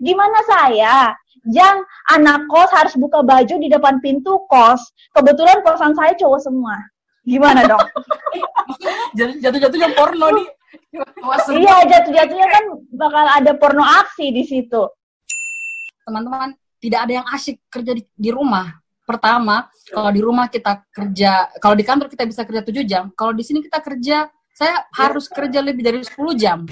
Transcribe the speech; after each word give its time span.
Gimana 0.00 0.38
saya? 0.46 1.14
Yang 1.44 1.84
anak 2.08 2.48
kos 2.48 2.72
harus 2.72 2.94
buka 2.96 3.20
baju 3.20 3.54
di 3.60 3.68
depan 3.68 4.00
pintu 4.00 4.42
kos. 4.48 4.80
Kebetulan 5.12 5.60
kosan 5.60 5.92
saya 5.92 6.16
cowok 6.16 6.40
semua. 6.40 6.76
Gimana 7.24 7.64
dong? 7.68 7.84
Jatuh-jatuhnya 9.16 9.96
porno 9.96 10.28
nih. 10.34 10.48
iya, 11.54 11.86
jatuh-jatuhnya 11.86 12.48
kan 12.50 12.64
bakal 12.94 13.26
ada 13.26 13.52
porno 13.58 13.82
aksi 13.82 14.30
di 14.30 14.42
situ. 14.46 14.82
Teman-teman, 16.06 16.54
tidak 16.78 17.00
ada 17.08 17.12
yang 17.22 17.26
asyik 17.32 17.56
kerja 17.70 17.92
di, 17.96 18.02
di 18.14 18.30
rumah. 18.30 18.70
Pertama, 19.04 19.68
kalau 19.90 20.10
di 20.12 20.20
rumah 20.20 20.46
kita 20.48 20.84
kerja, 20.88 21.52
kalau 21.60 21.76
di 21.76 21.84
kantor 21.84 22.08
kita 22.08 22.24
bisa 22.24 22.42
kerja 22.44 22.62
7 22.64 22.88
jam, 22.88 23.04
kalau 23.12 23.36
di 23.36 23.44
sini 23.44 23.60
kita 23.60 23.80
kerja, 23.84 24.28
saya 24.54 24.86
harus 24.94 25.26
kerja 25.28 25.60
lebih 25.60 25.82
dari 25.82 26.00
10 26.00 26.14
jam. 26.38 26.64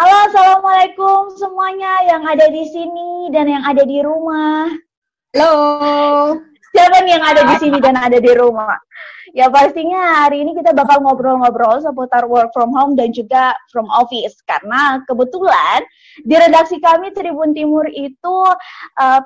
Halo, 0.00 0.32
assalamualaikum 0.32 1.36
semuanya 1.36 2.08
yang 2.08 2.24
ada 2.24 2.48
di 2.48 2.64
sini 2.72 3.28
dan 3.36 3.44
yang 3.44 3.60
ada 3.68 3.84
di 3.84 4.00
rumah. 4.00 4.64
Halo. 5.36 5.52
Siapa 6.72 7.04
nih 7.04 7.20
yang 7.20 7.24
ada 7.28 7.44
di 7.44 7.56
sini 7.60 7.76
dan 7.84 8.00
ada 8.00 8.16
di 8.16 8.32
rumah? 8.32 8.80
Ya 9.36 9.52
pastinya 9.52 10.24
hari 10.24 10.40
ini 10.40 10.56
kita 10.56 10.72
bakal 10.72 11.04
ngobrol-ngobrol 11.04 11.84
seputar 11.84 12.24
work 12.24 12.48
from 12.56 12.72
home 12.72 12.96
dan 12.96 13.12
juga 13.12 13.52
from 13.68 13.92
office 13.92 14.40
karena 14.48 15.04
kebetulan 15.04 15.84
di 16.24 16.32
redaksi 16.32 16.80
kami 16.80 17.12
Tribun 17.12 17.52
Timur 17.52 17.84
itu 17.92 18.36
uh, 18.96 19.20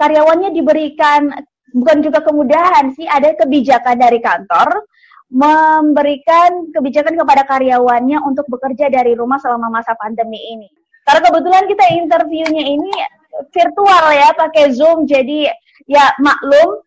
karyawannya 0.00 0.48
diberikan 0.56 1.28
bukan 1.76 2.00
juga 2.00 2.24
kemudahan 2.24 2.88
sih 2.96 3.04
ada 3.04 3.36
kebijakan 3.36 4.00
dari 4.00 4.24
kantor 4.24 4.80
memberikan 5.26 6.70
kebijakan 6.70 7.18
kepada 7.18 7.42
karyawannya 7.44 8.22
untuk 8.22 8.46
bekerja 8.46 8.86
dari 8.86 9.18
rumah 9.18 9.42
selama 9.42 9.68
masa 9.68 9.98
pandemi 9.98 10.38
ini. 10.54 10.70
Karena 11.02 11.22
kebetulan 11.26 11.64
kita 11.66 11.84
interviewnya 11.98 12.62
ini 12.62 12.92
virtual 13.50 14.04
ya, 14.14 14.30
pakai 14.34 14.70
Zoom, 14.74 15.06
jadi 15.06 15.50
ya 15.86 16.14
maklum 16.22 16.85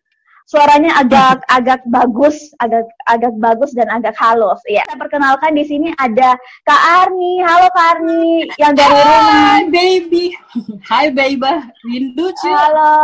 suaranya 0.50 0.98
agak 0.98 1.46
agak 1.56 1.80
bagus, 1.86 2.50
agak 2.58 2.90
agak 3.06 3.30
bagus 3.38 3.70
dan 3.70 3.86
agak 3.94 4.18
halus. 4.18 4.58
Ya, 4.66 4.82
kita 4.90 4.98
perkenalkan 4.98 5.54
di 5.54 5.62
sini 5.62 5.94
ada 5.94 6.34
Kak 6.66 6.82
Arni. 7.06 7.38
Halo 7.38 7.70
Kak 7.70 7.86
Arni 7.94 8.50
yang 8.58 8.74
dari 8.74 8.98
rumah. 8.98 9.30
Hai 9.30 9.62
baby. 9.70 10.24
Hai 10.90 11.06
baby. 11.14 11.54
Rindu 11.86 12.34
cuy. 12.34 12.50
Halo. 12.50 12.94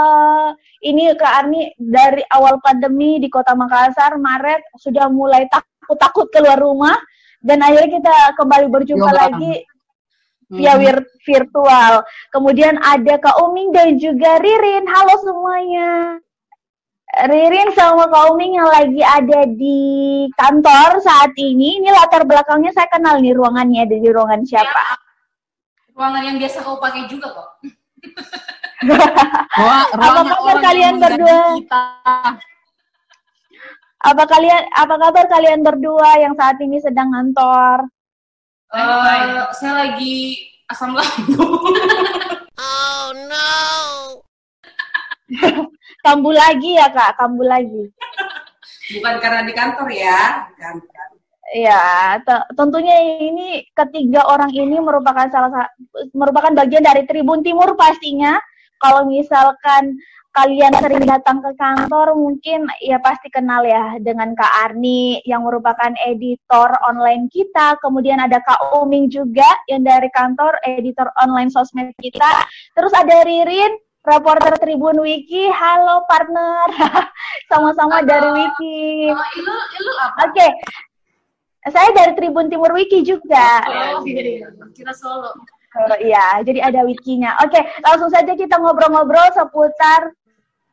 Ini 0.82 1.14
Kak 1.14 1.32
Arni 1.46 1.70
dari 1.78 2.26
awal 2.34 2.58
pandemi 2.58 3.22
di 3.22 3.30
Kota 3.30 3.54
Makassar 3.54 4.18
Maret 4.18 4.66
sudah 4.82 5.06
mulai 5.06 5.46
takut-takut 5.46 6.26
keluar 6.34 6.58
rumah 6.58 6.98
dan 7.38 7.62
akhirnya 7.62 8.02
kita 8.02 8.16
kembali 8.34 8.66
berjumpa 8.74 9.10
Yoga. 9.14 9.22
lagi 9.22 9.54
via 10.50 10.74
hmm. 10.78 11.02
virtual. 11.22 12.02
Kemudian 12.34 12.74
ada 12.82 13.18
Kak 13.22 13.38
Uming 13.38 13.70
dan 13.70 13.94
juga 13.98 14.42
Ririn. 14.42 14.86
Halo 14.90 15.14
semuanya. 15.22 16.18
Ririn 17.16 17.72
sama 17.72 18.12
Kak 18.12 18.36
Uming 18.36 18.60
yang 18.60 18.68
lagi 18.68 19.00
ada 19.00 19.48
di 19.48 19.80
kantor 20.36 21.00
saat 21.00 21.32
ini. 21.40 21.80
Ini 21.80 21.88
latar 21.88 22.28
belakangnya 22.28 22.76
saya 22.76 22.92
kenal 22.92 23.24
nih 23.24 23.32
ruangannya, 23.32 23.88
ada 23.88 23.96
di 23.96 24.08
ruangan 24.12 24.44
siapa? 24.44 24.68
Ya, 24.68 25.00
ruangan 25.96 26.22
yang 26.28 26.36
biasa 26.36 26.60
kau 26.60 26.76
pakai 26.76 27.08
juga 27.08 27.32
kok. 27.32 27.48
Wah, 29.64 29.88
apa 29.96 30.20
kabar 30.28 30.56
kalian 30.60 31.00
berdua? 31.00 31.56
Kita. 31.56 31.84
Apa 34.04 34.22
kalian 34.28 34.62
apa 34.76 34.94
kabar 35.00 35.24
kalian 35.32 35.60
berdua 35.64 36.20
yang 36.20 36.36
saat 36.36 36.60
ini 36.60 36.76
sedang 36.84 37.16
ngantor? 37.16 37.88
Uh, 38.76 39.48
saya 39.56 39.88
lagi 39.88 40.36
asam 40.68 40.92
lambung. 40.92 41.64
oh 42.60 43.08
no. 43.24 43.48
kambuh 46.06 46.30
lagi 46.30 46.78
ya 46.78 46.86
kak, 46.94 47.18
kambuh 47.18 47.46
lagi. 47.50 47.90
Bukan 48.94 49.14
karena 49.18 49.42
di 49.42 49.50
kantor 49.50 49.88
ya, 49.90 50.46
kantor. 50.54 51.06
Ya, 51.54 52.18
tentunya 52.54 53.22
ini 53.22 53.66
ketiga 53.70 54.26
orang 54.26 54.50
ini 54.50 54.78
merupakan 54.82 55.26
salah 55.30 55.70
merupakan 56.10 56.54
bagian 56.54 56.82
dari 56.82 57.06
Tribun 57.06 57.42
Timur 57.42 57.74
pastinya. 57.74 58.38
Kalau 58.82 59.06
misalkan 59.06 59.94
kalian 60.36 60.74
sering 60.82 61.06
datang 61.08 61.40
ke 61.40 61.54
kantor 61.56 62.12
mungkin 62.12 62.68
ya 62.82 63.00
pasti 63.00 63.32
kenal 63.32 63.64
ya 63.64 63.96
dengan 64.02 64.36
Kak 64.36 64.68
Arni 64.68 65.22
yang 65.24 65.46
merupakan 65.46 65.94
editor 66.02 66.76
online 66.84 67.30
kita. 67.30 67.78
Kemudian 67.78 68.20
ada 68.20 68.42
Kak 68.42 68.76
Uming 68.82 69.06
juga 69.08 69.48
yang 69.70 69.86
dari 69.86 70.10
kantor 70.12 70.58
editor 70.66 71.08
online 71.22 71.48
sosmed 71.48 71.94
kita. 72.02 72.42
Terus 72.74 72.92
ada 72.92 73.22
Ririn 73.22 73.85
reporter 74.06 74.54
Tribun 74.62 75.02
Wiki. 75.02 75.50
Halo 75.50 76.06
partner, 76.06 76.70
sama-sama 77.50 78.06
dari 78.06 78.30
Wiki. 78.30 79.10
Oh, 79.10 79.26
ilu, 79.42 79.54
ilu 79.82 79.92
apa? 79.98 80.30
Oke, 80.30 80.38
okay. 80.38 80.50
saya 81.74 81.90
dari 81.90 82.14
Tribun 82.14 82.46
Timur 82.46 82.70
Wiki 82.72 83.02
juga. 83.02 83.66
Oh, 83.66 84.06
iya, 84.06 84.46
iya. 84.46 84.48
kira 84.70 84.94
Solo. 84.94 85.34
Oh, 85.76 85.98
iya, 86.00 86.40
jadi 86.40 86.72
ada 86.72 86.88
wikinya. 86.88 87.36
Oke, 87.44 87.60
okay, 87.60 87.62
langsung 87.84 88.08
saja 88.08 88.32
kita 88.32 88.56
ngobrol-ngobrol 88.56 89.28
seputar 89.36 90.14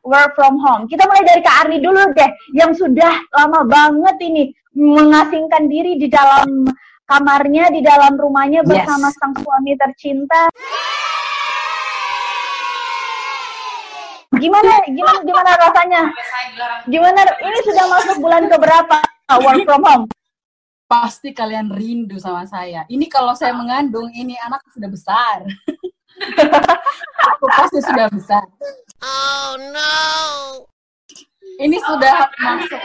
work 0.00 0.32
from 0.32 0.56
home. 0.56 0.88
Kita 0.88 1.04
mulai 1.04 1.28
dari 1.28 1.44
Kak 1.44 1.68
Arni 1.68 1.76
dulu 1.76 2.08
deh, 2.16 2.30
yang 2.56 2.72
sudah 2.72 3.12
lama 3.36 3.68
banget 3.68 4.16
ini 4.24 4.42
mengasingkan 4.72 5.68
diri 5.68 6.00
di 6.00 6.08
dalam 6.08 6.64
kamarnya, 7.04 7.68
di 7.68 7.84
dalam 7.84 8.16
rumahnya 8.16 8.64
bersama 8.64 9.12
yes. 9.12 9.16
sang 9.20 9.36
suami 9.36 9.76
tercinta. 9.76 10.48
Gimana 14.38 14.72
gimana 14.90 15.18
gimana 15.22 15.50
rasanya? 15.58 16.02
Gimana 16.88 17.20
ini 17.40 17.58
sudah 17.64 17.84
masuk 17.90 18.16
bulan 18.20 18.46
keberapa 18.50 18.96
work 19.40 19.60
from 19.66 19.82
home? 19.84 20.04
Pasti 20.84 21.32
kalian 21.32 21.72
rindu 21.72 22.20
sama 22.20 22.44
saya. 22.44 22.84
Ini 22.86 23.08
kalau 23.08 23.32
saya 23.32 23.56
mengandung, 23.56 24.12
ini 24.12 24.36
anak 24.44 24.62
sudah 24.70 24.88
besar. 24.90 25.42
Aku 27.34 27.44
pasti 27.50 27.78
sudah 27.82 28.06
besar. 28.12 28.44
Oh 29.02 29.58
no. 29.58 29.94
Ini 31.54 31.78
sudah 31.82 32.30
masuk 32.34 32.80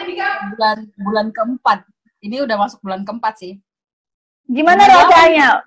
bulan 0.56 0.78
bulan 0.98 1.28
keempat. 1.34 1.80
Ini 2.22 2.46
udah 2.46 2.58
masuk 2.58 2.80
bulan 2.86 3.02
keempat 3.06 3.34
sih. 3.40 3.54
Gimana 4.50 4.90
rasanya? 4.90 5.62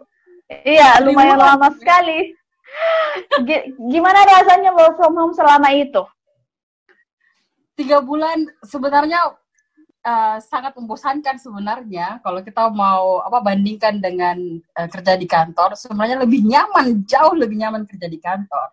Iya, 0.67 1.01
lumayan 1.01 1.39
lama 1.41 1.71
sekali. 1.79 2.35
Gimana 3.93 4.21
rasanya 4.25 4.73
work 4.73 4.97
from 4.97 5.17
home 5.17 5.35
selama 5.37 5.69
itu? 5.77 6.03
Tiga 7.77 8.05
bulan 8.05 8.45
sebenarnya 8.65 9.33
uh, 10.05 10.39
sangat 10.41 10.77
membosankan 10.77 11.41
sebenarnya. 11.41 12.21
Kalau 12.21 12.41
kita 12.45 12.69
mau 12.73 13.25
apa 13.25 13.41
bandingkan 13.41 14.01
dengan 14.01 14.37
uh, 14.77 14.89
kerja 14.89 15.17
di 15.17 15.25
kantor 15.25 15.77
sebenarnya 15.77 16.21
lebih 16.23 16.45
nyaman 16.45 17.05
jauh 17.09 17.33
lebih 17.37 17.61
nyaman 17.61 17.89
kerja 17.89 18.07
di 18.09 18.21
kantor. 18.21 18.73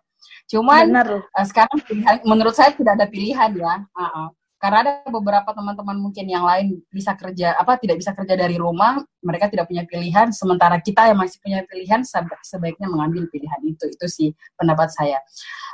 Cuman 0.50 0.92
uh, 0.92 1.46
sekarang 1.46 1.80
pilihan, 1.84 2.20
menurut 2.28 2.52
saya 2.52 2.76
tidak 2.76 3.00
ada 3.00 3.06
pilihan 3.08 3.50
ya. 3.56 3.74
Uh 3.96 4.04
-uh 4.04 4.28
karena 4.60 4.78
ada 4.84 4.92
beberapa 5.08 5.56
teman-teman 5.56 5.96
mungkin 5.96 6.28
yang 6.28 6.44
lain 6.44 6.84
bisa 6.92 7.16
kerja 7.16 7.56
apa 7.56 7.80
tidak 7.80 7.96
bisa 7.96 8.12
kerja 8.12 8.36
dari 8.36 8.60
rumah 8.60 9.00
mereka 9.24 9.48
tidak 9.48 9.64
punya 9.64 9.88
pilihan 9.88 10.28
sementara 10.36 10.76
kita 10.84 11.08
yang 11.08 11.16
masih 11.16 11.40
punya 11.40 11.64
pilihan 11.64 12.04
sebaiknya 12.44 12.86
mengambil 12.92 13.24
pilihan 13.32 13.60
itu. 13.64 13.88
Itu 13.88 14.04
sih 14.04 14.28
pendapat 14.60 14.92
saya. 14.92 15.16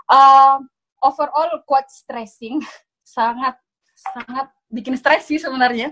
Uh, 0.06 0.62
overall 1.02 1.50
quite 1.66 1.90
stressing 1.90 2.62
sangat 3.18 3.58
sangat 3.98 4.54
bikin 4.70 4.94
stres 4.94 5.26
sih 5.26 5.42
sebenarnya. 5.42 5.90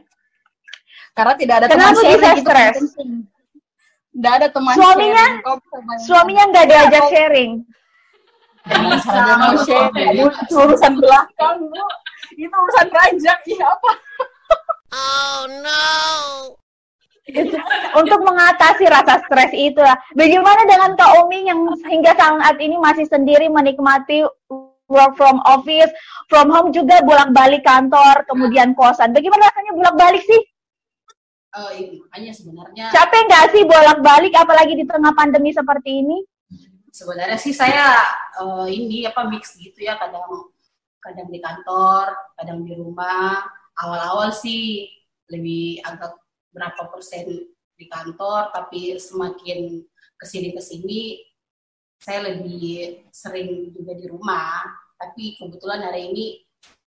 Karena 1.19 1.35
tidak 1.35 1.55
ada 1.63 1.67
Kenapa 1.67 1.99
teman 1.99 1.99
sharing 1.99 2.23
itu 2.23 2.43
stres? 2.47 2.77
tidak 4.15 4.33
ada 4.39 4.47
teman 4.47 4.75
suaminya 4.79 5.27
sharing. 5.43 5.99
suaminya 6.07 6.45
nggak 6.55 6.67
diajak 6.71 7.03
sharing 7.11 7.53
Sharing 8.65 10.25
urusan 10.49 10.93
belakang 10.97 11.57
itu 12.35 12.55
urusan 12.55 12.87
kerajaan 12.89 13.41
iya 13.45 13.67
apa? 13.69 13.93
Oh 14.95 15.41
no. 15.61 15.85
Untuk 18.01 18.21
mengatasi 18.21 18.85
rasa 18.89 19.21
stres 19.25 19.53
itu 19.53 19.81
bagaimana 20.17 20.65
dengan 20.69 20.93
Kak 20.97 21.25
Umi 21.25 21.49
yang 21.49 21.61
hingga 21.89 22.13
saat 22.17 22.57
ini 22.61 22.77
masih 22.77 23.09
sendiri 23.09 23.49
menikmati 23.49 24.25
work 24.89 25.13
from 25.17 25.41
office 25.49 25.89
from 26.29 26.53
home 26.53 26.69
juga 26.73 27.01
bolak-balik 27.05 27.65
kantor 27.65 28.25
kemudian 28.29 28.73
kosan. 28.77 29.13
Bagaimana 29.13 29.49
rasanya 29.53 29.73
bolak-balik 29.73 30.25
sih? 30.25 30.41
Uh, 31.55 31.71
makanya 32.03 32.33
sebenarnya 32.35 32.85
capek 32.91 33.21
nggak 33.31 33.47
sih 33.55 33.63
bolak-balik 33.63 34.35
apalagi 34.35 34.75
di 34.75 34.85
tengah 34.91 35.15
pandemi 35.15 35.55
seperti 35.55 36.03
ini 36.03 36.19
sebenarnya 36.95 37.35
sih 37.35 37.51
saya 37.51 37.99
uh, 38.39 38.71
ini 38.71 39.03
apa 39.11 39.27
mix 39.27 39.59
gitu 39.59 39.83
ya 39.83 39.99
kadang 39.99 40.55
kadang 41.03 41.29
di 41.29 41.43
kantor, 41.43 42.15
kadang 42.39 42.63
di 42.63 42.73
rumah. 42.79 43.43
Awal-awal 43.75 44.31
sih 44.31 44.87
lebih 45.29 45.83
agak 45.83 46.15
berapa 46.55 46.87
persen 46.95 47.51
di 47.75 47.85
kantor, 47.91 48.55
tapi 48.55 48.95
semakin 48.95 49.83
ke 50.15 50.25
sini 50.25 50.49
ke 50.55 50.63
sini 50.63 51.01
saya 51.99 52.31
lebih 52.31 53.03
sering 53.11 53.75
juga 53.75 53.97
di 53.99 54.07
rumah 54.07 54.63
tapi 55.01 55.37
kebetulan 55.37 55.85
hari 55.85 56.13
ini 56.13 56.25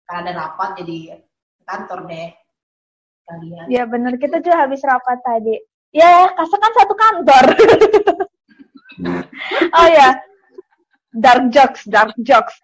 karena 0.08 0.26
ada 0.26 0.32
rapat 0.34 0.80
jadi 0.82 1.22
kantor 1.68 2.08
deh 2.08 2.28
kalian 3.28 3.64
Ya 3.68 3.84
bener, 3.84 4.16
kita 4.16 4.40
juga 4.40 4.64
habis 4.64 4.80
rapat 4.80 5.20
tadi. 5.20 5.60
Ya, 5.92 6.32
kasar 6.36 6.58
kan 6.60 6.72
satu 6.72 6.94
kantor. 6.96 7.44
oh 9.78 9.88
ya, 9.88 10.18
dark 11.14 11.50
jokes, 11.54 11.86
dark 11.86 12.14
jokes. 12.22 12.54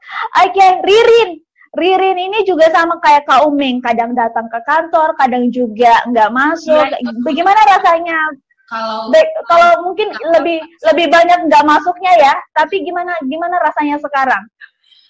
Oke, 0.42 0.66
Ririn. 0.82 1.40
Ririn 1.74 2.14
ini 2.14 2.46
juga 2.46 2.70
sama 2.70 3.02
kayak 3.02 3.26
Kak 3.26 3.50
Uming, 3.50 3.82
kadang 3.82 4.14
datang 4.14 4.46
ke 4.46 4.62
kantor, 4.62 5.10
kadang 5.18 5.50
juga 5.50 6.06
nggak 6.06 6.30
masuk. 6.30 6.86
Iya, 6.86 7.10
Bagaimana 7.26 7.60
rasanya? 7.66 8.18
kalau 8.64 9.12
Baik, 9.12 9.28
kalau 9.50 9.70
mungkin 9.84 10.08
lebih 10.38 10.62
lebih 10.88 11.06
banyak 11.12 11.50
nggak 11.50 11.66
masuknya 11.66 12.12
ya, 12.16 12.34
tapi 12.56 12.80
gimana 12.80 13.12
gimana 13.26 13.58
rasanya 13.60 13.98
sekarang? 14.00 14.42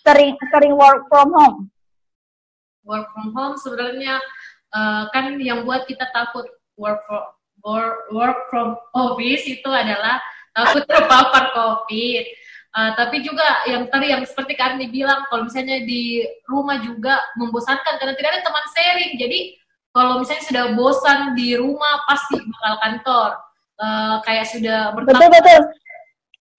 Sering 0.05 0.35
sering 0.53 0.75
work 0.75 1.05
from 1.13 1.33
home. 1.33 1.59
work 2.85 3.09
from 3.17 3.33
home 3.33 3.57
sebenarnya 3.57 4.21
eh, 4.77 5.03
kan 5.09 5.41
yang 5.41 5.65
buat 5.65 5.89
kita 5.89 6.05
takut 6.13 6.45
work 6.77 7.01
from 7.09 7.25
work, 7.65 7.97
work 8.13 8.39
from 8.53 8.77
office 8.93 9.45
itu 9.49 9.71
adalah 9.73 10.21
takut 10.55 10.83
terpapar 10.87 11.51
covid. 11.53 12.25
Eh, 12.75 12.93
tapi 12.99 13.23
juga 13.23 13.63
yang 13.71 13.87
tadi 13.87 14.11
yang 14.11 14.27
seperti 14.27 14.59
Karni 14.59 14.91
bilang 14.91 15.23
kalau 15.31 15.47
misalnya 15.47 15.87
di 15.87 16.27
rumah 16.51 16.83
juga 16.83 17.23
membosankan 17.39 18.03
karena 18.03 18.19
tidak 18.19 18.31
ada 18.35 18.43
teman 18.43 18.67
sharing. 18.75 19.13
Jadi 19.15 19.41
kalau 19.95 20.19
misalnya 20.19 20.43
sudah 20.43 20.65
bosan 20.75 21.39
di 21.39 21.55
rumah 21.55 22.03
pasti 22.11 22.35
bakal 22.43 22.75
kantor. 22.83 23.31
Eh, 23.75 24.17
kayak 24.27 24.47
sudah 24.51 24.79
Betul 24.95 25.07
bertambah 25.07 25.31
betul. 25.43 25.63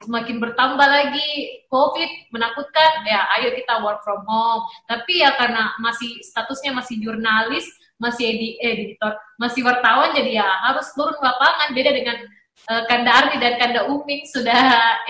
semakin 0.06 0.38
bertambah 0.38 0.88
lagi 0.88 1.30
COVID 1.72 2.30
menakutkan 2.30 2.92
ya 3.08 3.26
ayo 3.40 3.52
kita 3.52 3.84
work 3.84 4.00
from 4.08 4.24
home. 4.24 4.64
Tapi 4.88 5.20
ya 5.20 5.36
karena 5.36 5.76
masih 5.84 6.16
statusnya 6.24 6.72
masih 6.72 7.00
jurnalis 7.04 7.68
masih 7.96 8.28
edi 8.28 8.60
editor 8.60 9.16
masih 9.40 9.64
wartawan 9.64 10.12
jadi 10.16 10.44
ya 10.44 10.48
harus 10.72 10.88
turun 10.96 11.16
lapangan. 11.20 11.76
Beda 11.76 11.92
dengan 11.92 12.24
eh, 12.70 12.84
Kanda 12.88 13.12
Arni 13.12 13.36
dan 13.42 13.54
Kanda 13.60 13.82
Uming 13.90 14.24
sudah 14.28 14.62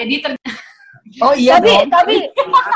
editor 0.01 0.33
Oh 1.21 1.31
iya 1.37 1.61
tapi 1.61 1.69
dong. 1.69 1.87
tapi 1.93 2.15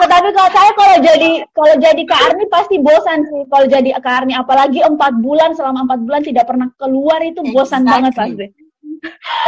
tapi 0.06 0.28
kalau 0.32 0.52
saya 0.54 0.72
kalau 0.78 0.98
jadi 1.02 1.32
kalau 1.50 1.76
jadi 1.82 2.02
Kak 2.06 2.22
Arni 2.30 2.46
pasti 2.48 2.76
bosan 2.78 3.26
sih 3.26 3.42
kalau 3.50 3.66
jadi 3.66 3.90
Kak 4.00 4.16
Arni 4.24 4.38
apalagi 4.38 4.80
empat 4.86 5.18
bulan 5.20 5.58
selama 5.58 5.84
empat 5.90 6.00
bulan 6.06 6.22
tidak 6.22 6.46
pernah 6.46 6.70
keluar 6.78 7.20
itu 7.26 7.42
bosan 7.52 7.84
Exactly. 7.84 7.90
banget 7.90 8.14
pasti. 8.16 8.46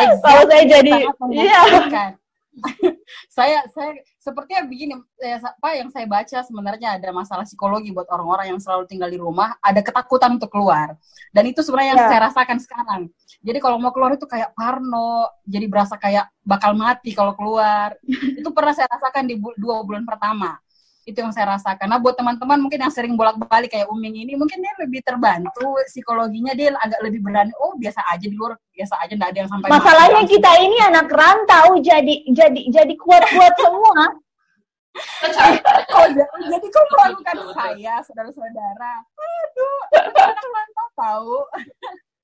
Exactly. 0.02 0.24
Kalau 0.26 0.44
saya 0.50 0.64
jadi 0.66 0.94
iya. 1.30 2.04
saya 3.36 3.64
saya 3.72 3.96
sepertinya 4.20 4.68
begini 4.68 4.94
eh, 5.24 5.40
apa 5.40 5.70
yang 5.76 5.88
saya 5.88 6.04
baca 6.06 6.38
sebenarnya 6.44 7.00
ada 7.00 7.10
masalah 7.16 7.48
psikologi 7.48 7.96
buat 7.96 8.06
orang-orang 8.12 8.56
yang 8.56 8.60
selalu 8.60 8.86
tinggal 8.92 9.08
di 9.08 9.16
rumah 9.18 9.56
ada 9.64 9.80
ketakutan 9.80 10.36
untuk 10.36 10.52
keluar. 10.52 10.96
Dan 11.32 11.48
itu 11.48 11.64
sebenarnya 11.64 11.96
yang 11.96 12.02
Ya. 12.04 12.10
saya 12.12 12.20
rasakan 12.28 12.60
sekarang. 12.60 13.02
Jadi 13.40 13.58
kalau 13.64 13.80
mau 13.80 13.96
keluar 13.96 14.12
itu 14.14 14.28
kayak 14.28 14.52
parno 14.52 15.32
jadi 15.48 15.66
berasa 15.72 15.96
kayak 15.96 16.28
bakal 16.44 16.76
mati 16.76 17.16
kalau 17.16 17.34
keluar. 17.34 17.96
Itu 18.40 18.52
pernah 18.52 18.76
saya 18.76 18.92
rasakan 18.92 19.26
di 19.32 19.40
bu- 19.40 19.56
dua 19.58 19.82
bulan 19.82 20.04
pertama 20.06 20.60
itu 21.02 21.18
yang 21.18 21.34
saya 21.34 21.58
rasakan. 21.58 21.90
Nah 21.90 21.98
buat 21.98 22.14
teman-teman 22.14 22.62
mungkin 22.62 22.86
yang 22.86 22.94
sering 22.94 23.18
bolak-balik 23.18 23.74
kayak 23.74 23.90
Uming 23.90 24.22
ini 24.22 24.38
mungkin 24.38 24.62
dia 24.62 24.74
lebih 24.78 25.02
terbantu 25.02 25.66
psikologinya 25.90 26.54
dia 26.54 26.70
agak 26.78 27.02
lebih 27.02 27.26
berani. 27.26 27.50
Oh 27.58 27.74
biasa 27.74 28.06
aja 28.14 28.26
di 28.26 28.38
luar 28.38 28.54
biasa 28.70 28.94
aja 29.02 29.14
nggak 29.18 29.32
ada 29.34 29.40
yang 29.42 29.50
sampai 29.50 29.68
masalahnya 29.70 30.22
langsung. 30.22 30.34
kita 30.38 30.52
ini 30.62 30.78
anak 30.86 31.08
rantau 31.10 31.68
jadi 31.82 32.16
jadi 32.30 32.62
jadi 32.70 32.94
kuat-kuat 32.98 33.54
semua. 33.58 34.04
Oh, 34.92 36.08
jadi, 36.12 36.28
jadi 36.52 36.68
kau 36.68 36.84
meragukan 36.92 37.38
saya, 37.56 38.04
saudara-saudara. 38.04 38.94
Aduh, 39.08 39.80
anak 40.20 40.48
rantau 40.52 40.88
tahu. 41.00 41.38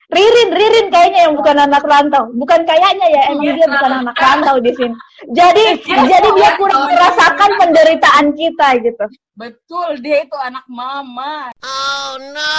Ririn, 0.07 0.49
Ririn 0.55 0.87
kayaknya 0.87 1.27
yang 1.27 1.35
bukan 1.35 1.57
anak 1.59 1.83
rantau. 1.83 2.31
Bukan 2.31 2.63
kayaknya 2.63 3.07
ya, 3.11 3.21
emang 3.27 3.43
Iya, 3.43 3.53
dia 3.59 3.67
bukan 3.67 3.91
anak 4.07 4.15
rantau 4.15 4.55
di 4.63 4.71
sini. 4.71 4.95
Jadi 5.35 5.65
Iya, 5.83 5.99
jadi 6.07 6.27
dia 6.31 6.47
rantau. 6.47 6.59
kurang 6.63 6.81
merasakan 6.87 7.51
penderitaan 7.59 8.25
kita 8.31 8.67
gitu. 8.87 9.05
Betul, 9.35 9.89
dia 9.99 10.23
itu 10.23 10.37
anak 10.39 10.63
mama. 10.71 11.51
Oh 11.59 12.15
no. 12.31 12.55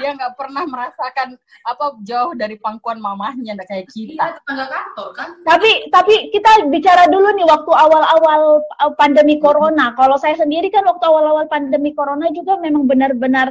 Dia 0.00 0.12
nggak 0.12 0.36
pernah 0.36 0.64
merasakan 0.68 1.40
apa 1.64 1.84
jauh 2.04 2.32
dari 2.36 2.60
pangkuan 2.60 3.00
mamahnya, 3.00 3.56
nggak 3.56 3.68
kayak 3.68 3.88
kita. 3.88 4.20
Iya, 4.20 4.36
tetangga 4.36 4.66
kantor 4.68 5.08
kan. 5.16 5.28
Tapi 5.44 5.70
tapi 5.88 6.14
kita 6.30 6.50
bicara 6.68 7.08
dulu 7.08 7.32
nih 7.36 7.46
waktu 7.48 7.72
awal-awal 7.72 8.60
uh, 8.60 8.92
pandemi 8.96 9.40
corona. 9.40 9.96
Kalau 9.96 10.20
saya 10.20 10.36
sendiri 10.36 10.68
kan 10.68 10.84
waktu 10.84 11.04
awal-awal 11.04 11.48
pandemi 11.48 11.96
corona 11.96 12.28
juga 12.32 12.60
memang 12.60 12.84
benar-benar 12.84 13.48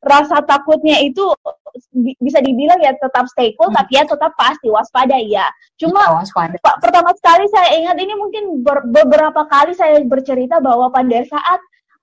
rasa 0.00 0.40
takutnya 0.48 0.96
itu 1.04 1.28
bi- 1.92 2.16
bisa 2.16 2.40
dibilang 2.40 2.80
ya 2.80 2.96
tetap 2.96 3.28
stay 3.28 3.52
cool, 3.60 3.68
Hmm. 3.68 3.84
tapi 3.84 4.00
ya 4.00 4.04
tetap 4.08 4.32
pasti 4.32 4.72
waspada 4.72 5.16
ya. 5.20 5.44
Cuma 5.76 6.00
Awas 6.08 6.32
pada. 6.32 6.56
Pak, 6.56 6.80
pertama 6.80 7.12
sekali 7.16 7.44
saya 7.52 7.76
ingat 7.76 7.96
ini 8.00 8.16
mungkin 8.16 8.64
ber- 8.64 8.88
beberapa 8.88 9.44
kali 9.44 9.76
saya 9.76 10.00
bercerita 10.04 10.56
bahwa 10.60 10.88
pada 10.88 11.20
saat 11.28 11.60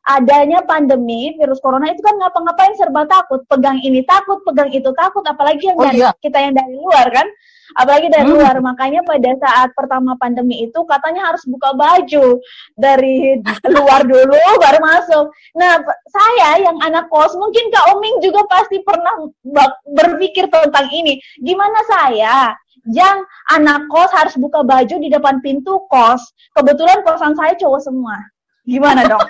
adanya 0.07 0.63
pandemi 0.63 1.35
virus 1.35 1.59
corona 1.59 1.91
itu 1.91 1.99
kan 1.99 2.15
ngapa-ngapain 2.15 2.71
serba 2.79 3.03
takut, 3.03 3.43
pegang 3.51 3.75
ini 3.83 3.99
takut, 4.07 4.39
pegang 4.47 4.71
itu 4.71 4.87
takut, 4.95 5.21
apalagi 5.27 5.67
yang 5.67 5.75
Oh, 5.75 5.83
dari 5.83 5.99
iya. 5.99 6.15
kita 6.23 6.39
yang 6.39 6.55
dari 6.55 6.73
luar 6.79 7.11
kan, 7.11 7.27
apalagi 7.75 8.07
dari 8.07 8.23
Hmm. 8.23 8.39
luar. 8.39 8.55
Makanya 8.63 9.03
pada 9.03 9.31
saat 9.35 9.69
pertama 9.75 10.15
pandemi 10.15 10.63
itu 10.63 10.79
katanya 10.87 11.27
harus 11.27 11.43
buka 11.43 11.75
baju 11.75 12.39
dari 12.79 13.35
luar 13.67 14.07
dulu 14.07 14.31
baru 14.63 14.79
masuk. 14.79 15.25
Nah, 15.59 15.75
saya 16.07 16.63
yang 16.63 16.79
anak 16.79 17.11
kos, 17.11 17.35
mungkin 17.35 17.67
Kak 17.67 17.91
Oming 17.91 18.23
juga 18.23 18.47
pasti 18.47 18.79
pernah 18.87 19.11
berpikir 19.91 20.47
tentang 20.47 20.87
ini. 20.95 21.19
Gimana 21.43 21.83
saya 21.83 22.55
yang 22.87 23.19
anak 23.51 23.91
kos 23.91 24.15
harus 24.15 24.39
buka 24.39 24.63
baju 24.63 24.95
di 25.03 25.11
depan 25.11 25.43
pintu 25.43 25.83
kos. 25.91 26.23
Kebetulan 26.55 27.03
kosan 27.03 27.35
saya 27.35 27.51
cowok 27.59 27.83
semua. 27.83 28.15
Gimana 28.67 29.07
dong? 29.07 29.23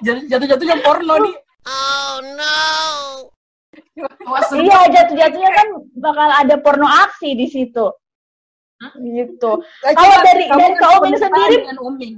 Jatuh- 0.00 0.26
Jatuh-jatuhnya 0.30 0.76
porno 0.80 1.14
nih. 1.18 1.34
Awas 4.24 4.48
iya, 4.54 4.80
jatuh-jatuhnya 4.90 5.50
kan 5.50 5.68
bakal 5.96 6.28
ada 6.30 6.54
porno 6.58 6.86
aksi 6.86 7.34
di 7.34 7.46
situ. 7.46 7.86
Gitu. 8.96 9.50
Kalau 9.82 10.16
dari- 10.22 10.46
dari 10.46 10.74
Kak 10.76 10.90
Uming 10.98 11.16
sendiri- 11.16 11.62
dengan 11.62 11.78
Uming. 11.80 12.14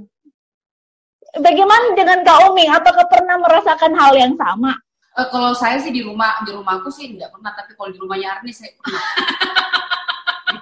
Bagaimana 1.37 1.85
dengan 1.93 2.19
Kak 2.21 2.49
Uming? 2.49 2.69
Apakah 2.71 3.05
pernah 3.07 3.37
merasakan 3.37 3.93
hal 3.93 4.13
yang 4.13 4.33
sama? 4.35 4.73
Eh, 5.17 5.27
kalau 5.29 5.49
saya 5.53 5.77
sih 5.77 5.89
di 5.89 6.01
rumah 6.01 6.45
di 6.45 6.53
rumahku 6.53 6.89
sih 6.89 7.09
tidak 7.09 7.33
pernah 7.33 7.49
tapi 7.49 7.73
kalau 7.73 7.89
di 7.89 7.97
rumahnya 7.97 8.37
Arni 8.37 8.53
saya 8.53 8.69
pernah 8.77 9.01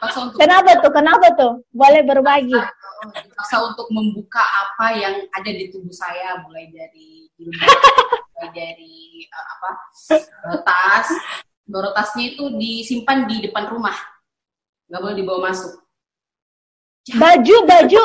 dipaksa 0.05 0.19
untuk 0.21 0.37
Kenapa 0.37 0.71
tuh? 0.77 0.91
Kenapa 0.93 1.27
tuh? 1.33 1.53
Boleh 1.73 2.01
berbagi. 2.05 2.59
dipaksa 3.05 3.57
untuk 3.61 3.85
membuka 3.89 4.41
apa 4.41 4.93
yang 4.93 5.13
ada 5.29 5.51
di 5.51 5.69
tubuh 5.69 5.93
saya 5.93 6.41
mulai 6.41 6.69
dari 6.69 7.29
jilbab, 7.35 7.69
mulai 8.33 8.49
dari 8.49 8.95
eh, 9.25 9.47
apa 9.51 9.69
eh, 10.15 10.59
tas 10.63 11.07
baru 11.65 11.89
tasnya 11.93 12.33
itu 12.33 12.49
disimpan 12.57 13.25
di 13.25 13.45
depan 13.45 13.69
rumah 13.69 13.93
nggak 14.85 15.01
boleh 15.01 15.15
dibawa 15.17 15.49
masuk 15.49 15.81
Baju, 17.05 17.55
baju. 17.69 18.01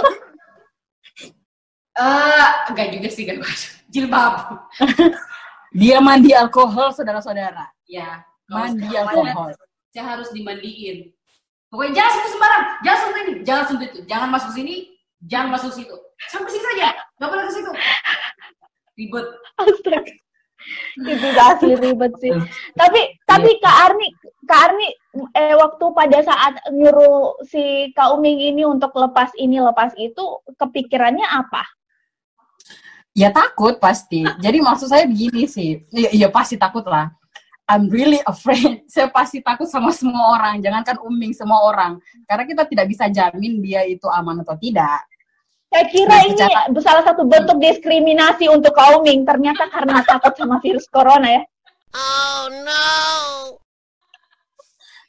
eh 2.00 2.48
enggak 2.68 2.88
juga 2.92 3.08
sih 3.08 3.22
enggak 3.24 3.40
baju 3.44 3.68
jilbab 3.88 4.32
Dia 5.70 6.02
mandi 6.02 6.34
alkohol, 6.34 6.90
saudara-saudara. 6.90 7.70
ya 7.86 8.20
Mandi 8.50 8.90
alkohol. 8.90 9.54
saya 9.94 10.18
harus 10.18 10.28
dimandiin 10.34 11.14
pokoknya 11.70 11.92
jangan 11.96 12.10
sentuh 12.12 12.32
sembarang 12.34 12.64
jangan 12.82 12.98
sentuh 12.98 13.20
ini 13.22 13.32
jangan 13.46 13.64
sentuh 13.64 13.86
itu 13.86 13.98
jangan 14.10 14.28
masuk 14.28 14.50
sini 14.52 14.74
jangan 15.24 15.48
masuk 15.54 15.70
situ 15.72 15.96
sampai 16.28 16.50
sini 16.50 16.64
saja 16.74 16.88
nggak 17.16 17.28
boleh 17.30 17.44
ke 17.46 17.52
situ 17.54 17.70
ribet 18.98 19.26
Astaga. 19.56 20.12
itu 21.00 21.28
asli 21.40 21.72
ribet 21.72 22.12
sih. 22.20 22.32
Tapi 22.80 23.00
tapi 23.24 23.50
Kak 23.64 23.76
Arni, 23.88 24.08
Kak 24.44 24.60
Arni 24.70 24.88
eh, 25.32 25.56
waktu 25.56 25.84
pada 25.96 26.18
saat 26.20 26.60
nyuruh 26.68 27.40
si 27.48 27.88
Kak 27.96 28.12
Uming 28.12 28.38
ini 28.52 28.62
untuk 28.68 28.92
lepas 28.92 29.32
ini 29.40 29.56
lepas 29.56 29.96
itu 29.96 30.20
kepikirannya 30.60 31.24
apa? 31.24 31.64
Ya 33.16 33.32
takut 33.32 33.80
pasti. 33.82 34.22
Jadi 34.38 34.60
maksud 34.62 34.92
saya 34.92 35.08
begini 35.08 35.48
sih. 35.48 35.82
Iya, 35.90 36.10
iya 36.12 36.28
pasti 36.28 36.60
takut 36.60 36.84
lah. 36.86 37.10
I'm 37.70 37.86
really 37.86 38.18
afraid. 38.26 38.82
Saya 38.92 39.06
pasti 39.14 39.38
takut 39.38 39.70
sama 39.70 39.94
semua 39.94 40.34
orang. 40.34 40.58
Jangankan 40.58 40.98
uming 41.06 41.30
semua 41.30 41.62
orang. 41.70 42.02
Karena 42.26 42.42
kita 42.42 42.66
tidak 42.66 42.86
bisa 42.90 43.06
jamin 43.06 43.62
dia 43.62 43.86
itu 43.86 44.10
aman 44.10 44.42
atau 44.42 44.58
tidak. 44.58 45.06
Saya 45.70 45.86
kira 45.86 46.10
Nah, 46.10 46.20
ini 46.26 46.34
secara- 46.34 46.66
salah 46.82 47.04
satu 47.06 47.22
bentuk 47.22 47.62
diskriminasi 47.62 48.50
untuk 48.50 48.74
Kak 48.74 48.98
Uming. 48.98 49.22
Ternyata 49.22 49.70
karena 49.70 50.02
takut 50.02 50.34
sama 50.34 50.58
virus 50.58 50.90
corona 50.90 51.30
ya. 51.30 51.42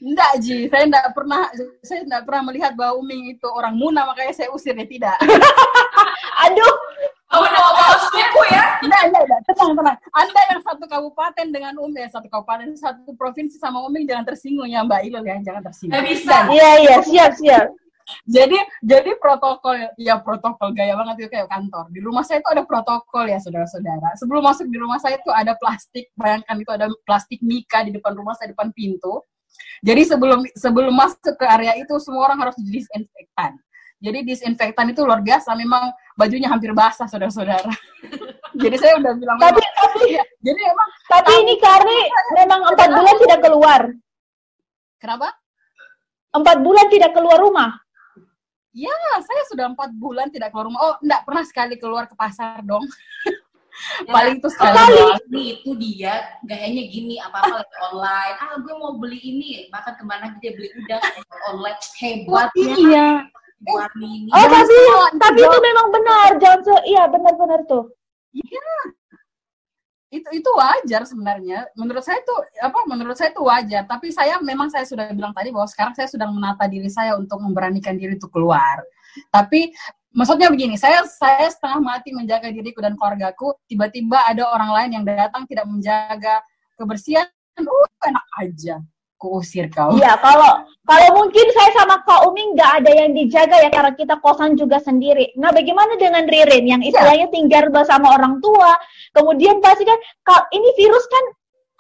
Enggak 0.02 0.34
Ji, 0.42 0.66
saya 0.66 0.90
enggak 0.90 1.14
pernah 1.14 1.46
saya 1.86 2.02
enggak 2.02 2.26
pernah 2.26 2.42
melihat 2.50 2.74
bahwa 2.74 3.02
Uming 3.06 3.38
itu 3.38 3.46
orang 3.50 3.78
Muna 3.78 4.06
makanya 4.06 4.34
saya 4.34 4.50
usir 4.54 4.74
dia 4.78 4.86
tidak. 4.86 5.18
Aduh, 6.46 6.74
ya? 9.02 9.08
Enggak, 9.10 9.24
enggak, 9.26 9.40
enggak, 9.42 9.56
tenang, 9.58 9.74
tenang. 9.78 9.98
Anda 10.14 10.42
yang 10.54 10.62
satu 10.62 10.86
kabupaten 10.86 11.46
dengan 11.50 11.74
Uming, 11.82 12.10
satu 12.14 12.28
kabupaten, 12.30 12.68
satu 12.78 13.10
provinsi 13.18 13.58
sama 13.58 13.82
Uming 13.82 14.06
jangan 14.06 14.26
tersinggung 14.30 14.70
ya 14.70 14.86
Mbak 14.86 15.02
Ilul 15.10 15.26
ya, 15.26 15.36
jangan 15.42 15.62
tersinggung. 15.66 15.98
Nggak 15.98 16.06
bisa. 16.14 16.38
Iya 16.54 16.72
iya 16.80 16.96
siap 17.02 17.34
siap. 17.38 17.68
jadi 18.28 18.58
jadi 18.84 19.16
protokol 19.22 19.78
ya 19.96 20.20
protokol 20.20 20.76
gaya 20.76 21.00
banget 21.00 21.26
itu 21.26 21.30
kayak 21.32 21.48
kantor. 21.48 21.88
Di 21.94 22.00
rumah 22.04 22.24
saya 22.28 22.44
itu 22.44 22.50
ada 22.52 22.64
protokol 22.68 23.26
ya 23.30 23.40
saudara-saudara. 23.40 24.20
Sebelum 24.20 24.42
masuk 24.44 24.68
di 24.68 24.78
rumah 24.78 25.00
saya 25.00 25.16
itu 25.16 25.32
ada 25.32 25.56
plastik, 25.56 26.12
bayangkan 26.20 26.56
itu 26.60 26.72
ada 26.76 26.92
plastik 27.08 27.40
mika 27.40 27.88
di 27.88 27.96
depan 27.96 28.12
rumah 28.18 28.36
saya 28.36 28.52
depan 28.52 28.74
pintu. 28.76 29.24
Jadi 29.82 30.02
sebelum 30.06 30.44
sebelum 30.54 30.94
masuk 30.94 31.36
ke 31.40 31.46
area 31.46 31.78
itu 31.80 31.94
semua 32.04 32.30
orang 32.32 32.50
harus 32.50 32.58
disinfektan. 32.60 33.58
Jadi 34.02 34.26
disinfektan 34.26 34.90
itu 34.90 35.06
luar 35.06 35.22
biasa, 35.22 35.54
memang 35.54 35.94
bajunya 36.16 36.48
hampir 36.52 36.72
basah 36.72 37.08
saudara-saudara. 37.08 37.72
jadi 38.64 38.76
saya 38.78 38.94
udah 39.00 39.14
bilang 39.16 39.38
Tapi 39.40 39.60
memang- 39.60 39.78
tapi 39.80 40.00
Iya, 40.12 40.24
jadi 40.44 40.62
emang 40.72 40.90
tapi 41.08 41.32
ini 41.46 41.54
Karni 41.58 42.00
memang 42.36 42.60
empat 42.74 42.90
bulan 42.92 43.16
tidak 43.22 43.40
keluar. 43.42 43.82
kenapa? 44.98 45.28
Empat 46.32 46.58
bulan 46.64 46.86
tidak 46.88 47.12
keluar 47.12 47.38
rumah. 47.42 47.72
Ya, 48.72 48.96
saya 49.20 49.44
sudah 49.52 49.68
empat 49.68 49.92
bulan 49.92 50.32
tidak 50.32 50.56
keluar 50.56 50.72
rumah. 50.72 50.80
Oh, 50.80 50.94
enggak 51.04 51.28
pernah 51.28 51.44
sekali 51.44 51.76
keluar 51.76 52.08
ke 52.08 52.16
pasar 52.16 52.64
dong. 52.64 52.88
Paling 54.08 54.40
itu 54.40 54.48
sekali 54.52 54.78
doang. 54.94 55.20
Ini 55.32 55.44
itu 55.58 55.72
dia 55.80 56.14
gayanya 56.44 56.84
gini 56.92 57.16
apa 57.18 57.40
apa 57.40 57.56
lagi 57.64 57.76
online. 57.92 58.36
Ah 58.38 58.56
gue 58.60 58.74
mau 58.78 58.94
beli 59.00 59.20
ini 59.20 59.50
bahkan 59.72 59.96
ke 59.96 60.04
mana 60.04 60.36
dia 60.44 60.52
beli 60.54 60.70
udah 60.76 61.00
online 61.52 61.80
hebat 62.00 62.52
ya. 62.54 62.76
Iya. 62.78 63.08
Ini. 63.62 64.34
Oh 64.34 64.46
tapi 64.50 64.74
itu 64.74 64.96
tapi 65.22 65.40
itu 65.46 65.58
memang 65.62 65.88
benar. 65.94 66.30
Jangan 66.42 66.60
se 66.66 66.74
iya 66.90 67.04
benar-benar 67.06 67.62
tuh. 67.70 67.94
itu 70.12 70.28
itu 70.36 70.50
wajar 70.60 71.08
sebenarnya. 71.08 71.72
Menurut 71.80 72.04
saya 72.04 72.20
itu 72.20 72.36
apa 72.60 72.80
menurut 72.90 73.16
saya 73.16 73.32
itu 73.32 73.44
wajar. 73.46 73.88
Tapi 73.88 74.12
saya 74.12 74.42
memang 74.44 74.68
saya 74.68 74.84
sudah 74.84 75.08
bilang 75.16 75.32
tadi 75.32 75.56
bahwa 75.56 75.70
sekarang 75.72 75.94
saya 75.96 76.12
sudah 76.12 76.28
menata 76.28 76.68
diri 76.68 76.92
saya 76.92 77.16
untuk 77.16 77.40
memberanikan 77.40 77.96
diri 77.96 78.20
untuk 78.20 78.34
keluar. 78.34 78.84
Tapi 79.32 79.72
maksudnya 80.12 80.52
begini 80.52 80.76
saya 80.76 81.08
saya 81.08 81.48
setengah 81.48 81.80
mati 81.80 82.12
menjaga 82.12 82.52
diriku 82.52 82.84
dan 82.84 83.00
keluargaku. 83.00 83.56
Tiba-tiba 83.72 84.20
ada 84.28 84.52
orang 84.52 84.72
lain 84.76 84.90
yang 85.00 85.06
datang 85.08 85.48
tidak 85.48 85.64
menjaga 85.70 86.44
kebersihan. 86.76 87.30
Uh 87.62 87.88
enak 88.02 88.26
aja 88.42 88.82
kuusir 89.22 89.70
kau 89.70 89.94
Iya, 89.94 90.18
kalau 90.18 90.66
kalau 90.82 91.08
mungkin 91.14 91.46
saya 91.54 91.70
sama 91.78 92.02
Kak 92.02 92.26
Umi 92.26 92.58
nggak 92.58 92.72
ada 92.82 92.92
yang 92.92 93.14
dijaga 93.14 93.62
ya 93.62 93.70
karena 93.70 93.94
kita 93.94 94.18
kosan 94.18 94.58
juga 94.58 94.82
sendiri. 94.82 95.30
Nah, 95.38 95.54
bagaimana 95.54 95.94
dengan 96.02 96.26
Ririn 96.26 96.66
yang 96.66 96.82
istilahnya 96.82 97.30
tinggal 97.30 97.70
bersama 97.70 98.18
orang 98.18 98.42
tua? 98.42 98.74
Kemudian 99.14 99.62
pasti 99.62 99.86
kan 99.86 100.02
Kak, 100.26 100.50
ini 100.50 100.74
virus 100.74 101.06
kan 101.06 101.26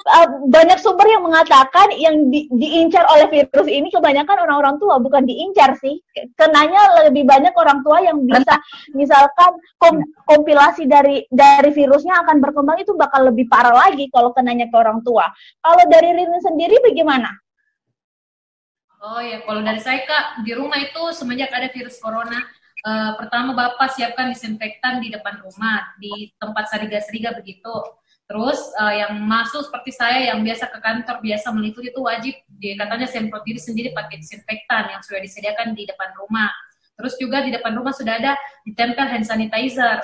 uh, 0.07 0.27
banyak 0.49 0.79
sumber 0.81 1.05
yang 1.05 1.23
mengatakan 1.25 1.93
yang 1.97 2.29
di- 2.33 2.49
diincar 2.49 3.05
oleh 3.09 3.29
virus 3.29 3.67
ini 3.69 3.89
kebanyakan 3.93 4.47
orang-orang 4.47 4.75
tua 4.81 4.97
bukan 4.97 5.25
diincar 5.25 5.77
sih. 5.77 6.01
Kenanya 6.33 7.05
lebih 7.05 7.27
banyak 7.27 7.53
orang 7.53 7.85
tua 7.85 8.01
yang 8.01 8.21
bisa 8.25 8.57
misalkan 8.97 9.51
kom- 9.77 10.07
kompilasi 10.25 10.89
dari 10.89 11.25
dari 11.29 11.69
virusnya 11.69 12.25
akan 12.25 12.41
berkembang 12.41 12.81
itu 12.81 12.93
bakal 12.97 13.29
lebih 13.29 13.45
parah 13.51 13.73
lagi 13.73 14.09
kalau 14.09 14.33
kenanya 14.33 14.67
ke 14.67 14.75
orang 14.77 15.01
tua. 15.05 15.29
Kalau 15.61 15.83
dari 15.89 16.09
Ririn 16.15 16.41
sendiri 16.41 16.81
bagaimana? 16.81 17.29
Oh 19.01 19.17
ya, 19.17 19.41
kalau 19.41 19.65
dari 19.65 19.81
saya 19.81 20.05
kak 20.05 20.45
di 20.45 20.53
rumah 20.53 20.77
itu 20.77 21.01
semenjak 21.17 21.49
ada 21.49 21.73
virus 21.73 21.97
corona, 21.97 22.37
eh, 22.85 23.11
pertama 23.17 23.57
bapak 23.57 23.97
siapkan 23.97 24.29
disinfektan 24.29 25.01
di 25.01 25.09
depan 25.09 25.41
rumah, 25.41 25.97
di 25.97 26.29
tempat 26.37 26.69
sariga-sariga 26.69 27.33
begitu. 27.33 27.73
Terus 28.31 28.59
eh, 28.79 29.03
yang 29.03 29.19
masuk 29.27 29.67
seperti 29.67 29.91
saya 29.91 30.31
yang 30.31 30.39
biasa 30.39 30.71
ke 30.71 30.79
kantor 30.79 31.19
biasa 31.19 31.51
meliput 31.51 31.83
itu 31.83 31.99
wajib, 31.99 32.31
dia 32.63 32.79
katanya 32.79 33.03
semprot 33.11 33.43
diri 33.43 33.59
sendiri 33.59 33.91
pakai 33.91 34.23
disinfektan 34.23 34.87
yang 34.87 35.03
sudah 35.03 35.19
disediakan 35.19 35.75
di 35.75 35.83
depan 35.83 36.15
rumah. 36.15 36.47
Terus 36.95 37.19
juga 37.19 37.43
di 37.43 37.51
depan 37.51 37.75
rumah 37.75 37.91
sudah 37.91 38.23
ada 38.23 38.39
ditempel 38.63 39.03
hand 39.03 39.27
sanitizer, 39.27 39.99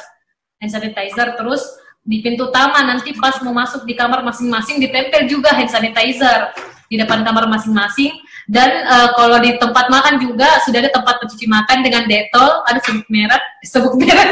hand 0.60 0.72
sanitizer. 0.76 1.40
Terus 1.40 1.64
di 2.04 2.20
pintu 2.20 2.52
utama 2.52 2.84
nanti 2.84 3.16
pas 3.16 3.40
mau 3.48 3.56
masuk 3.56 3.88
di 3.88 3.96
kamar 3.96 4.20
masing-masing 4.28 4.84
ditempel 4.84 5.24
juga 5.32 5.56
hand 5.56 5.72
sanitizer 5.72 6.52
di 6.92 7.00
depan 7.00 7.24
kamar 7.24 7.48
masing-masing. 7.48 8.12
Dan 8.52 8.84
eh, 8.84 9.10
kalau 9.16 9.40
di 9.40 9.56
tempat 9.56 9.88
makan 9.88 10.20
juga 10.20 10.60
sudah 10.68 10.84
ada 10.84 10.92
tempat 10.92 11.16
pencuci 11.24 11.48
makan 11.48 11.80
dengan 11.80 12.04
detol. 12.12 12.60
Ada 12.68 12.84
sebut 12.84 13.08
merek. 13.08 13.44
Sebut 13.72 13.96
merek. 13.96 14.30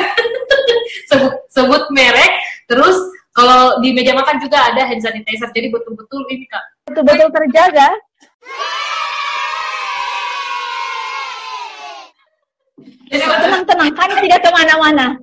Sebut 1.15 1.33
sebut 1.51 1.83
merek. 1.95 2.31
Terus 2.67 2.97
kalau 3.35 3.83
di 3.83 3.91
meja 3.91 4.15
makan 4.15 4.39
juga 4.39 4.71
ada 4.71 4.87
hand 4.87 5.03
sanitizer 5.03 5.51
jadi 5.51 5.67
betul-betul 5.67 6.23
ini 6.31 6.47
kak 6.47 6.63
betul-betul 6.87 7.29
terjaga. 7.35 7.89
jadi 13.05 13.21
Tenang-tenang, 13.21 13.93
kami 13.95 14.13
tidak 14.27 14.39
ke 14.43 14.49
mana-mana. 14.49 15.13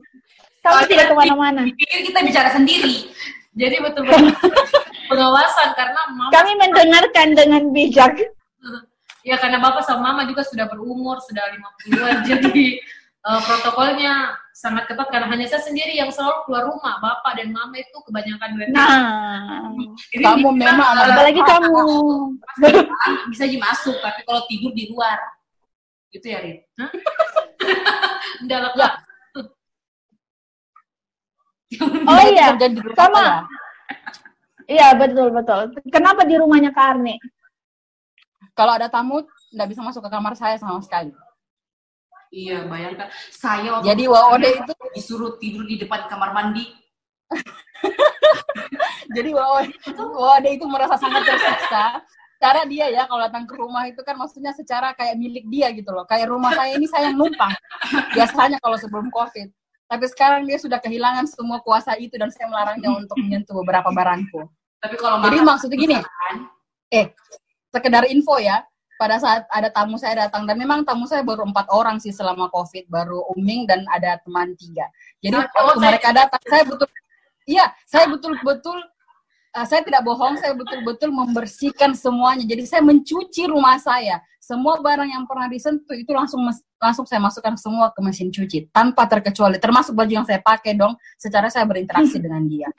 Kami 0.63 0.87
tidak 0.87 1.11
ke 1.11 1.15
mana-mana. 1.19 1.67
pikir 1.67 2.09
kita 2.09 2.21
bicara 2.23 2.49
sendiri 2.55 3.11
jadi 3.53 3.77
betul-betul 3.85 4.33
pengawasan 5.11 5.69
karena 5.77 6.01
mama 6.17 6.33
Kami 6.33 6.53
mendengarkan 6.57 7.29
dengan 7.37 7.63
bijak. 7.75 8.17
ya 9.29 9.37
karena 9.39 9.63
bapak 9.63 9.87
sama 9.87 10.13
mama 10.13 10.23
juga 10.27 10.43
sudah 10.43 10.67
berumur 10.67 11.21
sudah 11.23 11.47
50-an 11.87 12.17
jadi 12.29 12.81
eh, 13.23 13.41
protokolnya 13.47 14.35
sangat 14.53 14.85
ketat 14.85 15.09
karena 15.09 15.27
hanya 15.27 15.49
saya 15.49 15.61
sendiri 15.61 15.97
yang 15.97 16.13
selalu 16.13 16.45
keluar 16.45 16.65
rumah 16.69 17.01
bapak 17.01 17.41
dan 17.41 17.49
mama 17.51 17.73
itu 17.75 17.97
kebanyakan 18.05 18.49
duit 18.53 18.69
Nah, 18.69 19.73
Jadi 20.13 20.21
Kamu 20.21 20.49
dibilang, 20.53 20.77
memang 20.77 20.89
anak 20.93 21.05
apalagi 21.11 21.41
kamu. 21.41 21.85
bisa 23.29 23.43
aja 23.45 23.59
masuk 23.59 23.97
tapi 23.99 24.21
kalau 24.23 24.45
tidur 24.47 24.73
di 24.73 24.93
luar 24.93 25.17
gitu 26.11 26.27
ya 26.29 26.39
Rin 26.41 26.61
Hah? 26.77 26.91
Udah 28.45 28.59
lah 28.73 28.93
Oh 32.05 32.21
iya, 32.29 32.53
Kerja 32.53 32.69
di 32.69 32.79
rumah 32.79 32.97
sama. 33.01 33.17
saya. 33.17 33.41
Iya 34.69 34.89
betul 34.95 35.33
betul. 35.33 35.61
Kenapa 35.89 36.23
di 36.23 36.37
rumahnya 36.37 36.71
Karni? 36.71 37.17
kalau 38.53 38.77
ada 38.77 38.85
tamu 38.85 39.25
nggak 39.49 39.65
bisa 39.65 39.81
masuk 39.81 40.05
ke 40.05 40.11
kamar 40.13 40.37
saya 40.37 40.61
sama 40.61 40.77
sekali 40.85 41.09
iya 42.33 42.65
bayangkan 42.65 43.13
saya 43.29 43.79
waktu 43.79 43.93
jadi 43.93 44.05
Waode 44.09 44.49
itu? 44.49 44.73
disuruh 44.97 45.37
tidur 45.37 45.69
di 45.69 45.77
depan 45.77 46.09
kamar 46.09 46.33
mandi. 46.33 46.65
Jadi 49.13 49.31
Waode, 49.37 50.49
itu 50.57 50.65
merasa 50.69 50.97
sangat 50.97 51.25
tersiksa. 51.29 52.01
Karena 52.41 52.63
dia 52.67 52.87
ya 52.91 53.03
kalau 53.07 53.23
datang 53.23 53.47
ke 53.47 53.55
rumah 53.55 53.87
itu 53.87 54.03
kan 54.03 54.19
maksudnya 54.19 54.51
secara 54.51 54.91
kayak 54.99 55.15
milik 55.15 55.47
dia 55.47 55.71
gitu 55.71 55.95
loh. 55.95 56.03
Kayak 56.09 56.33
rumah 56.33 56.51
saya 56.57 56.75
ini 56.75 56.91
saya 56.91 57.13
yang 57.13 57.17
numpang. 57.21 57.55
Biasanya 58.17 58.59
kalau 58.59 58.75
sebelum 58.81 59.13
covid. 59.15 59.47
Tapi 59.87 60.05
sekarang 60.09 60.49
dia 60.49 60.57
sudah 60.59 60.81
kehilangan 60.81 61.29
semua 61.29 61.61
kuasa 61.61 61.95
itu 62.01 62.17
dan 62.17 62.33
saya 62.33 62.49
melarangnya 62.49 62.91
untuk 62.97 63.15
menyentuh 63.21 63.55
beberapa 63.63 63.93
barangku. 63.93 64.49
Tapi 64.83 64.97
kalau 64.99 65.23
jadi 65.23 65.39
maksudnya 65.45 65.77
gini. 65.79 65.97
eh 66.93 67.09
sekedar 67.73 68.05
info 68.11 68.37
ya 68.37 68.61
pada 69.03 69.19
saat 69.19 69.43
ada 69.51 69.67
tamu 69.67 69.99
saya 69.99 70.15
datang 70.25 70.47
dan 70.47 70.55
memang 70.55 70.87
tamu 70.87 71.11
saya 71.11 71.27
baru 71.27 71.43
empat 71.43 71.67
orang 71.75 71.99
sih 71.99 72.15
selama 72.15 72.47
covid 72.55 72.87
baru 72.87 73.27
Uming 73.35 73.67
dan 73.67 73.83
ada 73.91 74.15
teman 74.23 74.55
tiga. 74.55 74.87
Jadi 75.19 75.35
Ah, 75.35 75.43
waktu 75.43 75.59
saya- 75.59 75.83
mereka 75.91 76.09
datang 76.15 76.43
saya 76.47 76.63
betul 76.63 76.87
iya 77.43 77.67
saya 77.83 78.07
betul 78.07 78.39
betul 78.47 78.79
saya 79.53 79.83
tidak 79.85 80.01
bohong 80.01 80.39
saya 80.41 80.55
betul 80.55 80.81
betul 80.81 81.11
membersihkan 81.11 81.93
semuanya. 81.93 82.47
Jadi 82.47 82.63
saya 82.65 82.81
mencuci 82.81 83.51
rumah 83.51 83.77
saya. 83.77 84.17
Semua 84.41 84.81
barang 84.81 85.07
yang 85.07 85.23
pernah 85.29 85.47
disentuh 85.47 85.93
itu 85.95 86.09
langsung 86.11 86.41
langsung 86.81 87.05
saya 87.05 87.21
masukkan 87.21 87.55
semua 87.55 87.93
ke 87.93 88.01
mesin 88.01 88.33
cuci 88.33 88.73
tanpa 88.73 89.05
terkecuali. 89.05 89.61
Termasuk 89.61 89.93
baju 89.93 90.09
yang 90.09 90.25
saya 90.25 90.41
pakai 90.41 90.73
dong 90.73 90.95
secara 91.21 91.51
saya 91.51 91.69
berinteraksi 91.69 92.17
dengan 92.25 92.43
dia. 92.49 92.71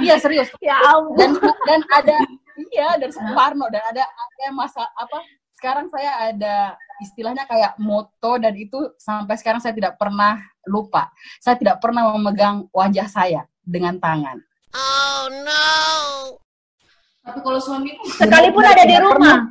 Iya 0.00 0.16
serius. 0.16 0.48
Ya 0.62 0.78
dan 1.18 1.34
dan 1.68 1.80
ada 1.92 2.16
iya 2.72 2.96
dan 2.96 3.10
Suparno 3.12 3.68
dan 3.68 3.82
ada 3.84 4.02
ada 4.08 4.46
masa 4.50 4.80
apa 4.96 5.18
sekarang 5.64 5.88
saya 5.88 6.12
ada 6.28 6.56
istilahnya 7.00 7.48
kayak 7.48 7.80
moto 7.80 8.36
dan 8.36 8.52
itu 8.52 8.76
sampai 9.00 9.32
sekarang 9.40 9.64
saya 9.64 9.72
tidak 9.72 9.96
pernah 9.96 10.36
lupa. 10.68 11.08
Saya 11.40 11.56
tidak 11.56 11.80
pernah 11.80 12.12
memegang 12.12 12.68
wajah 12.68 13.08
saya 13.08 13.48
dengan 13.64 13.96
tangan. 13.96 14.44
Tapi 17.24 17.38
kalau 17.40 17.56
suamiku 17.64 18.04
Sekalipun 18.20 18.60
ada 18.60 18.84
di 18.84 18.96
rumah. 19.00 19.48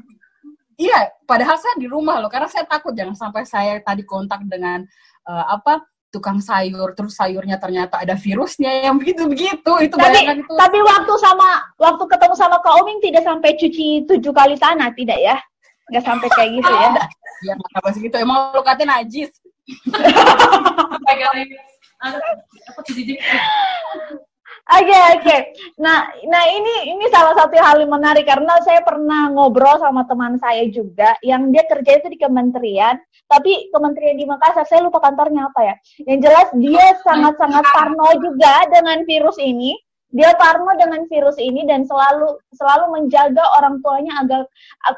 iya 0.77 1.10
padahal 1.25 1.58
saya 1.58 1.82
di 1.82 1.89
rumah 1.89 2.22
loh 2.22 2.29
karena 2.29 2.46
saya 2.46 2.70
takut 2.70 2.93
jangan 2.93 3.17
sampai 3.17 3.41
saya 3.50 3.82
tadi 3.82 4.05
kontak 4.05 4.46
dengan 4.46 4.86
eh, 5.25 5.46
apa 5.50 5.82
tukang 6.13 6.38
sayur 6.38 6.93
terus 6.93 7.17
sayurnya 7.17 7.58
ternyata 7.58 8.01
ada 8.05 8.13
virusnya 8.13 8.86
yang 8.86 9.01
begitu 9.01 9.25
begitu 9.25 9.72
itu 9.82 9.98
Tapi 9.98 10.13
bayangkan 10.13 10.46
itu. 10.46 10.53
tapi 10.53 10.77
waktu 10.77 11.13
sama 11.17 11.50
waktu 11.82 12.03
ketemu 12.05 12.36
sama 12.38 12.58
Kak 12.62 12.74
Oming 12.86 13.01
tidak 13.01 13.25
sampai 13.25 13.58
cuci 13.58 14.05
tujuh 14.05 14.34
kali 14.34 14.53
tanah, 14.62 14.93
tidak 14.93 15.17
ya? 15.17 15.38
Nggak 15.93 16.05
sampai 16.05 16.29
kayak 16.33 16.50
gitu 16.57 16.71
ya 16.73 16.89
ya 17.45 17.53
nggak 17.53 17.77
apa 17.77 17.89
segitu 17.93 18.15
emang 18.17 18.50
lu 18.57 18.65
katanya 18.65 18.97
najis 18.97 19.29
tuh 22.81 22.93
jadi 22.97 23.15
Oke 24.63 24.95
oke. 25.19 25.38
Nah 25.83 26.07
nah 26.23 26.43
ini 26.47 26.95
ini 26.95 27.05
salah 27.12 27.35
satu 27.35 27.51
hal 27.59 27.83
yang 27.83 27.91
menarik 27.91 28.23
karena 28.23 28.55
saya 28.63 28.79
pernah 28.79 29.27
ngobrol 29.27 29.75
sama 29.75 30.07
teman 30.07 30.39
saya 30.39 30.63
juga 30.71 31.19
yang 31.19 31.51
dia 31.51 31.67
kerja 31.67 32.00
itu 32.00 32.07
di 32.07 32.15
kementerian, 32.15 32.95
tapi 33.27 33.67
kementerian 33.75 34.15
di 34.15 34.23
Makassar 34.23 34.63
saya 34.63 34.88
lupa 34.88 35.03
kantornya 35.03 35.51
apa 35.51 35.62
ya. 35.67 35.75
Yang 36.07 36.19
jelas 36.31 36.47
dia 36.63 36.85
sangat 37.03 37.35
sangat 37.35 37.65
parno 37.75 38.07
juga 38.23 38.63
dengan 38.71 39.03
virus 39.03 39.35
ini. 39.35 39.75
Dia 40.13 40.29
parno 40.38 40.70
dengan 40.77 41.10
virus 41.10 41.41
ini 41.41 41.65
dan 41.65 41.89
selalu 41.89 42.38
selalu 42.53 42.86
menjaga 43.01 43.41
orang 43.58 43.82
tuanya 43.82 44.22
agar 44.22 44.46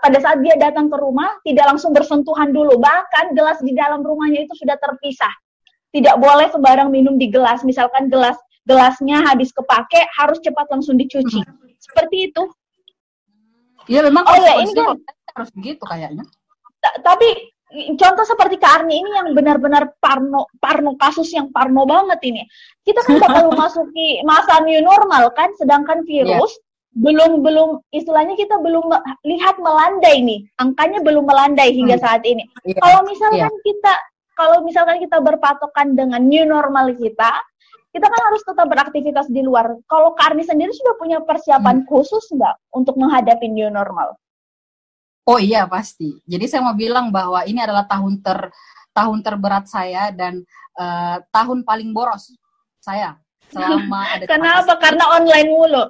pada 0.04 0.20
saat 0.20 0.44
dia 0.44 0.60
datang 0.60 0.92
ke 0.92 0.98
rumah 1.00 1.40
tidak 1.48 1.72
langsung 1.72 1.96
bersentuhan 1.96 2.52
dulu. 2.52 2.76
Bahkan 2.76 3.32
gelas 3.32 3.64
di 3.64 3.72
dalam 3.72 4.04
rumahnya 4.04 4.44
itu 4.44 4.52
sudah 4.60 4.76
terpisah. 4.76 5.32
Tidak 5.96 6.20
boleh 6.20 6.52
sembarang 6.52 6.92
minum 6.92 7.16
di 7.16 7.32
gelas. 7.32 7.64
Misalkan 7.64 8.12
gelas 8.12 8.36
gelasnya 8.68 9.24
habis 9.24 9.56
kepake 9.56 10.04
harus 10.20 10.44
cepat 10.44 10.68
langsung 10.68 11.00
dicuci. 11.00 11.40
Seperti 11.80 12.28
itu. 12.28 12.44
Iya 13.88 14.04
memang 14.04 14.28
Oh, 14.28 14.36
iya, 14.36 14.60
ini 14.60 14.74
kan- 14.76 15.00
harus 15.32 15.52
begitu 15.54 15.84
kayaknya 15.86 16.26
Ta- 16.82 16.98
Tapi 17.06 17.55
contoh 17.74 18.26
seperti 18.26 18.62
Kak 18.62 18.82
Arni 18.82 19.02
ini 19.02 19.10
yang 19.16 19.34
benar-benar 19.34 19.98
parno 19.98 20.46
parno 20.62 20.94
kasus 20.96 21.34
yang 21.34 21.50
parno 21.50 21.84
banget 21.90 22.22
ini. 22.24 22.46
Kita 22.86 23.02
kan 23.02 23.18
bakal 23.18 23.44
memasuki 23.52 24.22
masa 24.22 24.62
new 24.62 24.80
normal 24.86 25.34
kan, 25.34 25.50
sedangkan 25.58 26.06
virus 26.06 26.54
belum 26.96 27.44
belum 27.44 27.84
istilahnya 27.92 28.40
kita 28.40 28.56
belum 28.64 28.88
lihat 29.28 29.60
melandai 29.60 30.24
nih. 30.24 30.40
Angkanya 30.64 31.04
belum 31.04 31.28
melandai 31.28 31.76
hingga 31.76 32.00
Hmm. 32.00 32.06
saat 32.08 32.24
ini. 32.24 32.48
Iya. 32.64 32.80
Kalau 32.80 33.02
misalkan 33.04 33.54
kita 33.68 33.94
kalau 34.36 34.58
misalkan 34.64 35.00
kita 35.00 35.18
berpatokan 35.24 35.96
dengan 35.96 36.24
new 36.28 36.44
normal 36.44 36.92
kita, 36.96 37.32
kita 37.96 38.08
kan 38.12 38.22
harus 38.28 38.44
tetap 38.44 38.68
beraktivitas 38.68 39.28
di 39.32 39.40
luar. 39.44 39.76
Kalau 39.88 40.12
Kak 40.16 40.36
Arni 40.36 40.44
sendiri 40.44 40.72
sudah 40.76 40.96
punya 41.00 41.24
persiapan 41.24 41.88
khusus 41.88 42.28
nggak 42.36 42.56
untuk 42.76 43.00
menghadapi 43.00 43.48
new 43.48 43.72
normal? 43.72 44.16
Oh 45.26 45.42
iya 45.42 45.66
pasti. 45.66 46.22
Jadi 46.30 46.46
saya 46.46 46.62
mau 46.62 46.78
bilang 46.78 47.10
bahwa 47.10 47.42
ini 47.50 47.58
adalah 47.58 47.90
tahun 47.90 48.22
ter 48.22 48.54
tahun 48.94 49.26
terberat 49.26 49.66
saya 49.66 50.14
dan 50.14 50.46
eh, 50.78 51.18
tahun 51.34 51.66
paling 51.66 51.90
boros 51.92 52.32
saya 52.78 53.18
selama 53.50 54.06
ada 54.14 54.24
Kenapa? 54.30 54.78
Karena 54.78 55.06
online 55.18 55.50
mulu. 55.50 55.86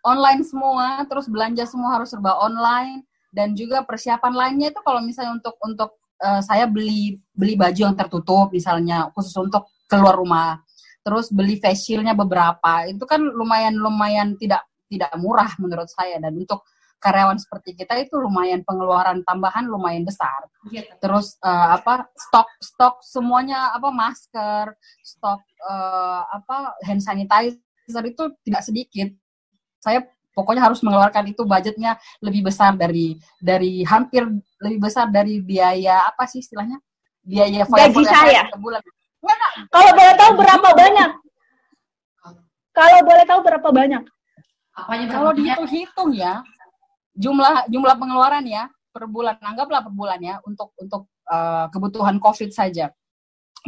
online 0.00 0.40
semua, 0.48 1.04
terus 1.04 1.28
belanja 1.28 1.68
semua 1.68 2.00
harus 2.00 2.08
serba 2.08 2.32
online 2.40 3.04
dan 3.36 3.52
juga 3.52 3.84
persiapan 3.84 4.32
lainnya 4.32 4.72
itu 4.72 4.80
kalau 4.80 5.04
misalnya 5.04 5.36
untuk 5.36 5.54
untuk 5.60 5.90
eh, 6.22 6.40
saya 6.40 6.64
beli 6.64 7.20
beli 7.36 7.52
baju 7.58 7.80
yang 7.90 7.96
tertutup 7.98 8.48
misalnya 8.48 9.12
khusus 9.12 9.34
untuk 9.36 9.68
keluar 9.90 10.16
rumah. 10.16 10.62
Terus 11.04 11.28
beli 11.28 11.60
face 11.60 11.84
shield-nya 11.84 12.14
beberapa. 12.14 12.86
Itu 12.86 13.04
kan 13.04 13.20
lumayan 13.20 13.76
lumayan 13.76 14.38
tidak 14.38 14.64
tidak 14.88 15.12
murah 15.18 15.50
menurut 15.60 15.90
saya 15.90 16.16
dan 16.16 16.32
untuk 16.32 16.64
karyawan 17.00 17.40
seperti 17.40 17.72
kita 17.74 17.96
itu 17.96 18.20
lumayan 18.20 18.60
pengeluaran 18.62 19.24
tambahan 19.24 19.64
lumayan 19.66 20.04
besar. 20.04 20.46
Iya, 20.68 20.84
terus 21.00 21.40
eh, 21.40 21.68
apa 21.74 22.06
stok 22.12 22.48
stok 22.60 22.94
semuanya 23.00 23.72
apa 23.72 23.88
masker 23.88 24.76
stok 25.00 25.40
eh, 25.42 26.22
apa 26.28 26.76
hand 26.84 27.00
sanitizer 27.00 28.04
itu 28.04 28.22
tidak 28.44 28.62
sedikit 28.62 29.08
saya 29.80 30.04
pokoknya 30.36 30.68
harus 30.68 30.84
mengeluarkan 30.84 31.32
itu 31.32 31.42
budgetnya 31.48 31.96
lebih 32.20 32.52
besar 32.52 32.76
dari 32.76 33.16
dari 33.40 33.82
hampir 33.82 34.28
lebih 34.60 34.78
besar 34.84 35.08
dari 35.08 35.40
biaya 35.40 36.04
apa 36.04 36.28
sih 36.28 36.44
istilahnya 36.44 36.78
biaya 37.24 37.64
Gaji 37.64 38.04
saya. 38.04 38.44
sebulan 38.52 38.80
Kalau 39.68 39.90
boleh 39.92 40.14
tahu 40.16 40.32
berapa 40.36 40.68
banyak? 40.72 41.10
Kalau 42.70 43.00
boleh 43.04 43.24
tahu 43.28 43.40
berapa 43.44 43.68
banyak? 43.68 44.02
apanya 44.80 45.06
kalau 45.12 45.30
dihitung-hitung 45.36 46.10
ya 46.16 46.40
jumlah 47.14 47.66
jumlah 47.70 47.94
pengeluaran 47.98 48.44
ya 48.46 48.68
per 48.90 49.06
bulan. 49.06 49.38
Anggaplah 49.40 49.86
per 49.86 49.92
bulan 49.94 50.20
ya 50.20 50.38
untuk 50.46 50.74
untuk 50.78 51.06
eh, 51.30 51.66
kebutuhan 51.70 52.18
covid 52.18 52.50
saja. 52.50 52.90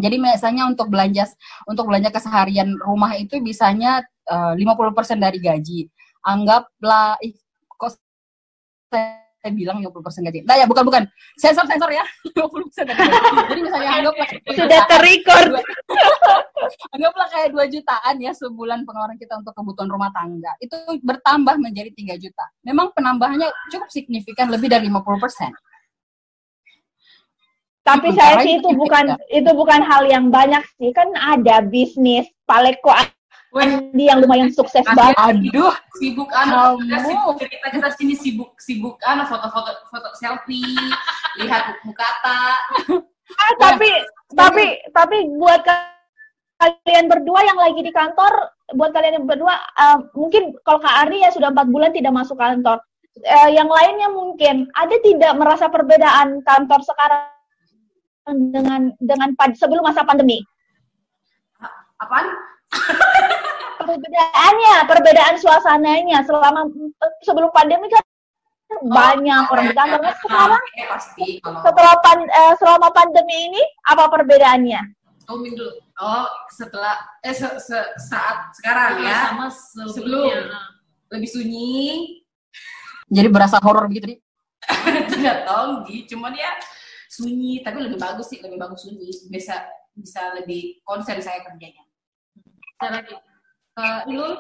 Jadi 0.01 0.17
misalnya 0.17 0.65
untuk 0.65 0.89
belanja 0.89 1.29
untuk 1.69 1.85
belanja 1.89 2.09
keseharian 2.09 2.75
rumah 2.81 3.13
itu 3.15 3.39
bisanya 3.39 4.03
eh, 4.27 4.53
50% 4.59 5.21
dari 5.21 5.39
gaji. 5.39 5.87
Anggaplah 6.23 7.19
ih 7.23 7.35
kok 7.79 7.99
saya 8.91 9.22
bilang 9.51 9.83
50% 9.83 10.23
gaji 10.23 10.39
nah 10.47 10.55
ya 10.55 10.71
bukan 10.71 10.87
bukan 10.87 11.03
sensor 11.35 11.67
sensor 11.67 11.91
ya 11.91 12.07
50% 12.31 12.87
dari 12.87 12.95
gaji 12.95 13.19
jadi 13.51 13.61
misalnya 13.67 13.91
anggaplah 13.99 14.29
Sudah 14.55 14.81
terrecord. 14.87 15.51
anggaplah 16.95 17.27
kayak 17.33 17.49
2 17.51 17.75
jutaan 17.75 18.15
ya 18.23 18.31
sebulan 18.37 18.87
pengeluaran 18.87 19.19
kita 19.19 19.35
untuk 19.41 19.55
kebutuhan 19.57 19.91
rumah 19.91 20.11
tangga. 20.15 20.53
Itu 20.63 20.77
bertambah 21.03 21.59
menjadi 21.59 21.91
3 21.91 22.23
juta. 22.23 22.45
Memang 22.63 22.95
penambahannya 22.95 23.51
cukup 23.73 23.89
signifikan 23.91 24.47
lebih 24.53 24.71
dari 24.71 24.87
50%. 24.87 25.51
Tapi 27.83 28.09
Hmm, 28.15 28.17
saya 28.17 28.35
sih 28.47 28.63
itu 28.63 28.69
itu 28.71 28.79
bukan 28.79 29.05
itu 29.27 29.51
bukan 29.59 29.81
hal 29.83 30.07
yang 30.07 30.31
banyak 30.31 30.63
sih. 30.79 30.95
Kan 30.95 31.11
ada 31.19 31.59
bisnis 31.67 32.31
Paleko 32.47 32.95
Andi 33.53 34.09
yang 34.09 34.25
lumayan 34.25 34.49
sukses 34.49 34.81
banget. 34.97 35.13
Aduh, 35.21 35.77
sibuk 36.01 36.33
anu 36.33 36.81
cerita 37.37 37.69
kita 37.69 37.89
sini 38.01 38.17
sibuk 38.17 38.57
sibuk 38.57 38.97
anu 39.05 39.29
foto-foto 39.29 39.77
foto 39.93 40.09
selfie 40.17 40.65
lihat 41.37 41.77
mukata 41.85 42.57
Ah, 43.33 43.53
tapi 43.61 43.89
tapi 44.33 44.65
tapi 44.93 45.17
buat 45.37 45.65
ka- 45.65 45.89
kalian 46.61 47.09
berdua 47.09 47.41
yang 47.45 47.57
lagi 47.57 47.81
di 47.81 47.93
kantor, 47.93 48.33
buat 48.77 48.93
kalian 48.93 49.21
yang 49.21 49.27
berdua 49.29 49.57
eh, 49.57 49.99
mungkin 50.17 50.53
kalau 50.65 50.81
Kak 50.81 51.09
Ari 51.09 51.25
ya 51.25 51.31
sudah 51.33 51.49
empat 51.53 51.69
bulan 51.69 51.93
tidak 51.93 52.13
masuk 52.13 52.37
kantor. 52.37 52.81
Eh, 53.21 53.51
yang 53.53 53.69
lainnya 53.69 54.09
mungkin 54.09 54.69
ada 54.73 54.97
tidak 55.05 55.33
merasa 55.37 55.69
perbedaan 55.69 56.41
kantor 56.45 56.81
sekarang 56.85 57.25
dengan 58.53 58.95
dengan 59.01 59.33
sebelum 59.53 59.85
masa 59.85 60.05
pandemi? 60.09 60.41
apaan 62.03 62.27
Perbedaannya, 63.85 64.75
perbedaan 64.85 65.35
suasananya 65.37 66.19
selama 66.23 66.67
sebelum 67.21 67.51
pandemi 67.51 67.87
kan 67.87 68.03
banyak 68.83 69.43
orang 69.47 69.67
di 69.67 69.75
kantor. 69.75 70.01
Nah, 70.01 70.17
sekarang 70.17 70.63
Eh, 70.73 70.87
pasti 70.87 71.27
kalau 71.39 71.61
setelah 71.61 71.95
pan- 71.99 72.33
eh, 72.33 72.55
selama 72.57 72.89
pandemi 72.91 73.37
ini 73.47 73.63
apa 73.85 74.09
perbedaannya? 74.09 74.81
oh 75.25 75.39
minggu 75.39 75.63
oh 75.97 76.27
setelah 76.49 76.99
eh 77.21 77.31
se- 77.31 77.57
se- 77.57 77.93
saat 78.03 78.51
sekarang 78.53 79.01
ya 79.01 79.31
sama 79.31 79.47
sebelum 79.49 79.95
sebelumnya. 80.29 80.61
lebih 81.09 81.31
sunyi 81.31 81.71
jadi 83.07 83.29
berasa 83.29 83.63
horor 83.63 83.87
gitu. 83.89 84.09
Di. 84.09 84.17
tidak 85.15 85.47
tahu 85.47 85.87
Gi. 85.87 86.11
cuman 86.11 86.35
ya 86.35 86.51
sunyi 87.07 87.63
tapi 87.63 87.79
lebih 87.81 87.97
bagus 87.97 88.29
sih 88.29 88.41
lebih 88.41 88.59
bagus 88.59 88.83
sunyi 88.83 88.99
bisa 89.29 89.63
bisa 89.95 90.35
lebih 90.35 90.83
konsen 90.83 91.21
saya 91.21 91.39
kerjanya 91.41 91.87
Nul 94.09 94.33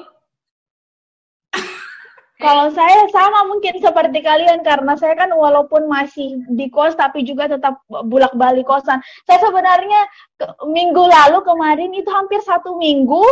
Kalau 2.42 2.75
saya 2.75 3.07
sama 3.14 3.47
mungkin 3.47 3.79
seperti 3.79 4.18
kalian 4.18 4.66
karena 4.66 4.99
saya 4.99 5.14
kan 5.14 5.31
walaupun 5.31 5.87
masih 5.87 6.42
di 6.51 6.66
kos 6.75 6.99
tapi 6.99 7.23
juga 7.23 7.47
tetap 7.47 7.79
bolak-balik 7.87 8.66
kosan. 8.66 8.99
Saya 9.31 9.38
sebenarnya 9.38 10.01
ke- 10.35 10.66
minggu 10.66 11.07
lalu 11.07 11.38
kemarin 11.47 11.95
itu 11.95 12.11
hampir 12.11 12.42
satu 12.42 12.75
minggu 12.75 13.23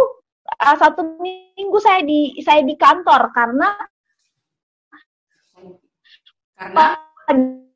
ah, 0.63 0.79
satu 0.79 1.19
minggu 1.19 1.79
saya 1.83 2.07
di 2.07 2.39
saya 2.39 2.63
di 2.63 2.79
kantor 2.79 3.35
karena 3.35 3.75
karena 6.55 7.10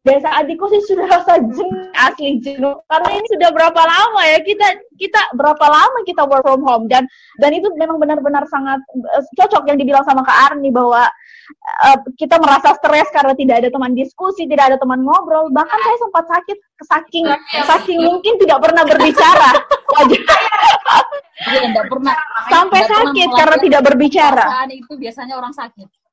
pada 0.05 0.21
saat 0.21 0.45
di 0.45 0.55
kos 0.61 0.69
ini 0.69 0.85
sudah 0.85 1.07
rasa 1.09 1.41
jenuh 1.41 1.89
asli 1.97 2.37
jenuh. 2.45 2.77
Karena 2.93 3.09
ini 3.17 3.25
sudah 3.25 3.49
berapa 3.49 3.83
lama 3.89 4.21
ya 4.29 4.39
kita 4.45 4.67
kita 5.01 5.33
berapa 5.33 5.65
lama 5.65 5.99
kita 6.05 6.29
work 6.29 6.45
from 6.45 6.61
home? 6.61 6.85
Dan 6.93 7.09
dan 7.41 7.57
itu 7.57 7.73
memang 7.81 7.97
benar-benar 7.97 8.45
sangat 8.53 8.85
eh, 8.93 9.25
cocok 9.41 9.65
yang 9.65 9.81
dibilang 9.81 10.05
sama 10.05 10.21
Kak 10.21 10.53
Arni 10.53 10.69
bahwa 10.69 11.09
eh, 11.89 11.99
kita 12.21 12.37
merasa 12.37 12.77
stres 12.77 13.09
karena 13.17 13.33
tidak 13.33 13.65
ada 13.65 13.69
teman 13.73 13.97
diskusi 13.97 14.45
tidak 14.45 14.69
ada 14.69 14.77
teman 14.77 15.01
ngobrol. 15.01 15.49
Bahkan 15.49 15.79
saya 15.81 15.97
sempat 15.97 16.25
sakit 16.29 16.59
saking 16.85 17.25
saking 17.65 17.99
mungkin 18.05 18.37
tidak 18.45 18.61
pernah 18.61 18.85
berbicara. 18.85 19.51
Pernah. 21.75 22.15
Sampai 22.53 22.85
pernah 22.85 23.09
sakit 23.09 23.29
karena 23.33 23.57
tidak 23.57 23.83
berbicara. 23.89 24.45
Itu 24.69 25.01
biasanya 25.01 25.41
orang 25.41 25.57
sakit. 25.57 26.04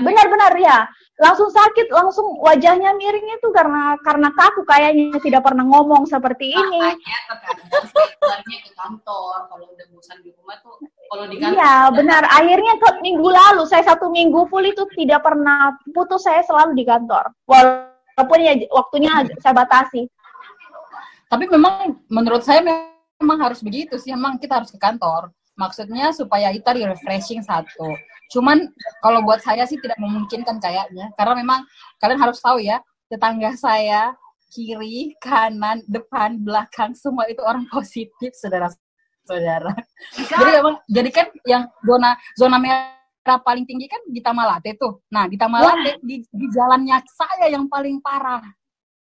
Benar-benar 0.00 0.56
ya 0.56 0.88
langsung 1.20 1.52
sakit 1.52 1.92
langsung 1.92 2.40
wajahnya 2.40 2.96
miring 2.96 3.28
itu 3.36 3.48
karena 3.52 3.94
karena 4.00 4.32
kaku 4.32 4.64
kayaknya 4.64 5.20
tidak 5.20 5.44
pernah 5.44 5.62
ngomong 5.68 6.08
seperti 6.08 6.48
ini 6.48 6.80
makanya 6.80 8.58
ke 8.64 8.72
kantor 8.72 9.36
kalau 9.52 9.66
udah 9.68 9.86
bosan 9.92 10.18
di 10.24 10.32
rumah 10.32 10.56
tuh 10.64 10.80
kalau 11.12 11.28
di 11.28 11.36
kantor. 11.36 11.60
Iya, 11.60 11.74
benar. 11.92 12.22
Akhirnya 12.24 12.74
ke 12.80 12.88
minggu 13.04 13.28
lalu, 13.28 13.68
saya 13.68 13.84
satu 13.84 14.08
minggu 14.08 14.48
full 14.48 14.64
itu 14.64 14.80
tidak 14.96 15.20
pernah 15.20 15.76
putus, 15.92 16.24
saya 16.24 16.40
selalu 16.40 16.72
di 16.72 16.88
kantor. 16.88 17.28
Walaupun 17.44 18.38
ya 18.40 18.56
waktunya 18.72 19.12
saya 19.44 19.52
batasi. 19.52 20.08
Tapi 21.28 21.44
memang 21.52 22.00
menurut 22.08 22.40
saya 22.40 22.64
memang 22.64 23.38
harus 23.44 23.60
begitu 23.60 24.00
sih. 24.00 24.08
Memang 24.16 24.40
kita 24.40 24.64
harus 24.64 24.72
ke 24.72 24.80
kantor. 24.80 25.28
Maksudnya 25.52 26.16
supaya 26.16 26.48
kita 26.48 26.72
di 26.72 26.88
refreshing 26.88 27.44
satu. 27.44 27.92
Cuman 28.30 28.70
kalau 29.02 29.24
buat 29.26 29.42
saya 29.42 29.66
sih 29.66 29.80
tidak 29.80 29.98
memungkinkan 29.98 30.60
kayaknya. 30.62 31.10
Karena 31.18 31.34
memang 31.34 31.60
kalian 31.98 32.20
harus 32.20 32.38
tahu 32.38 32.62
ya, 32.62 32.78
tetangga 33.10 33.56
saya 33.58 34.14
kiri, 34.52 35.16
kanan, 35.16 35.80
depan, 35.88 36.36
belakang 36.44 36.92
semua 36.92 37.24
itu 37.26 37.40
orang 37.40 37.64
positif, 37.72 38.36
saudara-saudara. 38.36 39.72
Jadi 40.12 40.50
emang 40.60 40.76
jadi 40.84 41.10
kan 41.10 41.26
yang 41.48 41.64
zona 41.80 42.12
zona 42.36 42.60
merah 42.60 43.40
paling 43.40 43.64
tinggi 43.64 43.88
kan 43.88 44.04
di 44.04 44.20
Tamalate 44.20 44.76
tuh. 44.76 45.00
Nah, 45.08 45.24
di 45.24 45.40
Tamalate 45.40 45.96
di, 46.04 46.20
di 46.20 46.46
jalannya 46.52 47.00
saya 47.08 47.48
yang 47.48 47.64
paling 47.64 48.04
parah. 48.04 48.44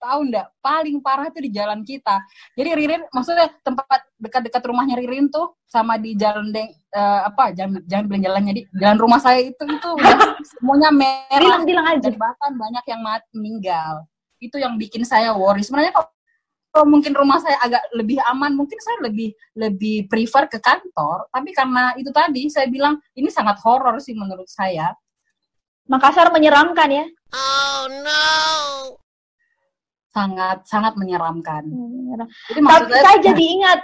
Tahu 0.03 0.19
enggak? 0.27 0.47
Paling 0.59 0.99
parah 0.99 1.31
tuh 1.31 1.39
di 1.39 1.51
jalan 1.55 1.79
kita. 1.87 2.19
Jadi 2.59 2.69
Ririn 2.75 3.01
maksudnya 3.15 3.47
tempat 3.63 4.03
dekat-dekat 4.19 4.61
rumahnya 4.67 4.99
Ririn 4.99 5.31
tuh 5.31 5.55
sama 5.63 5.95
di 5.95 6.13
jalan 6.19 6.51
deng 6.51 6.67
eh, 6.69 7.21
apa 7.23 7.55
jangan 7.55 7.79
jangan 7.87 8.05
bilang 8.11 8.23
jalannya 8.27 8.53
di 8.59 8.63
jalan 8.77 8.97
rumah 8.99 9.19
saya 9.23 9.39
itu 9.41 9.63
itu 9.63 9.87
udah 9.95 10.15
semuanya 10.59 10.89
merah 10.93 11.39
Bilang 11.39 11.65
bilang 11.65 11.85
aja. 11.87 12.11
dan 12.11 12.15
bahkan 12.19 12.51
banyak 12.53 12.83
yang 12.85 13.01
mati 13.01 13.31
meninggal 13.33 14.05
itu 14.37 14.59
yang 14.61 14.77
bikin 14.77 15.01
saya 15.01 15.33
worry 15.33 15.65
sebenarnya 15.65 15.97
kalau, 15.97 16.09
kalau 16.69 16.85
mungkin 16.85 17.17
rumah 17.17 17.41
saya 17.41 17.57
agak 17.63 17.81
lebih 17.97 18.21
aman 18.29 18.53
mungkin 18.53 18.77
saya 18.77 19.01
lebih 19.01 19.33
lebih 19.57 20.05
prefer 20.05 20.45
ke 20.45 20.61
kantor 20.61 21.25
tapi 21.33 21.49
karena 21.57 21.97
itu 21.97 22.13
tadi 22.13 22.51
saya 22.53 22.69
bilang 22.69 23.01
ini 23.17 23.33
sangat 23.33 23.57
horor 23.65 23.97
sih 23.97 24.13
menurut 24.13 24.45
saya 24.45 24.93
Makassar 25.83 26.31
menyeramkan 26.31 26.87
ya. 26.87 27.05
Sangat 30.13 30.61
sangat 30.63 30.93
menyeramkan 30.93 31.65
Menyeram. 31.65 32.29
jadi 32.47 32.59
Tapi 32.61 32.91
saya 32.95 33.17
jadi 33.19 33.45
ingat 33.57 33.79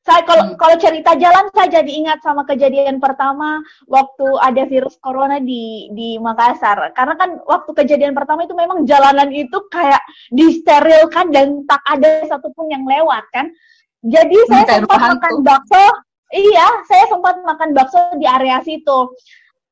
saya 0.00 0.20
kalau 0.22 0.44
Hmm. 0.44 0.56
kalau 0.60 0.76
cerita 0.76 1.16
jalan 1.16 1.48
saya 1.50 1.80
jadi 1.80 1.92
ingat 1.96 2.18
sama 2.20 2.44
kejadian 2.44 3.00
pertama 3.00 3.58
waktu 3.88 4.26
ada 4.38 4.62
virus 4.64 5.00
corona 5.00 5.40
di 5.40 5.88
di 5.90 6.20
Makassar. 6.20 6.92
Karena 6.92 7.16
kan 7.16 7.40
waktu 7.42 7.72
kejadian 7.74 8.12
pertama 8.12 8.44
itu 8.44 8.52
memang 8.52 8.84
jalanan 8.84 9.32
itu 9.32 9.56
kayak 9.66 10.04
disterilkan 10.28 11.32
dan 11.32 11.64
tak 11.64 11.80
ada 11.88 12.20
satupun 12.28 12.68
yang 12.68 12.84
lewat 12.84 13.24
kan. 13.32 13.48
Jadi 14.04 14.36
saya 14.46 14.64
Hmm, 14.68 14.84
sempat 14.84 14.98
makan 15.00 15.16
hantu. 15.16 15.40
bakso. 15.42 15.84
Iya, 16.28 16.68
saya 16.84 17.04
sempat 17.08 17.34
makan 17.40 17.68
bakso 17.72 17.98
di 18.14 18.26
area 18.28 18.60
situ. 18.60 18.98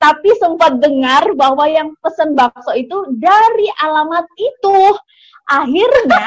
Tapi 0.00 0.32
sempat 0.34 0.80
dengar 0.80 1.28
bahwa 1.36 1.68
yang 1.68 1.92
pesen 2.00 2.32
bakso 2.32 2.72
itu 2.72 2.96
dari 3.14 3.68
alamat 3.78 4.24
itu. 4.34 4.96
Akhirnya 5.50 6.22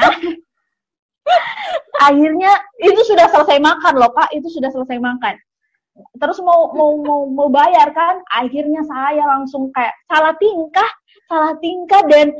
akhirnya 2.06 2.52
itu 2.82 3.00
sudah 3.06 3.26
selesai 3.32 3.58
makan 3.58 3.94
loh 3.98 4.12
kak 4.14 4.30
itu 4.34 4.46
sudah 4.52 4.70
selesai 4.70 4.98
makan. 5.00 5.34
Terus 6.20 6.38
mau 6.44 6.76
mau 6.76 6.92
mau 7.00 7.24
mau 7.24 7.48
bayar 7.48 7.88
kan? 7.96 8.20
Akhirnya 8.28 8.84
saya 8.84 9.24
langsung 9.24 9.72
kayak 9.72 9.96
salah 10.12 10.36
tingkah? 10.36 10.90
Salah 11.26 11.56
tingkah 11.58 12.04
dan 12.06 12.30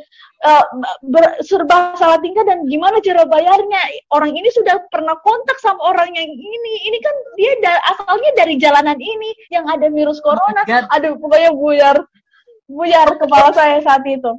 eh, 0.45 0.65
ber- 1.09 1.41
serba 1.43 1.97
salah 1.97 2.21
tingkah 2.21 2.45
dan 2.45 2.69
gimana 2.69 3.01
cara 3.01 3.25
bayarnya? 3.25 3.81
Orang 4.13 4.37
ini 4.37 4.47
sudah 4.53 4.77
pernah 4.93 5.17
kontak 5.25 5.57
sama 5.65 5.81
orang 5.89 6.13
yang 6.13 6.29
ini. 6.29 6.75
Ini 6.85 6.99
kan 7.01 7.15
dia 7.41 7.53
da- 7.65 7.85
asalnya 7.97 8.31
dari 8.37 8.55
jalanan 8.61 9.01
ini 9.01 9.33
yang 9.51 9.65
ada 9.67 9.89
virus 9.89 10.21
corona. 10.21 10.63
God. 10.69 10.87
aduh 10.93 11.17
pokoknya 11.17 11.51
buyar 11.57 11.97
buyar 12.69 13.09
kepala 13.17 13.51
saya 13.57 13.79
saat 13.83 14.03
itu 14.05 14.31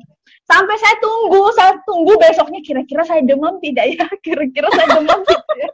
sampai 0.47 0.75
saya 0.79 0.95
tunggu 1.03 1.51
saya 1.53 1.75
tunggu 1.83 2.15
besoknya 2.15 2.63
kira-kira 2.63 3.03
saya 3.03 3.21
demam 3.21 3.59
tidak 3.59 3.85
ya? 3.93 4.07
Kira-kira 4.25 4.67
saya 4.71 4.87
demam 4.95 5.19
tidak 5.27 5.55
ya? 5.59 5.69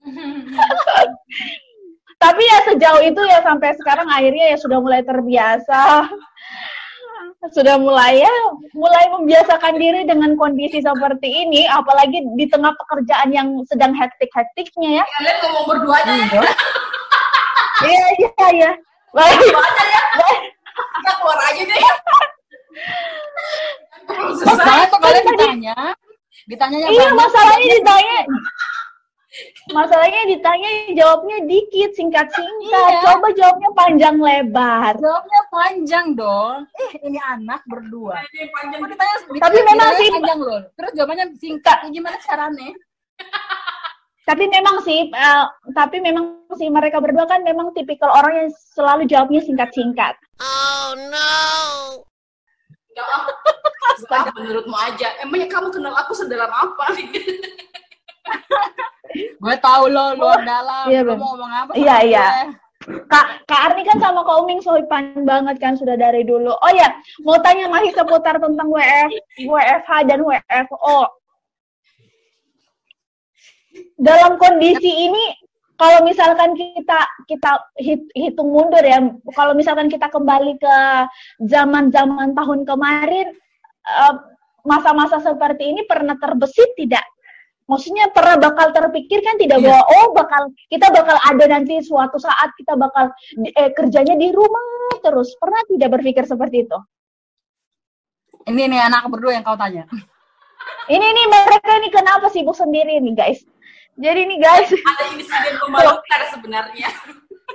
Tapi 2.20 2.42
ya 2.44 2.58
sejauh 2.68 3.00
itu 3.00 3.22
ya 3.24 3.40
sampai 3.40 3.72
sekarang 3.80 4.04
akhirnya 4.12 4.52
ya 4.52 4.56
sudah 4.60 4.78
mulai 4.78 5.00
terbiasa. 5.00 5.80
Sudah 7.56 7.80
mulai 7.80 8.20
ya 8.20 8.34
mulai 8.76 9.08
membiasakan 9.16 9.80
diri 9.80 10.04
dengan 10.04 10.36
kondisi 10.36 10.84
seperti 10.84 11.24
ini 11.24 11.64
apalagi 11.64 12.20
di 12.36 12.44
tengah 12.44 12.76
pekerjaan 12.76 13.32
yang 13.32 13.48
sedang 13.64 13.96
hektik-hektiknya 13.96 15.00
ya. 15.00 15.04
Kalian 15.08 15.36
ngomong 15.48 15.64
berdua 15.72 16.04
aja 16.04 16.12
ya. 16.20 16.26
iya. 16.28 16.44
Iya 18.20 18.46
iya 18.60 18.70
baik 19.16 19.40
aja 19.40 19.84
ya. 19.88 20.02
Kita 21.00 21.10
keluar 21.16 21.40
aja 21.48 21.62
deh. 21.64 21.80
Masalahnya 24.08 24.86
tuh 24.88 24.98
kalian 24.98 25.24
ditanya? 25.26 25.76
Ditanya 26.46 26.76
iya 26.88 27.06
masalahnya 27.12 27.68
ditanya. 27.74 28.18
Masalahnya 29.70 30.22
ditanya 30.26 30.70
jawabnya 30.92 31.38
dikit 31.46 31.94
singkat 31.94 32.26
singkat 32.28 32.90
Iya. 32.90 33.02
coba 33.06 33.28
jawabnya 33.30 33.70
panjang 33.72 34.16
lebar. 34.18 34.92
Jawabnya 34.98 35.42
panjang 35.48 36.06
dong 36.18 36.66
eh 36.74 36.92
ini 37.06 37.18
anak 37.22 37.62
berdua. 37.64 38.18
Ini 38.28 38.50
panjang. 38.50 38.80
Kok 38.82 38.90
ditanya, 38.90 39.16
Tapi 39.38 39.58
memang 39.62 39.88
sih- 39.94 40.10
panjang 40.10 40.40
loh 40.40 40.60
terus 40.74 40.92
jawabannya 40.92 41.26
singkat. 41.38 41.78
Gimana 41.88 42.16
caranya? 42.18 42.70
Tapi 44.26 44.44
memang 44.46 44.76
sih 44.82 45.06
eh, 45.06 45.44
tapi 45.72 45.96
memang 45.98 46.46
sih 46.54 46.66
mereka 46.66 46.98
berdua 46.98 47.26
kan 47.26 47.42
memang 47.42 47.70
tipikal 47.70 48.10
orang 48.10 48.46
yang 48.46 48.50
selalu 48.74 49.06
jawabnya 49.06 49.42
singkat 49.42 49.70
singkat 49.70 50.14
Enggak 52.90 53.06
ah. 53.06 53.24
Enggak, 54.00 54.34
menurutmu 54.34 54.76
aja. 54.76 55.08
Emangnya 55.22 55.48
kamu 55.48 55.68
kenal 55.70 55.94
aku 55.94 56.12
sedalam 56.14 56.50
apa? 56.50 56.84
gue 59.10 59.56
tahu 59.58 59.90
lo 59.90 60.14
luar 60.14 60.38
dalam 60.46 60.86
Iya, 60.86 61.02
lo 61.02 61.18
mau 61.18 61.34
ngomong 61.34 61.50
apa 61.50 61.72
Iya, 61.74 61.96
iya. 62.06 62.26
Kak, 62.80 63.44
Kak 63.44 63.60
Arni 63.70 63.82
kan 63.84 64.00
sama 64.00 64.24
Kak 64.24 64.40
Uming 64.40 64.64
sohipan 64.64 65.12
banget 65.28 65.60
kan 65.60 65.76
sudah 65.76 66.00
dari 66.00 66.24
dulu. 66.24 66.48
Oh 66.48 66.72
ya, 66.72 66.88
mau 67.20 67.36
tanya 67.44 67.68
masih 67.68 67.92
seputar 67.92 68.40
tentang 68.40 68.72
WF, 68.72 69.10
WFH 69.44 69.90
dan 70.08 70.24
WFO. 70.24 70.98
Dalam 74.00 74.40
kondisi 74.40 74.88
ini, 74.88 75.36
kalau 75.80 76.04
misalkan 76.04 76.52
kita 76.52 77.00
kita 77.24 77.50
hit- 77.80 78.12
hitung 78.12 78.52
mundur 78.52 78.84
ya, 78.84 79.00
kalau 79.32 79.56
misalkan 79.56 79.88
kita 79.88 80.12
kembali 80.12 80.60
ke 80.60 80.76
zaman-zaman 81.40 82.36
tahun 82.36 82.68
kemarin, 82.68 83.32
eh, 83.88 84.14
masa-masa 84.60 85.24
seperti 85.24 85.72
ini 85.72 85.88
pernah 85.88 86.20
terbesit 86.20 86.76
tidak? 86.76 87.00
Maksudnya 87.64 88.10
pernah 88.10 88.34
bakal 88.36 88.74
terpikir 88.74 89.22
kan 89.22 89.38
tidak 89.38 89.62
Iya. 89.62 89.72
bahwa 89.72 89.82
oh 89.88 90.06
bakal 90.12 90.42
kita 90.68 90.90
bakal 90.90 91.16
ada 91.16 91.44
nanti 91.48 91.78
suatu 91.80 92.18
saat 92.20 92.50
kita 92.58 92.74
bakal 92.76 93.08
eh, 93.46 93.70
kerjanya 93.72 94.18
di 94.18 94.28
rumah 94.34 95.00
terus. 95.00 95.32
Pernah 95.40 95.64
tidak 95.64 95.96
berpikir 95.96 96.28
seperti 96.28 96.68
itu? 96.68 96.78
ini 98.40 98.72
nih 98.72 98.80
anak 98.88 99.04
berdua 99.12 99.36
yang 99.36 99.44
kau 99.44 99.54
tanya 99.54 99.84
Ini 100.88 101.06
nih 101.12 101.26
mereka 101.28 101.70
ini 101.76 101.88
kenapa 101.92 102.26
sibuk 102.32 102.56
sendiri 102.56 102.98
nih 102.98 103.14
guys? 103.14 103.44
Jadi 103.98 104.20
nih 104.26 104.38
guys, 104.38 104.70
Ada 104.70 105.04
insiden 105.16 105.54
memalukan 105.66 106.20
sebenarnya. 106.30 106.88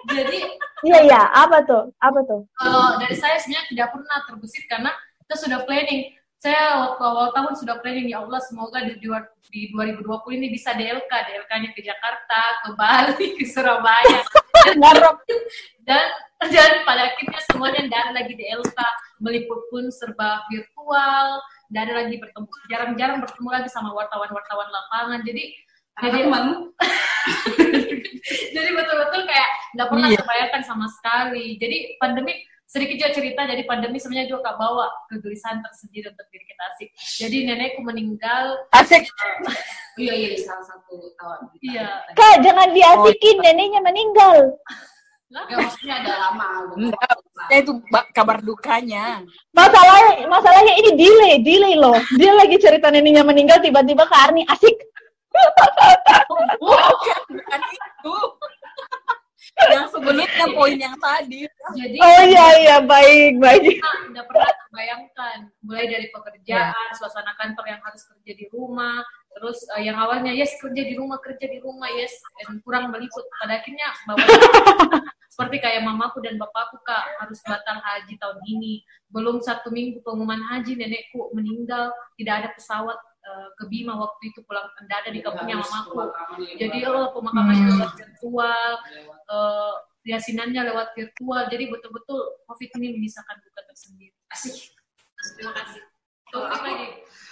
Jadi 0.06 0.40
iya 0.86 1.00
iya 1.02 1.22
apa 1.34 1.66
tuh? 1.66 1.90
Apa 1.98 2.20
tuh? 2.28 2.46
kalau 2.60 3.02
dari 3.02 3.16
saya 3.18 3.42
sebenarnya 3.42 3.66
tidak 3.74 3.88
pernah 3.96 4.18
terbesit 4.30 4.66
karena 4.70 4.92
kita 5.26 5.36
sudah 5.40 5.60
planning. 5.66 6.14
Saya 6.38 6.78
waktu 6.78 7.02
awal 7.02 7.34
tahun 7.34 7.54
sudah 7.58 7.82
planning 7.82 8.06
ya 8.14 8.22
Allah 8.22 8.38
semoga 8.46 8.86
di, 8.86 8.94
dua- 9.02 9.34
di 9.50 9.74
2020 9.74 10.38
ini 10.38 10.48
bisa 10.54 10.78
DLK, 10.78 11.10
DLK-nya 11.10 11.74
ke 11.74 11.82
Jakarta, 11.82 12.42
ke 12.62 12.70
Bali, 12.78 13.28
ke 13.40 13.46
Surabaya. 13.50 14.22
Dan 15.86 16.06
dan 16.42 16.72
pada 16.82 17.14
akhirnya 17.14 17.38
semuanya 17.50 17.86
tidak 17.86 18.00
ada 18.02 18.12
lagi 18.18 18.34
DLK, 18.34 18.78
meliput 19.22 19.62
pun 19.70 19.90
serba 19.94 20.42
virtual, 20.50 21.40
tidak 21.70 21.82
ada 21.86 21.94
lagi 22.06 22.16
bertemu, 22.18 22.48
jarang-jarang 22.70 23.18
bertemu 23.22 23.50
lagi 23.54 23.70
sama 23.70 23.94
wartawan-wartawan 23.94 24.70
lapangan. 24.70 25.22
Jadi 25.22 25.54
jadi 25.98 26.20
jadi 28.52 28.70
betul-betul 28.72 29.22
kayak 29.24 29.50
nggak 29.74 29.88
pernah 29.88 30.08
Iya. 30.08 30.18
terbayangkan 30.20 30.64
sama 30.64 30.88
sekali. 30.90 31.56
Jadi 31.56 31.78
pandemi 31.98 32.34
sedikit 32.66 32.98
juga 32.98 33.12
cerita 33.14 33.42
jadi 33.46 33.64
pandemi 33.64 33.96
sebenarnya 33.96 34.28
juga 34.28 34.52
kak 34.52 34.58
bawa 34.58 34.90
kegelisahan 35.08 35.62
tersendiri 35.62 36.10
untuk 36.10 36.28
diri 36.28 36.46
kita 36.46 36.64
asik. 36.68 36.90
Jadi 37.22 37.38
nenekku 37.46 37.82
meninggal. 37.82 38.60
asik 38.74 39.06
Iya 39.96 40.12
iya 40.12 40.30
salah 40.38 40.66
satu 40.66 41.16
kawan. 41.16 41.48
Iya. 41.62 41.88
Kak, 42.12 42.44
jangan 42.44 42.68
diasikin 42.70 43.40
neneknya 43.40 43.80
meninggal. 43.80 44.36
Enggak 45.26 45.58
maksudnya 45.58 45.96
ada 46.02 46.14
lama. 46.22 46.48
Enggak. 46.76 47.16
ya 47.46 47.58
itu 47.60 47.74
ba- 47.88 48.08
kabar 48.10 48.40
dukanya 48.40 49.20
Masalahnya 49.52 50.24
masalahnya 50.26 50.74
ini 50.76 50.96
delay, 50.96 51.36
delay 51.40 51.76
loh. 51.76 51.96
Dia 52.14 52.32
lagi 52.32 52.56
cerita 52.58 52.88
neneknya 52.88 53.24
meninggal 53.24 53.60
tiba-tiba 53.60 54.04
Kak 54.04 54.32
Arni 54.32 54.44
asik. 54.46 54.76
Bukan 56.60 57.22
bukan 57.30 57.62
itu. 57.72 58.18
Yang 59.56 59.88
sebelumnya 59.96 60.46
poin 60.52 60.76
yang 60.76 60.98
tadi. 61.00 61.48
Jadi 61.80 61.98
Oh 61.98 62.22
iya 62.28 62.48
iya 62.60 62.78
baik 62.84 63.40
baik. 63.40 63.80
kita 63.80 63.92
udah 64.12 64.24
pernah 64.28 64.52
terbayangkan 64.52 65.38
mulai 65.64 65.86
dari 65.88 66.08
pekerjaan, 66.12 66.88
suasana 67.00 67.32
kantor 67.40 67.66
yang 67.72 67.82
harus 67.82 68.04
kerja 68.04 68.32
di 68.36 68.46
rumah, 68.52 69.00
terus 69.32 69.64
eh, 69.80 69.88
yang 69.88 69.96
awalnya 69.96 70.36
yes 70.36 70.60
kerja 70.60 70.84
di 70.84 71.00
rumah 71.00 71.24
kerja 71.24 71.48
di 71.48 71.64
rumah 71.64 71.88
yes 71.88 72.12
dan 72.44 72.60
kurang 72.68 72.92
meliput. 72.92 73.24
Pada 73.40 73.64
akhirnya 73.64 73.88
bawa 74.04 74.20
seperti 75.34 75.58
kayak 75.64 75.84
mamaku 75.88 76.20
dan 76.24 76.36
bapakku 76.36 76.80
kak 76.84 77.16
harus 77.24 77.40
batal 77.48 77.80
haji 77.80 78.20
tahun 78.20 78.40
ini. 78.48 78.84
Belum 79.08 79.40
satu 79.40 79.72
minggu 79.72 80.04
pengumuman 80.04 80.40
haji 80.52 80.76
nenekku 80.76 81.32
meninggal 81.32 81.96
tidak 82.20 82.44
ada 82.44 82.50
pesawat 82.56 83.00
eh, 83.26 83.48
ke 83.58 83.64
Bima 83.68 83.98
waktu 83.98 84.30
itu 84.30 84.40
pulang 84.46 84.70
tidak 84.78 84.98
ada 85.04 85.10
di 85.10 85.20
kampungnya 85.26 85.58
mamaku 85.60 86.14
jadi 86.62 86.78
oh 86.88 87.10
pemakamannya 87.12 87.66
lewat 87.74 87.92
virtual 87.98 88.72
eh, 89.30 89.76
yasinannya 90.06 90.62
lewat 90.72 90.94
virtual. 90.94 91.42
Jadi 91.50 91.66
betul-betul 91.68 92.20
covid 92.46 92.70
ini 92.80 92.88
menyisakan 92.96 93.36
duka 93.42 93.62
tersendiri. 93.66 94.14
Asik. 94.30 94.72
Terima 95.36 95.52
kasih. 95.58 95.82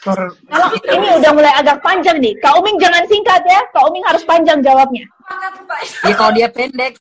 Kalau 0.04 0.68
ini 0.74 1.08
udah 1.22 1.32
mulai 1.32 1.54
agak 1.56 1.80
panjang 1.86 2.18
nih. 2.20 2.34
Kak 2.42 2.58
Uming 2.60 2.82
jangan 2.82 3.04
singkat 3.08 3.42
ya. 3.46 3.62
Kak 3.72 3.84
Uming 3.88 4.04
harus 4.04 4.24
panjang 4.26 4.60
jawabnya. 4.60 5.06
Ya 6.04 6.14
kalau 6.18 6.32
dia 6.36 6.50
pendek, 6.52 7.00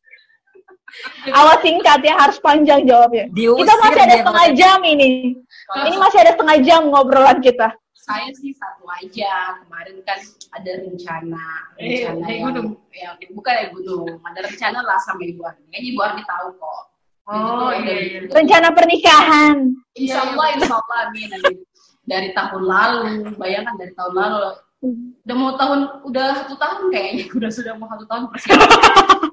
Awas 1.33 1.65
singkat 1.65 2.05
ya, 2.05 2.15
harus 2.21 2.37
panjang 2.45 2.85
jawabnya. 2.85 3.25
diusir 3.33 3.65
Kita 3.65 3.75
masih 3.81 4.01
ada 4.05 4.17
setengah 4.21 4.47
jam 4.53 4.79
ini. 4.85 5.11
Ini 5.89 5.97
masih 5.97 6.19
ada 6.21 6.31
setengah 6.37 6.57
jam 6.61 6.81
ngobrolan 6.93 7.39
kita. 7.41 7.73
Saya 8.03 8.29
sih 8.35 8.51
satu 8.53 8.83
aja. 8.91 9.63
Kemarin 9.63 10.03
kan 10.03 10.19
ada 10.53 10.71
rencana 10.83 11.47
Eh, 11.79 12.03
rencana 12.03 12.19
naik 12.19 12.35
yang, 12.35 12.45
gunung. 12.51 12.69
ya, 12.91 13.09
bukan 13.31 13.53
naik 13.55 13.71
gunung. 13.73 14.07
Ada 14.23 14.41
rencana 14.45 14.79
lah 14.83 14.99
sama 15.01 15.23
ibu 15.23 15.43
Arni 15.43 15.63
kayaknya 15.71 15.89
ibu 15.89 16.01
Arni 16.03 16.23
tahu 16.27 16.49
kok. 16.59 16.83
Oh, 17.23 17.71
iya, 17.71 17.95
iya. 18.03 18.19
Rencana 18.27 18.69
pernikahan. 18.75 19.57
insya 19.95 20.27
Allah 20.27 20.47
insya 20.59 20.75
Allah 20.75 20.99
amin 21.07 21.31
amin. 21.31 21.57
dari 22.03 22.35
tahun 22.35 22.63
lalu 22.67 23.03
bayangkan 23.39 23.79
dari 23.79 23.93
tahun 23.95 24.15
lalu. 24.19 24.39
Udah 25.23 25.37
mau 25.39 25.55
tahun 25.55 25.81
udah 26.03 26.27
satu 26.43 26.59
tahun 26.59 26.91
kayaknya. 26.91 27.31
Udah 27.31 27.51
sudah 27.55 27.73
mau 27.79 27.87
satu 27.87 28.05
tahun 28.11 28.27
persiapan 28.27 29.31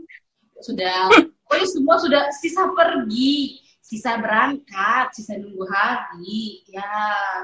sudah 0.60 1.08
pokoknya 1.47 1.67
semua 1.71 1.95
sudah 1.97 2.21
sisa 2.36 2.67
pergi 2.75 3.58
sisa 3.79 4.19
berangkat 4.21 5.10
sisa 5.17 5.39
nunggu 5.39 5.65
hari. 5.65 6.62
Ya 6.69 6.86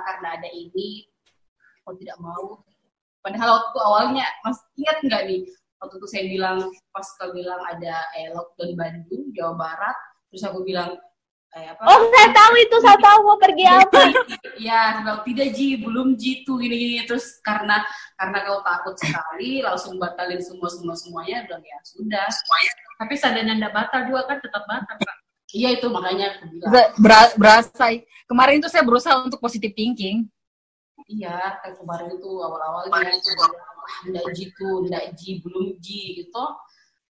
karena 0.05 0.37
ada 0.37 0.49
ini 0.51 1.07
kalau 1.85 1.95
tidak 2.01 2.17
mau. 2.17 2.45
Padahal 3.21 3.49
waktu 3.61 3.77
awalnya 3.77 4.25
mas 4.41 4.57
ingat 4.73 4.97
nggak 5.05 5.23
nih? 5.29 5.41
Waktu 5.77 5.95
itu 6.01 6.07
saya 6.09 6.23
bilang 6.25 6.57
pas 6.89 7.07
kau 7.21 7.29
bilang 7.29 7.61
ada 7.61 7.95
eh, 8.17 8.33
lockdown 8.33 8.73
Bandung 8.73 9.29
Jawa 9.37 9.53
Barat 9.53 9.97
terus 10.33 10.43
aku 10.45 10.65
bilang 10.65 10.97
eh, 11.53 11.65
apa? 11.73 11.81
Oh, 11.85 12.09
saya 12.09 12.29
tahu 12.33 12.53
itu, 12.57 12.75
saya 12.81 12.97
tahu 13.01 13.17
mau 13.25 13.37
pergi 13.37 13.65
apa. 13.69 14.01
ya 14.57 15.01
bilang 15.01 15.21
tidak 15.25 15.47
ji 15.53 15.77
belum 15.77 16.17
ji 16.17 16.41
tuh 16.45 16.57
gini 16.57 16.73
gini 16.73 16.95
terus 17.05 17.37
karena 17.45 17.81
karena 18.17 18.37
kau 18.45 18.61
takut 18.65 18.95
sekali 18.97 19.61
langsung 19.61 19.97
batalin 20.01 20.41
semua 20.41 20.69
semua 20.73 20.97
semuanya 20.97 21.45
bilang 21.45 21.61
ya 21.65 21.77
sudah. 21.85 22.25
Tapi 23.01 23.13
seandainya 23.17 23.57
anda 23.57 23.69
batal 23.73 24.09
juga 24.09 24.25
kan 24.25 24.37
tetap 24.41 24.65
batal 24.65 24.97
kak. 25.01 25.17
Iya 25.53 25.81
itu 25.81 25.87
makanya 25.89 26.35
aku 26.35 26.45
bilang. 26.49 26.69
Ber- 26.69 26.93
bera- 26.97 27.35
berasa 27.37 27.85
kemarin 28.25 28.61
itu 28.61 28.69
saya 28.69 28.81
berusaha 28.85 29.17
untuk 29.21 29.37
positive 29.41 29.73
thinking 29.73 30.29
iya 31.05 31.61
kayak 31.61 31.77
kemarin 31.77 32.09
itu 32.17 32.29
awal-awalnya 32.41 33.13
itu 33.13 33.31
wah 33.37 33.51
ndak 34.09 34.25
ji 34.33 34.45
tuh 34.57 34.85
ndak 34.89 35.13
ji 35.13 35.39
belum 35.45 35.77
ji 35.81 36.23
gitu. 36.23 36.45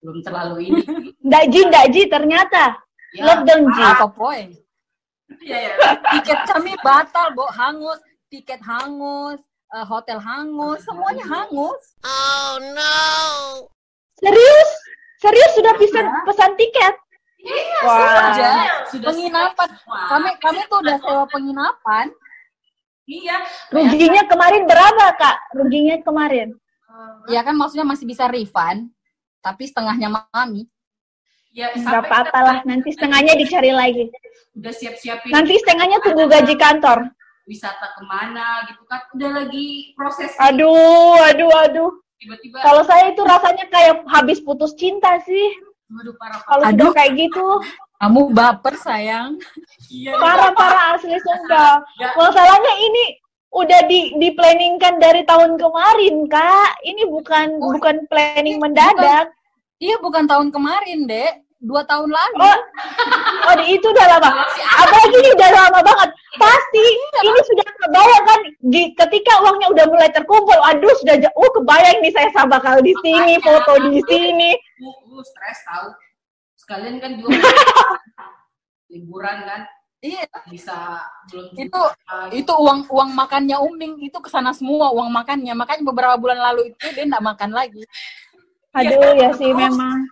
Belum 0.04 0.20
terlalu 0.20 0.68
ini. 0.68 0.82
Nggak 1.24 1.44
Ji, 1.48 1.60
nggak 1.64 1.86
Ji, 1.96 2.02
ternyata. 2.12 2.76
ya. 3.16 3.24
Lockdown 3.24 3.72
Ji. 3.72 3.80
apa 3.80 4.06
poin 4.12 4.52
iya 5.40 5.58
ya. 5.72 5.96
Tiket 6.12 6.40
kami 6.44 6.72
batal 6.84 7.32
bo. 7.32 7.48
Hangus. 7.48 8.00
Tiket 8.28 8.60
hangus 8.60 9.40
eh, 9.72 9.84
hotel 9.86 10.18
hangus. 10.20 10.84
Semuanya 10.84 11.24
hangus. 11.24 11.82
Serius? 14.20 14.70
Serius 15.24 15.50
sudah 15.56 15.72
pesan, 15.80 16.06
pesan 16.28 16.52
tiket? 16.60 16.94
Wah. 17.84 18.32
aja. 18.32 18.50
Sudah 18.92 19.08
penginapan. 19.12 19.68
semua. 19.72 20.00
kami 20.08 20.30
kami 20.40 20.60
tuh 20.68 20.78
udah 20.84 20.96
sewa 21.00 21.24
penginapan 21.32 22.06
iya 23.06 23.36
Ruginya 23.68 24.22
kemarin 24.24 24.64
berapa, 24.64 25.04
Kak? 25.14 25.36
Ruginya 25.52 25.96
kemarin. 26.00 26.48
ya 27.26 27.42
kan 27.42 27.52
maksudnya 27.52 27.82
masih 27.82 28.06
bisa 28.06 28.24
refund 28.26 28.86
tapi 29.40 29.66
setengahnya 29.66 30.06
mami 30.08 30.64
ya 31.50 31.70
Nggak 31.70 31.82
sampai 31.82 32.06
apa-apa 32.06 32.38
lah, 32.40 32.56
nanti 32.62 32.88
setengahnya 32.90 33.34
dicari 33.34 33.70
lagi. 33.70 34.06
udah 34.54 34.70
siap-siapin 34.70 35.28
Nanti 35.28 35.58
setengahnya 35.58 35.98
tunggu 36.00 36.24
gaji 36.24 36.54
kantor. 36.54 37.10
wisata 37.44 37.92
ke 37.92 38.02
mana 38.02 38.64
gitu 38.64 38.86
kan 38.86 39.04
udah 39.10 39.30
lagi 39.36 39.92
proses 39.92 40.32
Aduh, 40.38 40.72
aduh, 41.20 41.52
aduh. 41.60 41.90
tiba-tiba 42.16 42.62
Kalau 42.62 42.80
saya 42.82 43.10
itu 43.10 43.20
rasanya 43.20 43.66
kayak 43.68 44.00
habis 44.08 44.38
putus 44.38 44.72
cinta 44.74 45.18
sih. 45.20 45.50
waduh 45.86 46.14
parah 46.14 46.38
parah 46.38 46.46
Kalau 46.46 46.64
Aduh. 46.64 46.88
sudah 46.88 46.96
kayak 46.96 47.12
gitu, 47.18 47.46
kamu 47.94 48.20
baper 48.34 48.74
sayang 48.76 49.38
iya 49.88 50.12
parah-parah 50.18 50.98
asli 50.98 51.14
sumpah. 51.22 51.80
Masalahnya 52.18 52.72
ini 52.82 53.04
udah 53.54 53.80
di 53.86 54.12
di 54.18 54.28
planningkan 54.34 54.98
dari 54.98 55.22
tahun 55.22 55.54
kemarin, 55.54 56.26
Kak. 56.26 56.82
Ini 56.82 57.06
bukan 57.06 57.62
Oh, 57.62 57.70
bukan 57.78 58.02
planning 58.10 58.58
mendadak. 58.58 59.30
iya 59.78 59.94
bukan 60.02 60.26
tahun 60.26 60.50
kemarin 60.50 61.06
dek 61.06 61.42
dua 61.64 61.80
tahun 61.88 62.12
lalu 62.12 62.44
Oh, 62.44 62.58
oh 63.48 63.54
di 63.56 63.78
itu 63.78 63.86
udah 63.88 64.06
lama. 64.18 64.30
Apalagi 64.84 65.16
ini 65.16 65.30
udah 65.32 65.50
lama 65.54 65.78
banget. 65.80 66.10
Pasti 66.36 66.84
ini 67.24 67.40
sudah 67.40 67.68
kebayang 67.80 68.24
kan 68.28 68.40
di, 68.68 68.80
ketika 68.92 69.32
uangnya 69.40 69.68
udah 69.72 69.86
mulai 69.88 70.10
terkumpul. 70.12 70.58
Aduh 70.60 70.92
sudah 71.00 71.16
oh 71.32 71.50
kebayang 71.56 72.04
nih 72.04 72.12
saya 72.12 72.28
sama 72.36 72.60
bakal 72.60 72.84
di 72.84 72.92
sini, 73.00 73.40
foto 73.40 73.80
di 73.80 74.02
sini. 74.04 74.50
lu, 74.82 74.90
lu 75.08 75.22
stres 75.24 75.58
tahu 75.64 75.88
sekalian 76.64 76.96
kan 76.96 77.20
juga 77.20 77.36
liburan 78.92 79.38
kan? 79.44 79.62
Iya. 80.04 80.28
Bisa 80.52 81.00
belum 81.32 81.56
itu 81.56 81.80
itu 82.36 82.52
uang 82.52 82.88
uang 82.92 83.10
makannya 83.16 83.56
Uming. 83.56 84.00
Itu 84.04 84.20
ke 84.20 84.28
sana 84.28 84.52
semua 84.52 84.92
uang 84.92 85.08
makannya. 85.08 85.52
Makanya 85.56 85.82
beberapa 85.84 86.16
bulan 86.20 86.40
lalu 86.40 86.72
itu 86.72 86.86
dia 86.92 87.04
nggak 87.08 87.24
makan 87.24 87.50
lagi. 87.56 87.80
Aduh 88.76 89.16
ya 89.16 89.32
sih 89.32 89.52
memang. 89.52 90.04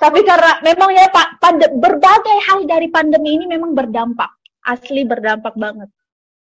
Tapi 0.00 0.20
karena 0.24 0.58
memang 0.64 0.90
ya 0.96 1.06
Pak, 1.12 1.38
pande- 1.40 1.72
berbagai 1.76 2.38
hal 2.50 2.64
dari 2.68 2.88
pandemi 2.88 3.36
ini 3.36 3.44
memang 3.48 3.72
berdampak. 3.76 4.28
Asli 4.64 5.04
berdampak 5.04 5.52
banget. 5.60 5.88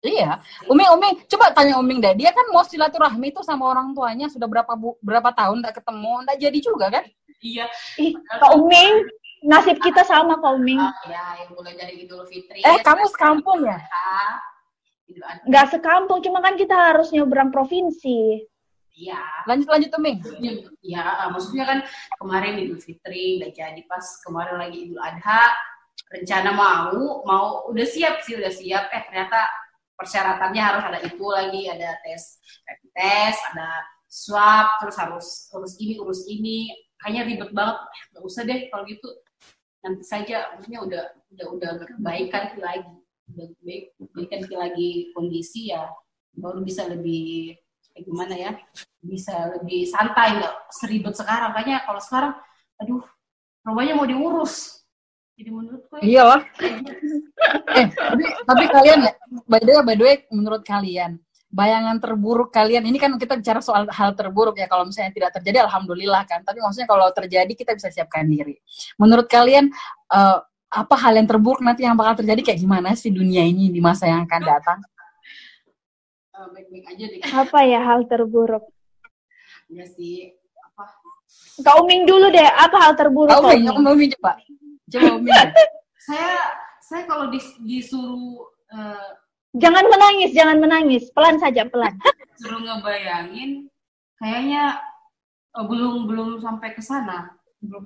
iya. 0.03 0.39
Uming 0.67 0.89
Uming 0.95 1.13
coba 1.27 1.51
tanya 1.55 1.75
Uming 1.79 1.99
deh. 1.99 2.15
Dia 2.15 2.31
kan 2.35 2.47
mau 2.55 2.63
silaturahmi 2.63 3.31
itu 3.31 3.43
sama 3.43 3.67
orang 3.71 3.91
tuanya 3.95 4.27
sudah 4.31 4.47
berapa 4.47 4.73
bu, 4.75 4.95
berapa 4.99 5.31
tahun 5.31 5.59
nggak 5.63 5.75
ketemu 5.79 6.13
nggak 6.27 6.37
jadi 6.39 6.59
juga 6.59 6.85
kan 6.91 7.03
iya. 7.41 7.65
Ih, 7.97 8.13
Kak 8.15 8.53
Uming, 8.57 9.05
nasib 9.45 9.77
kita 9.81 10.05
sama 10.05 10.37
Kak 10.37 10.53
Uming. 10.57 10.81
ya 11.09 11.41
yang 11.41 11.51
mulai 11.57 11.73
dari 11.75 12.05
Idul 12.05 12.25
Fitri. 12.29 12.61
Eh 12.61 12.77
ya, 12.77 12.85
kamu 12.85 13.03
sekampung 13.09 13.65
ya? 13.65 13.77
Adha. 13.77 14.39
Nggak 15.43 15.67
sekampung, 15.75 16.23
cuma 16.23 16.39
kan 16.39 16.55
kita 16.55 16.71
harus 16.71 17.11
nyebrang 17.11 17.51
provinsi. 17.51 18.47
iya. 18.95 19.19
Lanjut 19.49 19.67
lanjut 19.67 19.91
Uming. 19.97 20.19
Maksudnya 20.21 20.51
ya 20.83 21.03
maksudnya 21.33 21.63
kan 21.67 21.79
kemarin 22.21 22.59
Idul 22.61 22.79
Fitri 22.79 23.41
nggak 23.41 23.51
jadi 23.57 23.81
pas 23.89 24.05
kemarin 24.23 24.55
lagi 24.61 24.87
Idul 24.87 25.01
Adha 25.01 25.51
rencana 26.11 26.51
mau 26.51 27.23
mau 27.23 27.45
udah 27.71 27.87
siap 27.87 28.23
sih 28.23 28.37
udah 28.39 28.51
siap. 28.51 28.91
Eh 28.93 29.01
ternyata 29.09 29.47
persyaratannya 30.01 30.61
harus 30.61 30.83
ada 30.83 30.99
itu 31.05 31.25
lagi 31.29 31.69
ada 31.69 31.93
tes 32.01 32.41
rapid 32.65 32.91
test 32.97 33.39
ada 33.53 33.69
swab 34.09 34.67
terus 34.81 34.97
harus 34.97 35.27
urus 35.53 35.73
ini 35.77 35.93
urus 36.01 36.21
ini 36.25 36.73
kayaknya 37.01 37.21
ribet 37.27 37.51
banget. 37.51 37.77
Eh, 37.81 38.03
nggak 38.13 38.23
usah 38.23 38.41
deh 38.45 38.59
kalau 38.69 38.83
gitu. 38.85 39.09
Nanti 39.81 40.03
saja. 40.05 40.37
Maksudnya 40.55 40.79
udah 40.85 41.03
udah 41.33 41.47
udah 41.57 41.69
kebaikan 41.97 42.43
sih 42.53 42.61
lagi. 42.61 42.95
Udah 43.33 43.45
baik. 43.65 43.83
Lagi 44.53 44.89
kondisi 45.17 45.73
ya. 45.73 45.89
Baru 46.37 46.63
bisa 46.63 46.87
lebih 46.87 47.57
kayak 47.91 48.07
gimana 48.07 48.35
ya 48.39 48.51
bisa 49.03 49.59
lebih 49.59 49.89
santai. 49.89 50.39
Nggak 50.39 50.55
seribet 50.71 51.13
sekarang. 51.17 51.51
Kayaknya 51.57 51.83
kalau 51.83 52.01
sekarang 52.01 52.33
aduh 52.79 53.03
rumahnya 53.65 53.93
mau 53.97 54.07
diurus. 54.07 54.81
Jadi 55.41 55.49
menurutku 55.57 55.97
ya, 55.97 56.21
iyalah 56.21 56.41
eh 57.81 57.87
tapi, 57.89 58.23
tapi 58.45 58.63
kalian 58.69 59.09
ya 59.09 59.13
by 59.49 59.57
the 59.57 59.73
way 59.73 59.81
by 59.81 59.95
the 59.97 60.05
way 60.05 60.15
menurut 60.29 60.61
kalian 60.61 61.17
bayangan 61.51 61.99
terburuk 61.99 62.47
kalian 62.49 62.87
ini 62.87 62.95
kan 62.95 63.11
kita 63.19 63.35
bicara 63.35 63.59
soal 63.59 63.83
hal 63.91 64.15
terburuk 64.15 64.55
ya 64.55 64.71
kalau 64.71 64.87
misalnya 64.87 65.11
tidak 65.11 65.35
terjadi 65.35 65.67
alhamdulillah 65.67 66.23
kan 66.23 66.39
tapi 66.47 66.63
maksudnya 66.63 66.87
kalau 66.87 67.11
terjadi 67.11 67.51
kita 67.51 67.75
bisa 67.75 67.91
siapkan 67.91 68.23
diri 68.23 68.55
menurut 68.95 69.27
kalian 69.27 69.67
eh, 70.09 70.37
apa 70.71 70.95
hal 70.95 71.19
yang 71.19 71.27
terburuk 71.27 71.59
nanti 71.59 71.83
yang 71.83 71.99
bakal 71.99 72.23
terjadi 72.23 72.39
kayak 72.47 72.59
gimana 72.63 72.95
sih 72.95 73.11
dunia 73.11 73.43
ini 73.43 73.67
di 73.67 73.83
masa 73.83 74.07
yang 74.07 74.23
akan 74.23 74.41
datang 74.41 74.79
eh, 76.39 76.47
baik-baik 76.55 76.85
aja 76.87 77.05
deh 77.11 77.19
Apa 77.35 77.59
ya 77.67 77.79
hal 77.83 78.07
terburuk? 78.07 78.63
ya 79.67 79.83
sih 79.87 80.31
apa? 80.55 80.83
Kak 81.63 81.75
Uming 81.83 82.03
dulu 82.03 82.27
deh, 82.27 82.43
apa 82.43 82.75
hal 82.79 82.93
terburuk 82.95 83.31
Kak 83.31 83.43
Kak 83.43 83.55
Uming, 83.55 83.67
Uming? 83.67 83.75
Kak 83.83 83.91
Uming 83.95 84.09
coba. 84.15 84.31
Coba 84.91 85.07
Uming. 85.19 85.31
Saya 86.07 86.33
saya 86.81 87.03
kalau 87.07 87.29
dis- 87.31 87.55
disuruh 87.61 88.51
eh, 88.67 89.09
Jangan 89.51 89.83
menangis, 89.83 90.31
jangan 90.31 90.57
menangis. 90.63 91.03
Pelan 91.11 91.35
saja, 91.39 91.67
pelan. 91.67 91.95
suruh 92.41 92.57
ngebayangin 92.57 93.69
kayaknya 94.17 94.81
eh, 95.53 95.65
belum 95.69 96.09
belum 96.09 96.29
sampai 96.41 96.73
ke 96.73 96.81
sana. 96.81 97.37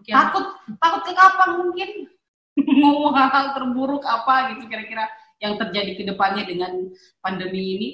Takut 0.07 0.55
takut 0.79 1.01
ke 1.03 1.11
kapan 1.11 1.49
mungkin 1.59 1.89
mau 2.81 3.11
hal-hal 3.11 3.51
terburuk 3.51 4.07
apa 4.07 4.55
gitu 4.55 4.71
kira-kira 4.71 5.11
yang 5.43 5.59
terjadi 5.59 5.91
ke 5.99 6.03
depannya 6.07 6.47
dengan 6.47 6.87
pandemi 7.19 7.75
ini. 7.75 7.89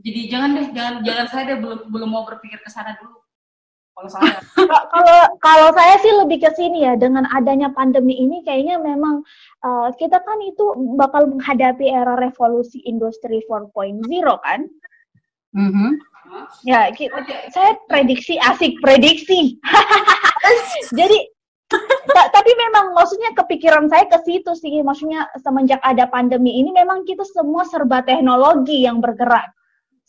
Jadi 0.00 0.20
jangan 0.32 0.56
deh, 0.56 0.66
jangan 0.72 0.94
jangan 1.04 1.26
saya 1.28 1.42
deh 1.52 1.58
belum 1.60 1.92
belum 1.92 2.08
mau 2.08 2.24
berpikir 2.24 2.64
ke 2.64 2.72
sana 2.72 2.96
dulu. 2.96 3.20
Kalau 4.00 4.08
saya 4.16 4.40
Ka- 4.72 4.86
Kalau 4.88 5.20
kalau 5.44 5.68
saya 5.76 6.00
sih 6.00 6.08
lebih 6.16 6.40
ke 6.40 6.50
sini 6.56 6.88
ya 6.88 6.96
dengan 6.96 7.28
adanya 7.36 7.68
pandemi 7.68 8.16
ini 8.16 8.40
kayaknya 8.40 8.80
memang 8.80 9.20
uh, 9.60 9.92
kita 9.92 10.24
kan 10.24 10.40
itu 10.40 10.64
bakal 10.96 11.28
menghadapi 11.28 11.84
era 11.84 12.16
revolusi 12.16 12.80
industri 12.88 13.44
4.0 13.44 14.00
kan? 14.40 14.64
Mhm. 15.52 16.00
Ya, 16.64 16.88
ki- 16.94 17.12
saya 17.52 17.76
prediksi 17.90 18.40
asik 18.40 18.80
prediksi. 18.80 19.60
Jadi 20.96 21.18
ta- 22.08 22.30
tapi 22.32 22.50
memang 22.56 22.96
maksudnya 22.96 23.36
kepikiran 23.36 23.90
saya 23.92 24.08
ke 24.08 24.16
situ 24.24 24.54
sih. 24.56 24.80
Maksudnya 24.80 25.28
semenjak 25.44 25.82
ada 25.84 26.08
pandemi 26.08 26.56
ini 26.56 26.72
memang 26.72 27.04
kita 27.04 27.26
semua 27.28 27.68
serba 27.68 28.00
teknologi 28.00 28.80
yang 28.80 29.02
bergerak. 29.04 29.50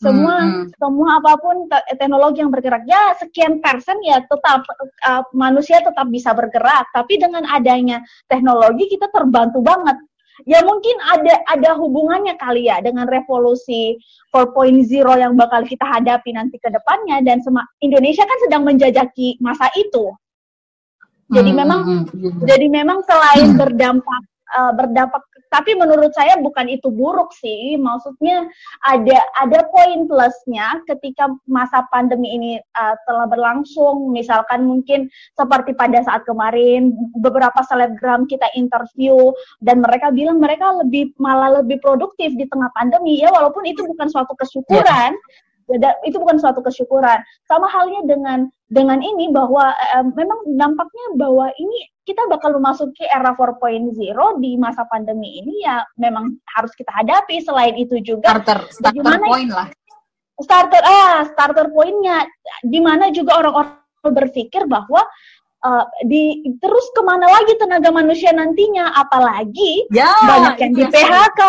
Semua 0.02 0.34
Hmm, 0.42 0.66
semua 0.82 1.22
apa 1.22 1.38
pun 1.38 1.70
te- 1.70 1.94
teknologi 1.94 2.42
yang 2.42 2.50
bergerak 2.50 2.82
ya 2.90 3.14
sekian 3.22 3.62
persen 3.62 3.94
ya 4.02 4.18
tetap 4.26 4.66
uh, 5.06 5.22
manusia 5.30 5.78
tetap 5.78 6.10
bisa 6.10 6.34
bergerak. 6.34 6.90
Tapi 6.90 7.22
dengan 7.22 7.46
adanya 7.46 8.02
teknologi 8.26 8.90
kita 8.90 9.06
terbantu 9.14 9.62
banget. 9.62 9.94
Ya 10.42 10.58
mungkin 10.66 10.98
ada 11.06 11.38
ada 11.46 11.70
hubungannya 11.78 12.34
kali 12.34 12.66
ya 12.66 12.82
dengan 12.82 13.06
revolusi 13.06 13.94
4.0 14.34 14.90
yang 15.22 15.38
bakal 15.38 15.62
kita 15.62 15.86
hadapi 15.86 16.34
nanti 16.34 16.58
ke 16.58 16.66
depannya 16.66 17.22
dan 17.22 17.38
Indonesia 17.78 18.26
kan 18.26 18.38
sedang 18.42 18.66
menjajaki 18.66 19.38
masa 19.38 19.70
itu. 19.78 20.10
Jadi 21.30 21.50
Hmm, 21.54 21.58
memang 21.62 21.80
hmm, 21.86 22.04
hmm. 22.10 22.42
jadi 22.44 22.66
memang 22.66 22.98
selain 23.06 23.54
berdampak 23.60 24.22
eh, 24.50 24.72
berdampak 24.74 25.22
tapi 25.52 25.76
menurut 25.76 26.16
saya 26.16 26.40
bukan 26.40 26.64
itu 26.72 26.88
buruk 26.88 27.28
sih. 27.36 27.76
Maksudnya 27.76 28.48
ada 28.88 29.20
ada 29.36 29.68
poin 29.68 30.08
plusnya 30.08 30.80
ketika 30.88 31.28
masa 31.44 31.84
pandemi 31.92 32.32
ini 32.32 32.52
eh, 32.56 32.96
telah 33.04 33.28
berlangsung. 33.28 34.08
Misalkan 34.16 34.64
mungkin 34.64 35.12
seperti 35.36 35.76
pada 35.76 36.00
saat 36.00 36.24
kemarin 36.24 36.96
beberapa 37.20 37.60
selebgram 37.68 38.24
kita 38.24 38.48
interview 38.56 39.36
dan 39.60 39.84
mereka 39.84 40.08
bilang 40.08 40.40
mereka 40.40 40.72
lebih 40.80 41.12
malah 41.20 41.60
lebih 41.60 41.76
produktif 41.84 42.32
di 42.32 42.48
tengah 42.48 42.72
pandemi 42.72 43.20
ya 43.20 43.28
walaupun 43.28 43.68
itu 43.68 43.84
bukan 43.84 44.08
suatu 44.08 44.32
kesyukuran. 44.40 45.12
Beda- 45.62 46.00
itu 46.02 46.18
bukan 46.18 46.40
suatu 46.42 46.58
kesyukuran. 46.64 47.22
Sama 47.46 47.70
halnya 47.70 48.02
dengan 48.08 48.48
dengan 48.72 49.04
ini 49.04 49.28
bahwa 49.28 49.76
eh, 49.76 50.04
memang 50.16 50.56
dampaknya 50.56 51.06
bahwa 51.20 51.52
ini 51.60 51.91
kita 52.02 52.26
bakal 52.26 52.58
memasuki 52.58 53.06
era 53.06 53.30
4.0 53.32 53.94
di 54.38 54.58
masa 54.58 54.82
pandemi 54.86 55.38
ini 55.38 55.62
ya 55.62 55.80
memang 55.96 56.34
harus 56.50 56.74
kita 56.74 56.90
hadapi. 56.92 57.38
Selain 57.38 57.74
itu 57.74 58.02
juga 58.02 58.34
starter 58.34 58.66
starter 58.68 58.90
Bagaimana- 58.98 59.26
point 59.26 59.50
lah. 59.50 59.68
starter 60.42 60.82
ah 60.82 61.22
starter 61.28 61.70
poinnya 61.70 62.26
di 62.60 62.82
mana 62.82 63.14
juga 63.14 63.38
orang-orang 63.38 63.78
berpikir 64.02 64.66
bahwa 64.66 65.06
eh, 65.62 65.84
di 66.02 66.22
terus 66.58 66.86
ke 66.90 67.02
mana 67.06 67.30
lagi 67.30 67.54
tenaga 67.54 67.94
manusia 67.94 68.34
nantinya 68.34 68.90
apalagi 68.92 69.86
Ya, 69.94 70.10
banyak 70.26 70.54
yang 70.58 70.72
di 70.74 70.82
PHK 70.90 71.40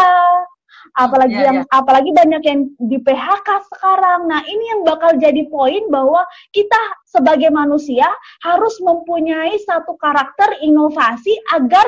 apalagi 0.94 1.34
Ya, 1.34 1.48
yang 1.50 1.58
apalagi 1.72 2.12
banyak 2.12 2.44
yang 2.44 2.60
di 2.78 2.98
PHK 3.00 3.48
sekarang. 3.72 4.28
Nah 4.28 4.44
ini 4.44 4.64
yang 4.76 4.82
bakal 4.84 5.16
jadi 5.18 5.48
poin 5.48 5.88
bahwa 5.88 6.22
kita 6.52 6.78
sebagai 7.08 7.50
manusia 7.50 8.06
harus 8.44 8.76
mempunyai 8.84 9.56
satu 9.64 9.96
karakter 9.96 10.60
inovasi 10.60 11.34
agar 11.56 11.88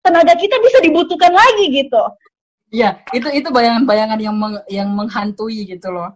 tenaga 0.00 0.36
kita 0.38 0.56
bisa 0.62 0.78
dibutuhkan 0.80 1.32
lagi 1.32 1.72
gitu. 1.74 2.02
Iya, 2.70 3.02
itu 3.14 3.28
itu 3.30 3.48
bayangan-bayangan 3.54 4.18
yang 4.18 4.36
meng- 4.36 4.66
yang 4.66 4.88
menghantui 4.90 5.66
gitu 5.66 5.90
loh. 5.90 6.14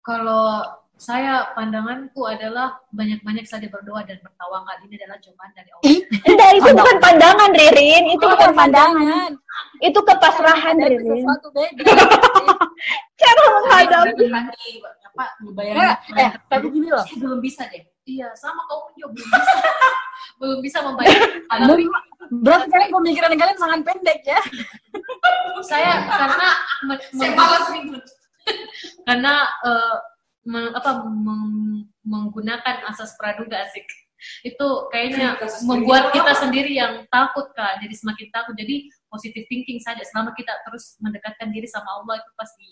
kalau 0.00 0.62
saya 0.96 1.52
pandanganku 1.52 2.24
adalah 2.24 2.80
banyak-banyak 2.88 3.44
saja 3.44 3.68
berdoa 3.68 4.00
dan 4.02 4.16
bertawakal 4.18 4.76
ini 4.82 4.96
adalah 4.96 5.20
cobaan 5.20 5.52
dari 5.52 5.68
Allah. 5.68 5.84
Ih, 5.86 6.00
Enggak, 6.24 6.50
itu 6.50 6.62
Pandang- 6.62 6.76
bukan 6.78 6.96
pandangan 6.98 7.50
Ririn 7.52 8.04
itu 8.08 8.24
Oh, 8.24 8.30
bukan 8.32 8.50
pandangan 8.50 8.96
pandangan. 8.96 9.32
itu 9.78 9.98
kepasrahan 10.02 10.76
Ririn 10.78 11.20
sesuatu 11.20 11.48
beda. 11.52 11.84
cara 13.20 13.42
menghadapi 13.50 14.24
apa 14.26 15.24
Eh, 15.26 15.30
membayangkan 15.42 15.96
eh, 16.14 16.30
tapi 16.46 16.66
gini 16.70 16.88
loh. 16.88 17.00
Saya 17.02 17.16
belum 17.18 17.40
bisa 17.40 17.62
deh. 17.68 17.84
Iya, 18.06 18.28
sama 18.32 18.60
kau 18.64 18.86
pun 18.86 18.92
juga 18.94 19.08
belum 19.12 19.26
bisa. 19.26 19.52
belum 20.40 20.58
bisa 20.60 20.78
membayangkan. 20.80 21.58
Tapi 21.62 21.84
Berarti 22.26 22.66
kalian 22.68 22.90
pemikiran 22.90 23.30
kalian 23.34 23.58
sangat 23.58 23.80
pendek 23.82 24.20
ya. 24.24 24.40
saya 25.62 25.92
karena 26.06 26.48
men- 26.84 27.04
meng- 27.12 28.04
karena 29.02 29.34
eh, 29.62 29.96
men- 30.46 30.72
apa 30.72 31.02
meng- 31.04 31.90
menggunakan 32.06 32.86
asas 32.88 33.18
praduga 33.18 33.66
asik. 33.66 33.84
Itu 34.46 34.88
kayaknya 34.88 35.36
membuat 35.68 36.14
kita 36.14 36.32
sendiri 36.38 36.72
yang 36.72 37.04
takut 37.12 37.52
kak. 37.52 37.82
Jadi 37.84 37.94
semakin 37.98 38.26
takut. 38.32 38.54
Jadi 38.56 38.88
positive 39.12 39.44
thinking 39.50 39.76
saja. 39.82 40.00
Selama 40.08 40.32
kita 40.32 40.54
terus 40.64 40.96
mendekatkan 41.02 41.52
diri 41.52 41.68
sama 41.68 42.00
Allah 42.00 42.22
itu 42.22 42.30
pasti 42.38 42.70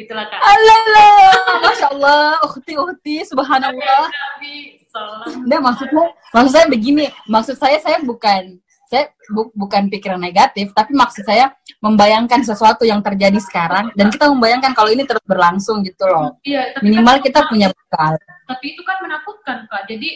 itulah 0.00 0.24
kak. 0.32 0.40
Alah, 0.40 1.60
masya 1.60 1.86
Allah, 1.92 2.40
ukti 2.48 2.72
ukti, 2.72 3.20
subhanallah. 3.28 4.08
Nabi 4.08 4.80
salam. 4.88 5.44
Nah, 5.44 5.60
maksudnya, 5.60 6.04
maksud 6.32 6.52
saya 6.56 6.66
begini, 6.72 7.12
maksud 7.28 7.56
saya 7.60 7.76
saya 7.84 8.00
bukan 8.00 8.56
saya 8.90 9.06
bu- 9.30 9.54
bukan 9.54 9.86
pikiran 9.86 10.18
negatif, 10.18 10.74
tapi 10.74 10.90
maksud 10.92 11.22
saya 11.22 11.54
membayangkan 11.78 12.42
sesuatu 12.42 12.82
yang 12.82 12.98
terjadi 12.98 13.38
sekarang 13.38 13.94
dan 13.94 14.10
kita 14.10 14.26
membayangkan 14.26 14.74
kalau 14.74 14.90
ini 14.90 15.06
terus 15.06 15.22
berlangsung 15.22 15.80
gitu 15.80 16.02
loh. 16.04 16.34
iya 16.42 16.74
tapi 16.74 16.82
kan- 16.82 16.84
Minimal 16.90 17.16
kita 17.22 17.40
punya 17.46 17.68
bekal. 17.70 18.18
tapi 18.44 18.74
itu 18.74 18.82
kan 18.82 18.98
menakutkan 18.98 19.56
kak 19.64 19.86
jadi 19.86 20.10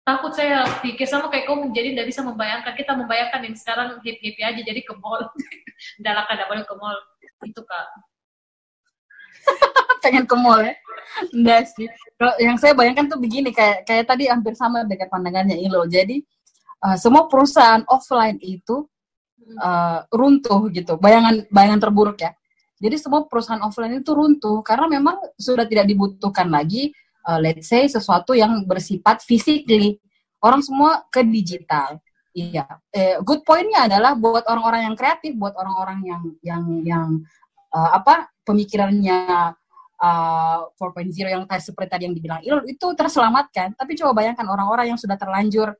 takut 0.00 0.30
saya 0.30 0.62
pikir 0.78 1.02
sama 1.02 1.26
kayak 1.26 1.44
kau 1.44 1.58
jadi 1.68 1.90
tidak 1.90 2.06
bisa 2.06 2.22
membayangkan 2.22 2.72
kita 2.72 2.94
membayangkan 2.94 3.42
yang 3.42 3.56
sekarang 3.58 3.98
happy 3.98 4.22
happy 4.22 4.38
aja 4.40 4.60
jadi 4.62 4.80
ke 4.80 4.94
mall 4.96 5.18
dalam 6.06 6.22
kada 6.24 6.46
boleh 6.46 6.62
ke 6.62 6.74
mall 6.78 6.94
itu 7.42 7.58
kak 7.60 7.86
pengen 10.02 10.24
ke 10.24 10.36
mall 10.36 10.62
ya. 10.62 10.74
Enggak 11.32 11.70
sih. 11.70 11.86
Kalau 12.14 12.34
yang 12.38 12.56
saya 12.56 12.72
bayangkan 12.72 13.06
tuh 13.06 13.18
begini 13.18 13.50
kayak 13.50 13.82
kayak 13.82 14.06
tadi 14.06 14.26
hampir 14.26 14.54
sama 14.54 14.82
dengan 14.82 15.06
pandangannya 15.06 15.54
Ilo. 15.58 15.86
Jadi 15.86 16.22
uh, 16.82 16.96
semua 16.98 17.30
perusahaan 17.30 17.84
offline 17.88 18.36
itu 18.42 18.84
uh, 19.62 20.04
runtuh 20.10 20.68
gitu. 20.74 20.98
Bayangan 20.98 21.46
bayangan 21.48 21.80
terburuk 21.88 22.18
ya. 22.20 22.34
Jadi 22.76 23.00
semua 23.00 23.24
perusahaan 23.24 23.62
offline 23.64 24.04
itu 24.04 24.12
runtuh 24.12 24.60
karena 24.60 25.00
memang 25.00 25.16
sudah 25.40 25.64
tidak 25.64 25.88
dibutuhkan 25.88 26.52
lagi 26.52 26.92
uh, 27.24 27.40
let's 27.40 27.66
say 27.66 27.88
sesuatu 27.88 28.36
yang 28.36 28.62
bersifat 28.68 29.24
physically. 29.24 29.98
Orang 30.40 30.60
semua 30.60 31.02
ke 31.08 31.24
digital. 31.24 31.98
Iya. 32.36 32.68
Eh, 32.92 33.16
good 33.24 33.40
pointnya 33.48 33.88
adalah 33.88 34.12
buat 34.12 34.44
orang-orang 34.44 34.92
yang 34.92 34.96
kreatif, 34.96 35.32
buat 35.40 35.56
orang-orang 35.56 36.04
yang 36.04 36.22
yang 36.44 36.64
yang 36.84 37.08
uh, 37.72 37.96
apa 37.96 38.28
pemikirannya 38.44 39.56
uh, 39.96 40.68
4.0 40.76 41.16
yang 41.16 41.48
tadi 41.48 41.62
seperti 41.64 41.88
tadi 41.88 42.02
yang 42.04 42.12
dibilang 42.12 42.44
itu 42.44 42.86
terselamatkan. 42.92 43.72
Tapi 43.72 43.96
coba 43.96 44.20
bayangkan 44.20 44.44
orang-orang 44.52 44.92
yang 44.92 45.00
sudah 45.00 45.16
terlanjur 45.16 45.72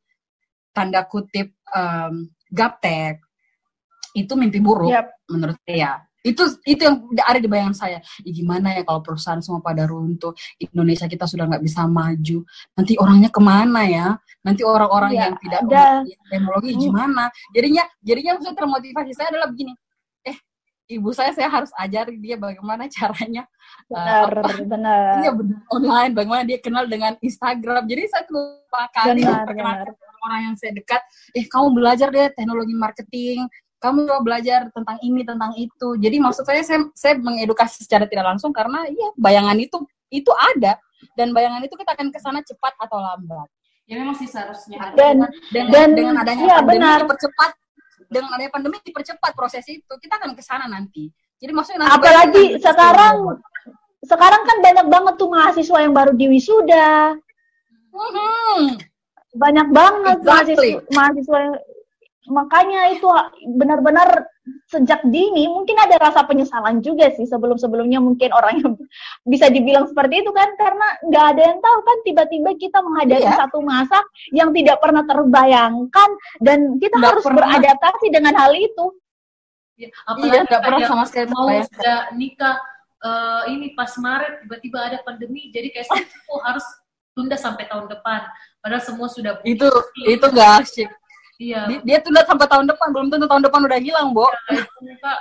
tanda 0.77 1.01
kutip 1.09 1.57
um, 1.73 2.29
gaptek 2.53 3.25
itu 4.13 4.33
mimpi 4.37 4.61
buruk 4.61 4.93
Yap. 4.93 5.09
menurut 5.29 5.57
saya. 5.65 6.05
Itu 6.27 6.43
itu 6.67 6.83
yang 6.83 7.07
ada 7.23 7.39
di 7.39 7.47
bayangan 7.47 7.77
saya. 7.77 7.99
Ya, 8.27 8.31
gimana 8.35 8.75
ya 8.75 8.83
kalau 8.83 8.99
perusahaan 8.99 9.39
semua 9.39 9.63
pada 9.63 9.87
runtuh, 9.87 10.35
Indonesia 10.59 11.07
kita 11.07 11.23
sudah 11.23 11.47
nggak 11.47 11.63
bisa 11.63 11.87
maju. 11.87 12.43
Nanti 12.75 12.99
orangnya 12.99 13.31
ke 13.31 13.39
mana 13.39 13.87
ya? 13.87 14.19
Nanti 14.43 14.67
orang-orang 14.67 15.15
Ya, 15.15 15.31
yang 15.31 15.35
tidak 15.39 15.61
teknologi 16.27 16.75
Hmm. 16.75 16.83
gimana? 16.83 17.25
Jadinya 17.55 17.85
jadinya 18.03 18.33
saya 18.43 18.55
termotivasi 18.59 19.13
saya 19.15 19.29
adalah 19.39 19.49
begini. 19.55 19.71
Eh, 20.27 20.37
ibu 20.99 21.15
saya 21.15 21.31
saya 21.31 21.47
harus 21.47 21.71
ajar 21.79 22.11
dia 22.11 22.35
bagaimana 22.35 22.91
caranya 22.97 23.47
uh, 23.95 24.27
benar 24.27 24.31
apa, 24.43 24.51
benar 24.67 25.13
Iya 25.23 25.31
benar 25.31 25.59
online 25.71 26.11
bagaimana 26.17 26.43
dia 26.43 26.59
kenal 26.59 26.85
dengan 26.91 27.15
Instagram. 27.23 27.87
Jadi 27.87 28.03
saya 28.11 28.27
lupa 28.35 28.83
kali 28.91 29.23
Benar, 29.23 29.47
memperkenalkan 29.47 29.95
orang 30.27 30.41
yang 30.51 30.55
saya 30.59 30.75
dekat, 30.75 30.99
eh 31.33 31.47
kamu 31.47 31.73
belajar 31.79 32.11
deh 32.11 32.29
teknologi 32.35 32.75
marketing, 32.75 33.47
kamu 33.79 34.09
coba 34.11 34.21
belajar 34.25 34.61
tentang 34.75 34.99
ini 35.01 35.23
tentang 35.23 35.53
itu. 35.55 35.95
Jadi 36.01 36.17
maksud 36.19 36.43
saya 36.43 36.61
saya, 36.67 36.91
saya 36.99 37.15
mengedukasi 37.23 37.87
secara 37.87 38.05
tidak 38.11 38.35
langsung 38.35 38.51
karena 38.51 38.83
iya 38.91 39.09
bayangan 39.15 39.57
itu 39.57 39.79
itu 40.11 40.33
ada. 40.35 40.77
Dan 41.15 41.31
bayangan 41.37 41.61
itu 41.63 41.77
kita 41.77 41.93
akan 41.95 42.09
ke 42.11 42.19
sana 42.19 42.41
cepat 42.43 42.73
atau 42.83 42.99
lambat. 42.99 43.47
Ya 43.87 44.03
memang 44.03 44.19
sih 44.19 44.27
seharusnya. 44.27 44.91
Dan- 44.99 45.31
dengan, 45.55 45.71
Dan- 45.71 45.95
dengan 45.95 46.15
adanya 46.19 46.43
iya, 46.43 46.57
pandemi 46.59 46.83
benar. 46.83 46.99
dipercepat 47.07 47.51
dengan 48.11 48.31
adanya 48.35 48.53
pandemi 48.53 48.77
dipercepat 48.83 49.33
proses 49.39 49.63
itu 49.71 49.93
kita 50.03 50.19
akan 50.19 50.35
ke 50.35 50.43
sana 50.43 50.67
nanti. 50.67 51.07
Jadi 51.37 51.53
maksudnya 51.53 51.85
nanti 51.87 51.95
Apalagi 52.01 52.45
sekarang 52.59 53.17
sekarang 54.07 54.43
kan 54.47 54.57
banyak 54.63 54.87
banget 54.89 55.15
tuh 55.21 55.29
mahasiswa 55.31 55.79
yang 55.85 55.95
baru 55.95 56.13
di 56.17 56.27
wisuda. 56.33 57.15
Banyak 59.37 59.69
banget 59.71 60.19
Exactly. 60.25 60.73
mahasiswa, 60.81 60.93
mahasiswa 60.97 61.39
yang 61.39 61.57
makanya 62.27 62.91
itu 62.91 63.07
benar-benar 63.55 64.27
sejak 64.67 64.99
dini 65.07 65.47
mungkin 65.47 65.79
ada 65.79 65.95
rasa 65.99 66.27
penyesalan 66.27 66.83
juga 66.83 67.07
sih 67.15 67.23
sebelum-sebelumnya 67.23 68.03
mungkin 68.03 68.35
orang 68.35 68.59
yang 68.63 68.73
bisa 69.31 69.47
dibilang 69.47 69.87
seperti 69.87 70.27
itu 70.27 70.31
kan 70.35 70.51
karena 70.59 70.87
nggak 71.07 71.25
ada 71.35 71.43
yang 71.55 71.59
tahu 71.63 71.79
kan 71.87 71.97
tiba-tiba 72.03 72.51
kita 72.59 72.79
menghadapi 72.83 73.23
Iya. 73.23 73.39
satu 73.47 73.59
masa 73.63 74.03
yang 74.35 74.51
tidak 74.51 74.83
pernah 74.83 75.07
terbayangkan 75.07 76.11
dan 76.43 76.59
kita 76.83 76.95
Nggak 76.99 77.11
harus 77.15 77.25
pernah. 77.27 77.39
beradaptasi 77.47 78.07
dengan 78.11 78.35
hal 78.35 78.53
itu. 78.59 78.85
Ya, 79.77 79.89
iya 80.25 80.41
nggak 80.49 80.63
pernah 80.65 80.81
sama 80.89 81.05
sekali 81.05 81.29
mau 81.29 81.47
sudah 81.53 82.11
nikah 82.17 82.57
eh, 83.07 83.43
ini 83.55 83.77
pas 83.77 83.93
Maret 83.95 84.41
tiba-tiba 84.47 84.79
ada 84.83 84.99
pandemi 85.05 85.53
jadi 85.55 85.69
kayak 85.69 85.87
oh, 86.33 86.41
harus 86.43 86.65
tunda 87.17 87.41
sampai 87.41 87.65
tahun 87.65 87.89
depan. 87.89 88.29
Padahal 88.61 88.85
semua 88.85 89.09
sudah 89.09 89.41
itu 89.49 89.65
itu 90.05 90.27
nggak 90.29 90.51
asyik. 90.61 90.91
Iya. 91.41 91.61
Di- 91.65 91.83
dia 91.89 91.99
tunda 92.05 92.21
sampai 92.29 92.45
tahun 92.45 92.69
depan 92.69 92.93
belum 92.93 93.09
tentu 93.09 93.25
tahun 93.25 93.43
depan 93.49 93.61
udah 93.65 93.81
hilang 93.81 94.13
bo. 94.13 94.29
Itu, 94.53 94.93
kak. 95.01 95.21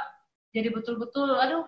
Jadi 0.52 0.68
betul-betul 0.76 1.32
aduh. 1.40 1.64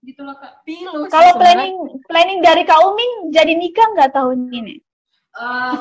Gitulah 0.00 0.36
kak. 0.40 0.64
Pilu 0.64 1.04
sih 1.06 1.12
Kalau 1.12 1.36
planning 1.36 1.76
planning 2.08 2.40
dari 2.40 2.64
Kak 2.64 2.80
Uming 2.80 3.30
jadi 3.30 3.52
nikah 3.52 3.86
nggak 3.92 4.16
tahun 4.16 4.48
ini? 4.50 4.80
Eh, 5.32 5.72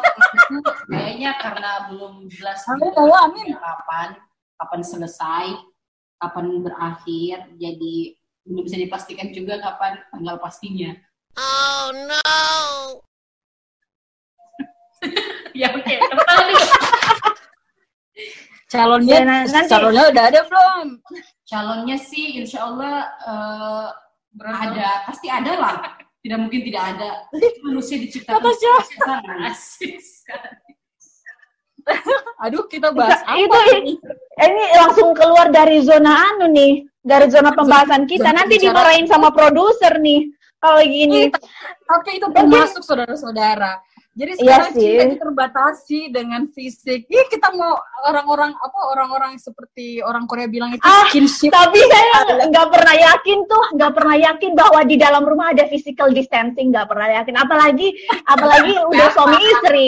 itu 0.56 0.72
kayaknya 0.88 1.36
karena 1.36 1.92
belum 1.92 2.32
jelas 2.32 2.64
Amin, 2.72 2.88
juga 2.88 3.04
Allah, 3.04 3.20
amin. 3.28 3.48
kapan? 3.60 4.10
Kapan 4.56 4.82
selesai? 4.86 5.48
Kapan 6.24 6.64
berakhir? 6.64 7.52
Jadi 7.60 8.16
belum 8.48 8.64
bisa 8.64 8.80
dipastikan 8.80 9.36
juga 9.36 9.60
kapan 9.60 10.00
tanggal 10.08 10.39
pastinya 10.39 10.96
oh 11.38 11.86
no. 11.94 12.22
Ya 15.58 15.68
oke 15.74 15.84
tepuk 15.84 16.26
tangan 16.30 16.46
dulu. 16.48 16.66
calonnya 18.72 19.18
Ya, 19.20 19.28
na- 19.28 19.48
nanti- 19.50 19.68
calonnya 19.68 20.04
udah 20.14 20.24
ada 20.32 20.40
belum? 20.48 20.88
Calonnya 21.44 21.98
sih 22.00 22.40
insya 22.40 22.70
Allah 22.72 23.10
eh, 23.20 23.88
ada. 24.40 25.04
Pasti 25.10 25.28
ada 25.28 25.52
lah. 25.60 25.76
Tidak 26.22 26.38
mungkin 26.38 26.62
tidak 26.64 26.84
ada. 26.96 27.26
Manusia 27.66 27.98
diciptakan. 28.00 28.40
Asik 29.44 30.00
sekali. 30.00 30.72
aduh 32.46 32.70
kita 32.70 32.94
bahas 32.94 33.26
apa 33.26 33.42
itu 33.42 33.58
ini? 33.82 33.94
ini 34.38 34.64
langsung 34.78 35.18
keluar 35.18 35.50
dari 35.50 35.82
zona 35.82 36.30
anu 36.30 36.46
nih, 36.54 36.86
dari 37.02 37.26
zona 37.34 37.52
pembahasan 37.58 38.06
kita. 38.06 38.30
zona 38.30 38.38
Nanti 38.46 38.62
dimarahin 38.62 39.10
sama 39.10 39.34
produser 39.34 39.98
nih 39.98 40.30
kalau 40.62 40.82
gini. 40.82 41.34
tapi 41.84 42.09
itu 42.16 42.28
termasuk 42.30 42.82
saudara-saudara 42.82 43.82
jadi 44.12 44.36
Iya 44.36 44.39
sekarang 44.43 44.72
sih. 44.76 44.91
cinta 44.99 45.16
terbatasi 45.18 45.99
dengan 46.12 46.43
fisik 46.45 47.07
Ih, 47.07 47.26
kita 47.28 47.47
mau 47.49 47.80
orang-orang 48.03 48.51
apa 48.51 48.80
orang-orang 48.91 49.39
seperti 49.39 49.99
orang 49.99 50.28
Korea 50.28 50.45
bilang 50.45 50.70
itu 50.70 50.84
Ah, 50.84 51.07
kinship 51.07 51.47
Tapi 51.47 51.80
saya 51.82 52.20
nggak 52.45 52.68
pernah 52.70 52.91
yakin 52.93 53.38
tuh, 53.45 53.64
nggak 53.72 53.91
pernah 53.95 54.16
yakin 54.22 54.51
bahwa 54.51 54.80
di 54.84 54.95
dalam 54.95 55.24
rumah 55.24 55.49
ada 55.49 55.64
physical 55.66 56.12
distancing, 56.12 56.70
nggak 56.70 56.86
pernah 56.86 57.07
yakin. 57.16 57.39
Apalagi, 57.39 57.88
apalagi 58.28 58.74
udah 58.91 59.07
suami 59.16 59.39
istri, 59.39 59.88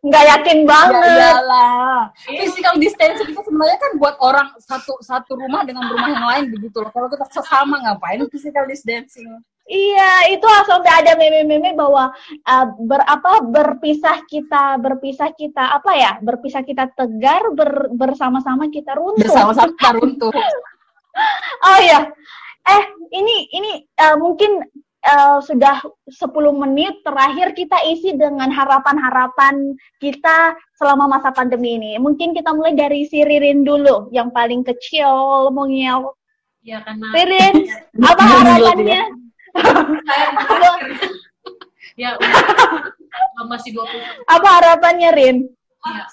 nggak 0.00 0.24
yakin 0.32 0.58
Ya 0.58 0.66
banget. 0.66 1.04
iyalah. 1.20 2.00
Physical 2.24 2.74
distancing 2.80 3.28
itu 3.28 3.40
sebenarnya 3.44 3.76
kan 3.78 3.92
buat 3.94 4.16
orang 4.18 4.56
satu 4.56 4.96
satu 5.04 5.36
rumah 5.36 5.68
dengan 5.68 5.84
rumah 5.84 6.08
yang 6.08 6.24
lain 6.26 6.44
begitu 6.50 6.80
loh. 6.80 6.88
Kalau 6.88 7.12
kita 7.12 7.28
sesama 7.28 7.76
ngapain 7.78 8.24
physical 8.26 8.64
distancing? 8.64 9.28
Iya, 9.70 10.34
itu 10.34 10.46
sampai 10.66 10.90
ada 10.98 11.14
meme-meme 11.14 11.78
bahwa 11.78 12.10
uh, 12.42 12.66
berapa 12.82 13.46
berpisah 13.46 14.18
kita, 14.26 14.74
berpisah 14.82 15.30
kita 15.30 15.78
apa 15.78 15.94
ya? 15.94 16.12
Berpisah 16.18 16.66
kita 16.66 16.90
tegar, 16.90 17.54
ber- 17.54 17.94
bersama-sama 17.94 18.66
kita 18.66 18.98
runtuh. 18.98 19.22
Bersama-sama 19.22 19.70
kita 19.78 19.90
runtuh. 19.94 20.32
Oh 21.60 21.78
ya, 21.82 22.06
eh 22.64 22.84
ini 23.12 23.50
ini 23.50 23.82
uh, 23.98 24.14
mungkin 24.14 24.62
uh, 25.04 25.42
sudah 25.42 25.82
10 26.06 26.30
menit 26.54 27.02
terakhir 27.02 27.52
kita 27.52 27.76
isi 27.90 28.14
dengan 28.14 28.48
harapan-harapan 28.48 29.74
kita 29.98 30.54
selama 30.78 31.18
masa 31.18 31.34
pandemi 31.34 31.76
ini. 31.76 31.98
Mungkin 31.98 32.30
kita 32.30 32.54
mulai 32.54 32.78
dari 32.78 33.04
si 33.10 33.26
Ririn 33.26 33.66
dulu, 33.66 34.08
yang 34.14 34.30
paling 34.30 34.62
kecil, 34.62 35.50
mungil. 35.50 36.14
ya 36.62 36.78
karena 36.86 37.10
Ririn, 37.10 37.54
apa 38.00 38.22
Mungil 38.22 38.38
harapannya? 38.46 39.02
Ya 42.00 42.16
udah, 42.16 43.46
masih 43.48 43.74
20 43.74 44.28
Apa 44.30 44.48
harapannya, 44.60 45.10
Rin? 45.12 45.36
ya. 45.86 46.04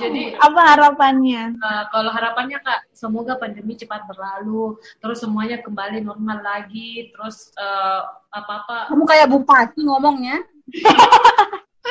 jadi 0.00 0.36
Apa 0.40 0.60
harapannya? 0.76 1.56
Uh, 1.60 1.84
kalau 1.92 2.10
harapannya 2.12 2.58
kak, 2.64 2.88
semoga 2.96 3.36
pandemi 3.36 3.76
cepat 3.76 4.04
berlalu, 4.08 4.80
terus 5.04 5.20
semuanya 5.20 5.60
kembali 5.60 6.04
normal 6.04 6.40
lagi, 6.40 7.12
terus 7.12 7.52
uh, 7.60 8.08
apa-apa. 8.32 8.88
Kamu 8.88 9.04
kayak 9.04 9.28
bupati 9.28 9.80
ngomongnya. 9.84 10.40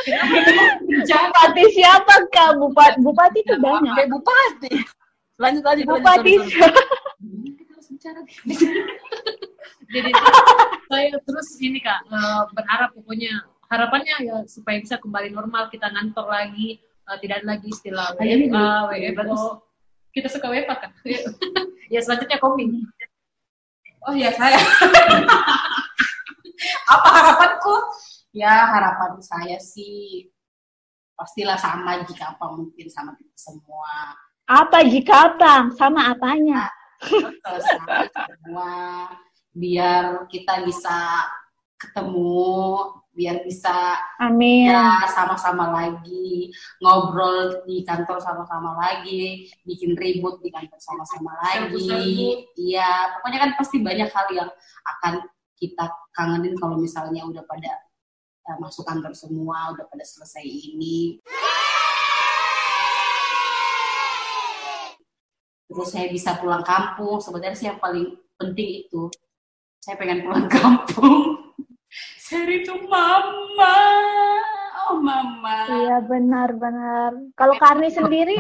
Bupati 0.01 1.63
siapa, 1.75 2.13
Kak? 2.33 2.57
Bupati, 2.57 2.97
bupati 3.03 3.39
itu 3.45 3.55
banyak. 3.61 3.93
Kayak 3.93 4.09
bupati. 4.09 4.73
Lanjut 5.37 5.63
lanjut. 5.65 5.85
lanjut, 5.85 6.01
Bupati. 6.01 6.33
Kita 7.57 7.71
harus 7.73 7.87
bicara. 7.89 8.21
Jadi 9.91 10.11
saya 10.91 11.15
terus 11.23 11.49
ini 11.59 11.79
kak 11.83 12.07
uh, 12.07 12.47
berharap 12.55 12.95
pokoknya 12.95 13.43
harapannya 13.71 14.15
ya 14.23 14.37
supaya 14.47 14.79
bisa 14.83 14.99
kembali 14.99 15.31
normal 15.31 15.71
kita 15.71 15.87
ngantor 15.87 16.27
lagi, 16.27 16.83
uh, 17.07 17.15
tidak 17.19 17.43
ada 17.43 17.47
lagi 17.55 17.67
istilah 17.71 18.15
Ah, 18.19 18.23
ini 18.23 18.51
WFA, 18.51 18.91
WFO. 18.91 19.63
Kita 20.11 20.27
suka 20.27 20.51
WFA 20.51 20.75
kan? 20.75 20.91
ya 21.93 21.99
selanjutnya 22.03 22.39
kopi. 22.39 22.67
Oh 24.03 24.15
ya 24.15 24.31
saya. 24.35 24.59
Apa 26.93 27.07
harapanku? 27.07 27.75
Ya 28.31 28.67
harapan 28.67 29.19
saya 29.23 29.59
sih 29.59 30.27
pastilah 31.15 31.59
sama 31.59 32.01
jika 32.07 32.33
apa 32.33 32.49
mungkin 32.49 32.87
sama 32.89 33.13
kita 33.13 33.37
semua. 33.37 34.15
Apa 34.47 34.81
jika 34.87 35.35
apa? 35.35 35.69
Sama 35.75 36.15
apanya? 36.15 36.71
Betul, 37.01 37.57
sama 37.61 38.07
kita 38.07 38.23
semua 38.39 38.71
biar 39.51 40.27
kita 40.31 40.63
bisa 40.63 41.27
ketemu, 41.75 42.55
biar 43.11 43.43
bisa 43.43 43.99
Amin. 44.23 44.71
ya 44.71 45.03
sama-sama 45.11 45.67
lagi 45.75 46.53
ngobrol 46.79 47.63
di 47.67 47.83
kantor 47.83 48.23
sama-sama 48.23 48.79
lagi, 48.79 49.51
bikin 49.67 49.95
ribut 49.99 50.39
di 50.39 50.49
kantor 50.51 50.79
sama-sama 50.79 51.35
lagi. 51.43 52.47
Iya, 52.55 53.19
pokoknya 53.19 53.39
kan 53.39 53.51
pasti 53.59 53.77
banyak 53.83 54.09
hal 54.09 54.27
yang 54.31 54.49
akan 54.87 55.13
kita 55.59 55.85
kangenin 56.15 56.55
kalau 56.57 56.79
misalnya 56.79 57.21
udah 57.27 57.43
pada 57.45 57.71
eh, 58.47 58.57
masuk 58.57 58.87
kantor 58.87 59.13
semua, 59.13 59.75
udah 59.75 59.85
pada 59.87 60.03
selesai 60.07 60.43
ini. 60.43 61.19
Terus 65.71 65.87
saya 65.87 66.11
bisa 66.11 66.35
pulang 66.35 66.67
kampung, 66.67 67.23
sebenarnya 67.23 67.55
sih 67.55 67.67
yang 67.71 67.79
paling 67.79 68.11
penting 68.35 68.83
itu. 68.83 69.07
Saya 69.82 69.97
pengen 69.97 70.21
pulang 70.21 70.45
kampung. 70.45 71.41
Saya 72.21 72.45
itu 72.53 72.69
mama. 72.86 73.77
Oh 74.88 75.01
mama. 75.01 75.57
Iya 75.67 75.97
benar-benar. 76.05 77.17
Kalau 77.34 77.57
Karni 77.57 77.89
sendiri 77.89 78.38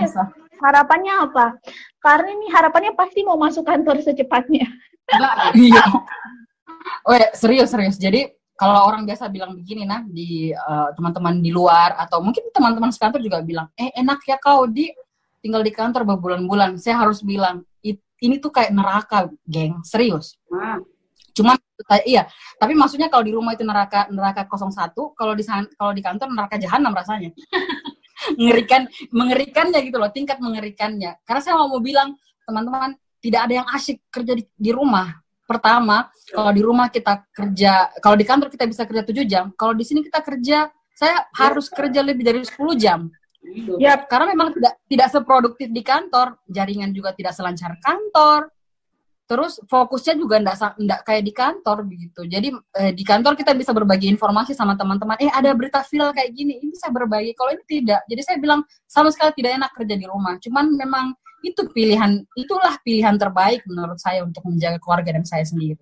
harapannya 0.61 1.13
apa? 1.17 1.57
Karni 1.97 2.37
ini 2.37 2.47
harapannya 2.53 2.93
pasti 2.93 3.25
mau 3.25 3.41
masuk 3.41 3.65
kantor 3.65 4.05
secepatnya. 4.05 4.69
Mbak, 5.09 5.33
Iya. 5.65 5.83
Oh 7.09 7.15
ya, 7.17 7.33
serius 7.33 7.73
serius. 7.73 7.97
Jadi 7.97 8.29
kalau 8.53 8.85
orang 8.85 9.09
biasa 9.09 9.25
bilang 9.25 9.57
begini 9.57 9.81
nah 9.89 10.05
di 10.05 10.53
eh, 10.53 10.89
teman-teman 10.93 11.41
di 11.41 11.49
luar 11.49 11.97
atau 11.97 12.21
mungkin 12.21 12.53
teman-teman 12.53 12.93
sekantor 12.93 13.17
juga 13.17 13.41
bilang, 13.41 13.65
eh 13.73 13.89
enak 13.97 14.21
ya 14.29 14.37
kau 14.37 14.69
di 14.69 14.93
tinggal 15.41 15.65
di 15.65 15.73
kantor 15.73 16.05
berbulan-bulan. 16.05 16.77
Saya 16.77 17.01
harus 17.01 17.25
bilang 17.25 17.65
"I- 17.81 17.97
ini 18.21 18.37
tuh 18.37 18.53
kayak 18.53 18.69
neraka, 18.77 19.25
geng. 19.49 19.81
Serius. 19.81 20.37
Ma, 20.53 20.77
Cuman 21.31 21.55
iya, 22.05 22.27
tapi 22.59 22.75
maksudnya 22.75 23.07
kalau 23.07 23.23
di 23.23 23.33
rumah 23.33 23.55
itu 23.55 23.63
neraka 23.63 24.07
neraka 24.11 24.45
01, 24.45 24.93
kalau 25.15 25.33
di 25.33 25.43
kalau 25.75 25.91
di 25.95 26.01
kantor 26.03 26.27
neraka 26.31 26.55
jahanam 26.59 26.91
rasanya. 26.93 27.31
mengerikan 28.37 28.85
mengerikannya 29.09 29.79
gitu 29.81 29.97
loh 29.97 30.11
tingkat 30.13 30.37
mengerikannya. 30.37 31.17
Karena 31.25 31.41
saya 31.41 31.57
mau 31.57 31.81
bilang 31.81 32.13
teman-teman 32.45 32.93
tidak 33.21 33.49
ada 33.49 33.53
yang 33.63 33.67
asyik 33.73 33.97
kerja 34.13 34.33
di, 34.37 34.43
di 34.45 34.71
rumah. 34.73 35.09
Pertama 35.45 36.07
kalau 36.31 36.51
di 36.53 36.61
rumah 36.61 36.87
kita 36.87 37.27
kerja 37.33 37.91
kalau 37.99 38.15
di 38.15 38.25
kantor 38.25 38.47
kita 38.53 38.65
bisa 38.69 38.85
kerja 38.87 39.03
7 39.03 39.25
jam 39.27 39.45
kalau 39.57 39.75
di 39.75 39.83
sini 39.83 39.99
kita 40.05 40.23
kerja 40.23 40.71
saya 40.95 41.27
harus 41.33 41.67
kerja 41.67 42.05
lebih 42.05 42.23
dari 42.23 42.39
10 42.45 42.55
jam. 42.77 43.09
Ya, 43.81 43.97
karena 43.97 44.37
memang 44.37 44.53
tidak 44.53 44.77
tidak 44.85 45.07
seproduktif 45.09 45.67
di 45.73 45.81
kantor, 45.81 46.37
jaringan 46.45 46.93
juga 46.93 47.09
tidak 47.17 47.33
selancar 47.33 47.73
kantor. 47.81 48.53
Terus 49.31 49.63
fokusnya 49.63 50.19
juga 50.19 50.43
enggak 50.43 50.75
enggak 50.75 50.99
kayak 51.07 51.23
di 51.23 51.31
kantor 51.31 51.87
begitu. 51.87 52.27
Jadi 52.27 52.51
eh, 52.51 52.91
di 52.91 53.03
kantor 53.07 53.39
kita 53.39 53.55
bisa 53.55 53.71
berbagi 53.71 54.11
informasi 54.11 54.51
sama 54.51 54.75
teman-teman. 54.75 55.15
Eh 55.23 55.31
ada 55.31 55.55
berita 55.55 55.79
viral 55.87 56.11
kayak 56.11 56.35
gini, 56.35 56.59
ini 56.59 56.75
bisa 56.75 56.91
berbagi. 56.91 57.31
Kalau 57.39 57.55
ini 57.55 57.63
tidak. 57.63 58.03
Jadi 58.11 58.21
saya 58.27 58.37
bilang 58.43 58.67
sama 58.91 59.07
sekali 59.07 59.31
tidak 59.39 59.55
enak 59.55 59.71
kerja 59.71 59.95
di 59.95 60.03
rumah. 60.03 60.35
Cuman 60.43 60.75
memang 60.75 61.15
itu 61.47 61.63
pilihan, 61.71 62.27
itulah 62.35 62.75
pilihan 62.83 63.15
terbaik 63.15 63.63
menurut 63.63 63.95
saya 64.03 64.19
untuk 64.27 64.43
menjaga 64.43 64.83
keluarga 64.83 65.15
dan 65.15 65.23
saya 65.23 65.47
sendiri. 65.47 65.79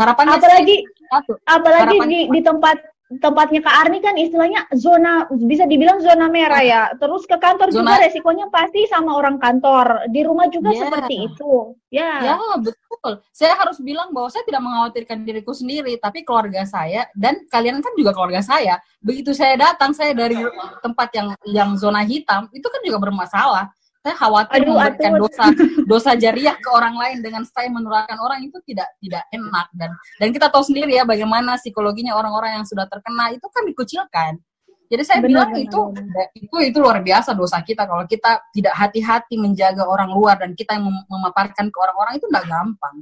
Harapannya 0.00 0.40
apalagi 0.40 0.76
satu, 1.12 1.32
apalagi 1.44 2.00
harapan 2.00 2.08
di, 2.08 2.20
di 2.32 2.40
tempat 2.40 2.76
tempatnya 3.06 3.62
Kak 3.62 3.76
Arni 3.86 4.02
kan 4.02 4.18
istilahnya 4.18 4.66
zona 4.74 5.30
bisa 5.30 5.62
dibilang 5.62 6.02
zona 6.02 6.26
merah 6.26 6.62
ya. 6.62 6.82
Terus 6.98 7.22
ke 7.22 7.38
kantor 7.38 7.70
zona... 7.70 7.94
juga 7.94 8.02
resikonya 8.02 8.46
pasti 8.50 8.82
sama 8.90 9.14
orang 9.14 9.38
kantor. 9.38 10.10
Di 10.10 10.26
rumah 10.26 10.50
juga 10.50 10.74
yeah. 10.74 10.80
seperti 10.82 11.14
itu. 11.30 11.52
Ya. 11.94 12.02
Yeah. 12.02 12.34
Ya, 12.34 12.56
betul. 12.58 13.12
Saya 13.30 13.54
harus 13.54 13.78
bilang 13.78 14.10
bahwa 14.10 14.26
saya 14.26 14.42
tidak 14.42 14.62
mengkhawatirkan 14.66 15.22
diriku 15.22 15.54
sendiri, 15.54 15.94
tapi 16.02 16.26
keluarga 16.26 16.66
saya 16.66 17.06
dan 17.14 17.46
kalian 17.46 17.78
kan 17.78 17.92
juga 17.94 18.10
keluarga 18.10 18.42
saya. 18.42 18.82
Begitu 18.98 19.30
saya 19.30 19.54
datang 19.54 19.94
saya 19.94 20.10
dari 20.10 20.42
tempat 20.82 21.08
yang 21.14 21.28
yang 21.46 21.70
zona 21.78 22.02
hitam, 22.02 22.50
itu 22.50 22.66
kan 22.66 22.82
juga 22.82 22.98
bermasalah 22.98 23.70
saya 24.06 24.14
khawatir 24.22 24.62
aduh, 24.62 24.78
memberikan 24.78 25.12
aduh. 25.18 25.22
dosa 25.26 25.44
dosa 25.82 26.10
jariah 26.14 26.54
ke 26.54 26.68
orang 26.70 26.94
lain 26.94 27.18
dengan 27.26 27.42
saya 27.42 27.66
menularkan 27.66 28.14
orang 28.22 28.38
itu 28.46 28.54
tidak 28.62 28.86
tidak 29.02 29.26
enak. 29.34 29.66
Dan 29.74 29.90
dan 30.22 30.28
kita 30.30 30.46
tahu 30.46 30.62
sendiri 30.62 30.94
ya 30.94 31.02
bagaimana 31.02 31.58
psikologinya 31.58 32.14
orang-orang 32.14 32.62
yang 32.62 32.66
sudah 32.70 32.86
terkena 32.86 33.34
itu 33.34 33.42
kan 33.50 33.66
dikucilkan. 33.66 34.38
Jadi 34.86 35.02
saya 35.02 35.18
benar, 35.18 35.50
bilang 35.50 35.50
benar, 35.50 35.64
itu 35.66 35.80
benar. 35.90 36.26
itu 36.38 36.56
itu 36.70 36.78
luar 36.78 37.02
biasa 37.02 37.34
dosa 37.34 37.58
kita. 37.66 37.82
Kalau 37.90 38.06
kita 38.06 38.38
tidak 38.54 38.74
hati-hati 38.78 39.34
menjaga 39.34 39.82
orang 39.82 40.14
luar 40.14 40.38
dan 40.38 40.54
kita 40.54 40.78
yang 40.78 40.86
mem 40.86 41.02
memaparkan 41.10 41.66
ke 41.66 41.78
orang-orang 41.82 42.22
itu 42.22 42.30
tidak 42.30 42.46
gampang. 42.46 42.96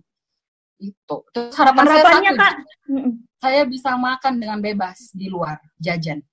Itu. 0.81 1.17
Terus 1.37 1.53
harapan 1.53 1.85
saya 1.85 2.03
satu. 2.09 2.33
Kak. 2.33 2.55
saya 3.45 3.61
bisa 3.69 3.93
makan 4.01 4.41
dengan 4.41 4.57
bebas 4.65 5.13
di 5.13 5.29
luar 5.29 5.61
jajan 5.77 6.25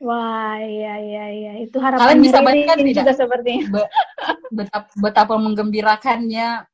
Wah, 0.00 0.56
iya 0.64 0.96
iya 0.96 1.24
iya. 1.28 1.52
Itu 1.60 1.76
harapan 1.76 2.16
Kalian 2.16 2.20
bisa 2.24 2.38
bayangkan 2.40 2.78
tidak? 2.80 2.96
juga 3.04 3.12
sepertinya. 3.12 3.64
Be 3.68 3.82
betapa, 4.48 4.88
betapa 4.96 5.34
menggembirakannya 5.36 6.64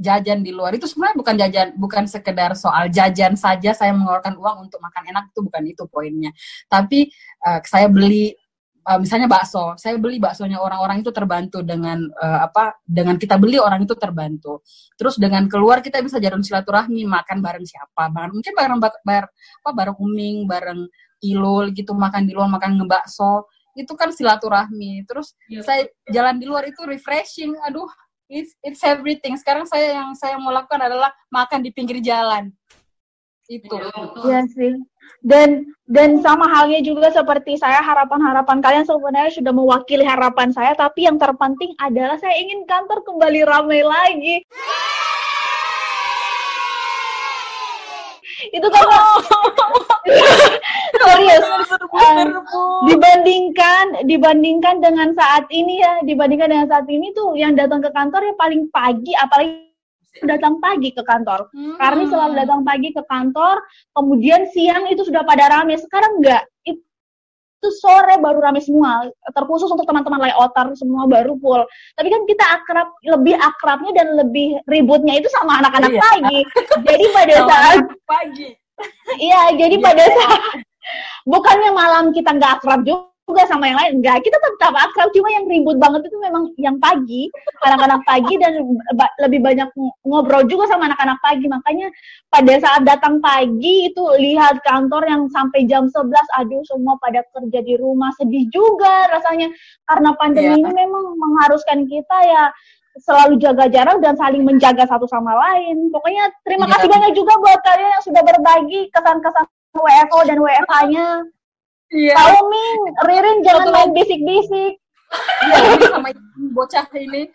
jajan 0.00 0.40
di 0.40 0.50
luar 0.56 0.72
itu 0.72 0.88
sebenarnya 0.88 1.16
bukan 1.20 1.34
jajan 1.36 1.68
bukan 1.76 2.04
sekedar 2.08 2.56
soal 2.56 2.88
jajan 2.88 3.36
saja 3.36 3.76
saya 3.76 3.92
mengeluarkan 3.92 4.32
uang 4.40 4.56
untuk 4.64 4.80
makan 4.80 5.12
enak 5.12 5.28
itu 5.28 5.40
bukan 5.44 5.62
itu 5.68 5.84
poinnya 5.92 6.32
tapi 6.72 7.12
uh, 7.44 7.60
saya 7.60 7.84
beli 7.92 8.32
uh, 8.88 8.96
misalnya 8.96 9.28
bakso 9.28 9.76
saya 9.76 10.00
beli 10.00 10.16
baksonya 10.16 10.56
orang-orang 10.56 11.04
itu 11.04 11.12
terbantu 11.12 11.60
dengan 11.60 12.00
uh, 12.16 12.48
apa 12.48 12.80
dengan 12.80 13.20
kita 13.20 13.36
beli 13.36 13.60
orang 13.60 13.84
itu 13.84 13.92
terbantu 13.92 14.64
terus 14.96 15.20
dengan 15.20 15.44
keluar 15.52 15.84
kita 15.84 16.00
bisa 16.00 16.16
jalan 16.16 16.40
silaturahmi 16.40 17.04
makan 17.04 17.44
bareng 17.44 17.68
siapa 17.68 18.08
bareng 18.08 18.40
mungkin 18.40 18.54
bareng 18.56 18.78
bar, 18.80 19.24
apa 19.28 19.70
bareng 19.76 19.96
uming 20.00 20.48
bareng 20.48 20.88
ilul 21.20 21.72
gitu 21.76 21.92
makan 21.92 22.24
di 22.26 22.32
luar 22.32 22.48
makan 22.48 22.80
ngebakso. 22.80 23.48
Itu 23.76 23.94
kan 23.94 24.10
silaturahmi. 24.10 25.06
Terus 25.06 25.36
yeah. 25.46 25.62
saya 25.62 25.82
jalan 26.10 26.40
di 26.40 26.44
luar 26.48 26.66
itu 26.66 26.80
refreshing. 26.84 27.54
Aduh 27.68 27.88
it's, 28.30 28.54
it's 28.62 28.82
everything. 28.86 29.34
Sekarang 29.36 29.66
saya 29.66 29.98
yang 30.00 30.14
saya 30.14 30.38
mau 30.38 30.54
lakukan 30.54 30.80
adalah 30.80 31.10
makan 31.28 31.60
di 31.60 31.74
pinggir 31.74 31.98
jalan. 32.00 32.54
Itu. 33.50 33.82
Iya 34.22 34.46
sih. 34.54 34.78
Dan 35.26 35.66
dan 35.90 36.22
sama 36.22 36.46
halnya 36.46 36.78
juga 36.86 37.10
seperti 37.10 37.58
saya 37.58 37.82
harapan-harapan 37.82 38.62
kalian 38.62 38.86
sebenarnya 38.86 39.34
sudah 39.34 39.50
mewakili 39.50 40.06
harapan 40.06 40.54
saya 40.54 40.70
tapi 40.78 41.10
yang 41.10 41.18
terpenting 41.18 41.74
adalah 41.82 42.14
saya 42.22 42.38
ingin 42.38 42.62
kantor 42.62 43.02
kembali 43.02 43.42
ramai 43.42 43.82
lagi 43.82 44.46
itu 48.48 48.66
kan 48.72 48.82
serius. 51.00 51.44
Uh, 51.90 52.86
dibandingkan 52.88 54.08
dibandingkan 54.08 54.80
dengan 54.80 55.12
saat 55.12 55.44
ini 55.52 55.84
ya 55.84 56.00
dibandingkan 56.04 56.48
dengan 56.48 56.68
saat 56.70 56.86
ini 56.88 57.12
tuh 57.12 57.36
yang 57.36 57.52
datang 57.54 57.84
ke 57.84 57.90
kantor 57.92 58.20
ya 58.24 58.34
paling 58.40 58.66
pagi 58.72 59.12
apalagi 59.20 59.68
datang 60.26 60.58
pagi 60.58 60.90
ke 60.90 61.02
kantor. 61.06 61.46
Hmm. 61.54 61.78
karena 61.78 62.04
selalu 62.10 62.32
datang 62.34 62.60
pagi 62.66 62.90
ke 62.90 63.02
kantor 63.06 63.62
kemudian 63.94 64.48
siang 64.50 64.90
itu 64.90 65.06
sudah 65.06 65.22
pada 65.22 65.46
rame. 65.48 65.78
Sekarang 65.78 66.18
enggak. 66.18 66.44
Itu 66.66 66.82
sore 67.68 68.16
baru 68.16 68.40
rame 68.40 68.64
semua 68.64 69.04
terkhusus 69.36 69.68
untuk 69.68 69.84
teman-teman 69.84 70.24
layouter 70.24 70.72
semua 70.72 71.04
baru 71.04 71.36
full 71.36 71.60
tapi 71.92 72.08
kan 72.08 72.24
kita 72.24 72.44
akrab 72.56 72.88
lebih 73.04 73.36
akrabnya 73.36 73.92
dan 73.92 74.16
lebih 74.16 74.56
ributnya 74.64 75.20
itu 75.20 75.28
sama 75.28 75.60
anak-anak 75.60 75.92
iya. 75.92 76.00
pagi 76.00 76.38
jadi 76.88 77.04
pada 77.12 77.36
saat 77.44 77.78
pagi 78.08 78.48
iya 79.20 79.52
jadi 79.52 79.76
iya. 79.76 79.84
pada 79.84 80.04
saat 80.08 80.42
bukannya 81.28 81.70
malam 81.76 82.04
kita 82.16 82.32
nggak 82.32 82.64
akrab 82.64 82.80
juga 82.88 83.09
juga 83.30 83.46
sama 83.46 83.70
yang 83.70 83.78
lain 83.78 83.92
enggak 84.02 84.18
kita 84.26 84.34
tetap 84.34 84.74
akrab 84.74 85.08
cuma 85.14 85.30
yang 85.30 85.46
ribut 85.46 85.78
banget 85.78 86.10
itu 86.10 86.18
memang 86.18 86.50
yang 86.58 86.76
pagi 86.82 87.30
anak-anak 87.62 88.02
pagi 88.02 88.34
dan 88.42 88.58
lebih 89.22 89.38
banyak 89.38 89.70
ngobrol 90.02 90.42
juga 90.50 90.66
sama 90.66 90.90
anak-anak 90.90 91.18
pagi 91.22 91.46
makanya 91.46 91.86
pada 92.26 92.54
saat 92.58 92.82
datang 92.82 93.22
pagi 93.22 93.86
itu 93.86 94.02
lihat 94.18 94.58
kantor 94.66 95.06
yang 95.06 95.22
sampai 95.30 95.62
jam 95.70 95.86
11 95.86 96.10
aduh 96.42 96.62
semua 96.66 96.98
pada 96.98 97.22
kerja 97.30 97.62
di 97.62 97.78
rumah 97.78 98.10
sedih 98.18 98.50
juga 98.50 99.06
rasanya 99.14 99.46
karena 99.86 100.10
pandemi 100.18 100.58
yeah. 100.58 100.62
ini 100.66 100.70
memang 100.74 101.14
mengharuskan 101.14 101.86
kita 101.86 102.18
ya 102.26 102.50
selalu 102.98 103.38
jaga 103.38 103.70
jarak 103.70 104.02
dan 104.02 104.18
saling 104.18 104.42
menjaga 104.42 104.82
satu 104.82 105.06
sama 105.06 105.30
lain. 105.38 105.94
Pokoknya 105.94 106.26
terima 106.42 106.66
yeah. 106.66 106.74
kasih 106.74 106.88
banyak 106.90 107.12
juga 107.14 107.38
buat 107.38 107.60
kalian 107.62 107.90
yang 107.94 108.04
sudah 108.04 108.22
berbagi 108.26 108.90
kesan-kesan 108.90 109.46
WFO 109.78 110.18
dan 110.26 110.38
WFH-nya. 110.42 111.06
Iya. 111.90 112.14
Tahu 112.14 112.38
Ming, 112.46 112.80
Ririn 113.02 113.38
jangan 113.42 113.66
main 113.74 113.90
bisik-bisik. 113.90 114.72
Iya, 115.42 115.90
sama 115.90 116.08
bocah 116.54 116.86
ini. 116.94 117.26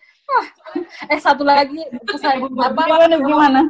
eh 1.12 1.20
satu 1.22 1.44
lagi 1.46 1.86
pesan 2.08 2.50
apa? 2.58 2.82
Gimana 2.88 3.16
gimana? 3.20 3.62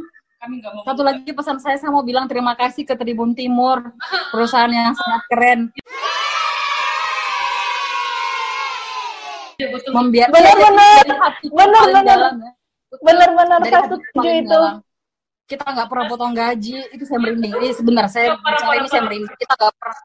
Satu 0.85 1.01
lagi 1.01 1.25
pesan 1.33 1.57
saya 1.57 1.75
saya 1.81 1.89
mau 1.89 2.05
bilang 2.05 2.29
terima 2.29 2.53
kasih 2.53 2.85
ke 2.85 2.93
Tribun 2.93 3.33
Timur, 3.33 3.81
perusahaan 4.29 4.69
yang 4.69 4.93
sangat 4.93 5.21
keren. 5.33 5.59
Membiarkan 9.89 10.31
benar-benar 10.37 11.01
benar-benar 11.49 12.19
benar-benar 13.01 13.59
satu 13.67 13.97
setuju 13.99 14.29
itu. 14.37 14.61
Kita 15.49 15.65
nggak 15.65 15.89
pernah 15.89 16.05
potong 16.09 16.33
gaji, 16.37 16.77
itu 16.93 17.03
saya 17.09 17.19
merinding. 17.21 17.53
Ini 17.57 17.69
sebentar 17.73 18.05
saya 18.05 18.37
bicara 18.37 18.73
ini 18.79 18.87
saya 18.89 19.01
merinding. 19.01 19.33
Kita 19.33 19.53
nggak 19.57 19.73
pernah 19.81 19.97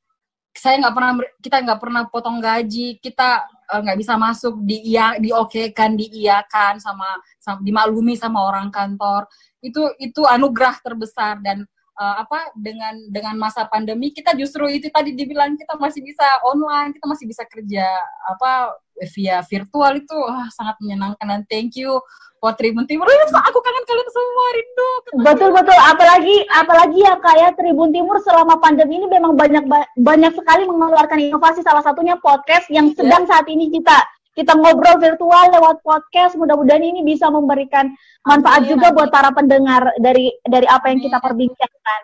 saya 0.61 0.77
nggak 0.77 0.93
pernah 0.93 1.13
kita 1.41 1.57
nggak 1.65 1.81
pernah 1.81 2.03
potong 2.13 2.37
gaji 2.37 3.01
kita 3.01 3.49
eh, 3.49 3.81
nggak 3.81 3.97
uh, 3.97 4.01
bisa 4.05 4.15
masuk 4.21 4.61
di 4.61 4.93
iya 4.93 5.17
diokekan 5.17 5.97
diiakan 5.97 6.77
sama, 6.77 7.17
sama 7.41 7.65
dimaklumi 7.65 8.13
sama 8.21 8.45
orang 8.45 8.69
kantor. 8.69 9.25
Itu 9.65 9.97
itu 9.97 10.21
anugerah 10.29 10.77
terbesar 10.85 11.41
dan 11.41 11.65
uh, 12.01 12.25
apa 12.25 12.49
dengan 12.57 12.97
dengan 13.13 13.37
masa 13.37 13.69
pandemi 13.69 14.09
kita 14.11 14.33
justru 14.33 14.65
itu 14.73 14.89
tadi 14.89 15.13
dibilang 15.13 15.53
kita 15.61 15.77
masih 15.77 16.01
bisa 16.01 16.25
online 16.49 16.97
kita 16.97 17.05
masih 17.05 17.29
bisa 17.29 17.45
kerja 17.45 17.85
apa 18.25 18.73
via 19.13 19.45
virtual 19.45 20.01
itu 20.01 20.17
wah, 20.17 20.49
sangat 20.53 20.81
menyenangkan 20.81 21.27
dan 21.29 21.43
thank 21.49 21.77
you 21.77 22.01
buat 22.41 22.57
Tribun 22.57 22.89
Timur. 22.89 23.05
Aku 23.05 23.59
kangen 23.61 23.85
kalian 23.85 24.11
semua, 24.11 24.47
rindu. 24.57 24.91
Betul 25.29 25.51
betul. 25.53 25.77
Apalagi 25.77 26.37
apalagi 26.49 26.99
ya 27.05 27.15
kayak 27.21 27.61
Tribun 27.61 27.93
Timur 27.93 28.17
selama 28.25 28.57
pandemi 28.57 28.97
ini 28.97 29.07
memang 29.07 29.37
banyak 29.37 29.69
banyak 30.01 30.33
sekali 30.33 30.65
mengeluarkan 30.65 31.21
inovasi. 31.21 31.61
Salah 31.61 31.85
satunya 31.85 32.17
podcast 32.17 32.67
yang 32.73 32.91
iya. 32.91 32.97
sedang 32.97 33.29
saat 33.29 33.45
ini 33.45 33.69
kita 33.69 33.93
kita 34.41 34.57
ngobrol 34.57 34.97
virtual 34.97 35.53
lewat 35.53 35.85
podcast. 35.85 36.33
Mudah-mudahan 36.41 36.81
ini 36.81 37.05
bisa 37.05 37.29
memberikan 37.29 37.93
manfaat 38.25 38.65
Amin. 38.65 38.73
juga 38.73 38.89
buat 38.97 39.13
para 39.13 39.29
pendengar 39.37 39.93
dari 40.01 40.33
dari 40.49 40.65
apa 40.65 40.89
yang 40.89 41.05
kita 41.05 41.21
perbincangkan. 41.21 42.01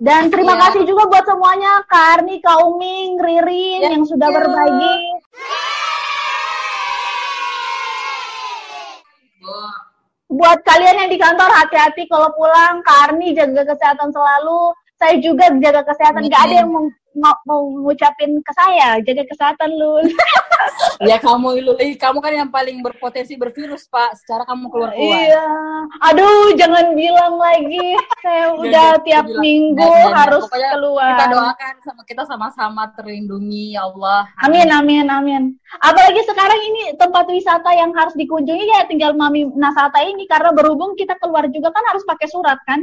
Dan 0.00 0.32
terima 0.32 0.56
yeah. 0.56 0.62
kasih 0.64 0.82
juga 0.88 1.04
buat 1.12 1.24
semuanya, 1.28 1.84
Karni, 1.84 2.40
Kak 2.40 2.64
Uming, 2.64 3.20
Ririn 3.20 3.80
yeah. 3.84 3.92
yang 3.92 4.08
sudah 4.08 4.32
yeah. 4.32 4.36
berbagi. 4.40 4.96
Buat 10.32 10.64
kalian 10.64 11.04
yang 11.04 11.10
di 11.12 11.20
kantor 11.20 11.52
hati-hati 11.52 12.08
kalau 12.08 12.32
pulang, 12.32 12.80
Karni 12.80 13.36
jaga 13.36 13.68
kesehatan 13.68 14.08
selalu. 14.08 14.72
saya 14.94 15.18
juga 15.18 15.50
jaga 15.58 15.82
kesehatan. 15.84 16.30
Gak 16.30 16.42
ada 16.48 16.54
yang 16.64 16.70
mau, 17.18 17.34
mau, 17.42 17.62
ngucapin 17.82 18.38
ke 18.38 18.52
saya, 18.54 19.02
jaga 19.02 19.26
kesehatan 19.26 19.70
lu. 19.74 19.98
ya 21.10 21.18
kamu 21.18 21.66
Luli, 21.66 21.98
kamu 21.98 22.18
kan 22.22 22.32
yang 22.32 22.50
paling 22.50 22.78
berpotensi 22.78 23.34
bervirus 23.34 23.90
Pak. 23.90 24.22
Secara 24.22 24.46
kamu 24.46 24.70
keluar 24.70 24.84
keluar. 24.84 24.94
Iya. 25.00 25.46
Aduh, 26.12 26.52
jangan 26.56 26.86
bilang 26.92 27.34
lagi. 27.36 27.88
Saya 28.20 28.54
udah 28.56 28.88
Jangan, 28.96 29.04
tiap 29.06 29.26
bilang. 29.26 29.42
minggu 29.42 29.88
jangan. 29.88 30.14
harus 30.14 30.42
Pokoknya 30.46 30.70
keluar. 30.76 31.10
Kita 31.14 31.26
doakan 31.32 31.74
sama 31.84 32.02
kita 32.04 32.22
sama-sama 32.28 32.82
terlindungi 32.96 33.64
ya 33.76 33.82
Allah. 33.88 34.20
Amin, 34.44 34.68
amin, 34.68 35.06
amin. 35.08 35.42
Apalagi 35.80 36.20
sekarang 36.24 36.60
ini 36.72 36.82
tempat 36.96 37.24
wisata 37.28 37.70
yang 37.74 37.90
harus 37.96 38.14
dikunjungi 38.16 38.64
ya 38.68 38.86
tinggal 38.88 39.12
Mami 39.16 39.48
Nasata 39.54 40.00
ini 40.04 40.24
karena 40.28 40.52
berhubung 40.52 40.94
kita 40.94 41.16
keluar 41.18 41.48
juga 41.50 41.72
kan 41.72 41.84
harus 41.90 42.04
pakai 42.04 42.28
surat 42.28 42.58
kan. 42.68 42.80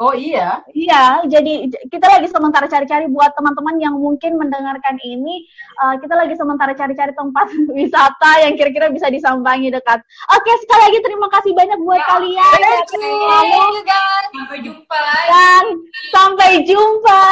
Oh 0.00 0.16
iya. 0.16 0.64
Iya, 0.72 1.28
jadi 1.28 1.68
kita 1.92 2.06
lagi 2.08 2.24
sementara 2.32 2.64
cari-cari 2.64 3.04
buat 3.12 3.36
teman-teman 3.36 3.76
yang 3.84 4.00
mungkin 4.00 4.40
mendengarkan 4.40 4.96
ini, 5.04 5.44
uh, 5.76 5.92
kita 6.00 6.16
lagi 6.16 6.32
sementara 6.40 6.72
cari-cari 6.72 7.12
tempat 7.12 7.52
wisata 7.76 8.30
yang 8.40 8.56
kira-kira 8.56 8.88
bisa 8.88 9.12
disambangi 9.12 9.68
dekat. 9.68 10.00
Oke, 10.32 10.52
sekali 10.64 10.88
lagi 10.88 10.98
terima 11.04 11.28
kasih 11.28 11.52
banyak 11.52 11.78
buat 11.84 12.00
Ya, 12.00 12.08
kalian. 12.16 12.58
Thank 12.64 12.96
you. 12.96 13.12
Guys. 13.84 14.24
Sampai 14.32 14.58
jumpa 14.64 14.96
lagi. 15.04 15.28
dan 15.28 15.64
sampai 16.16 16.50
jumpa. 16.64 17.22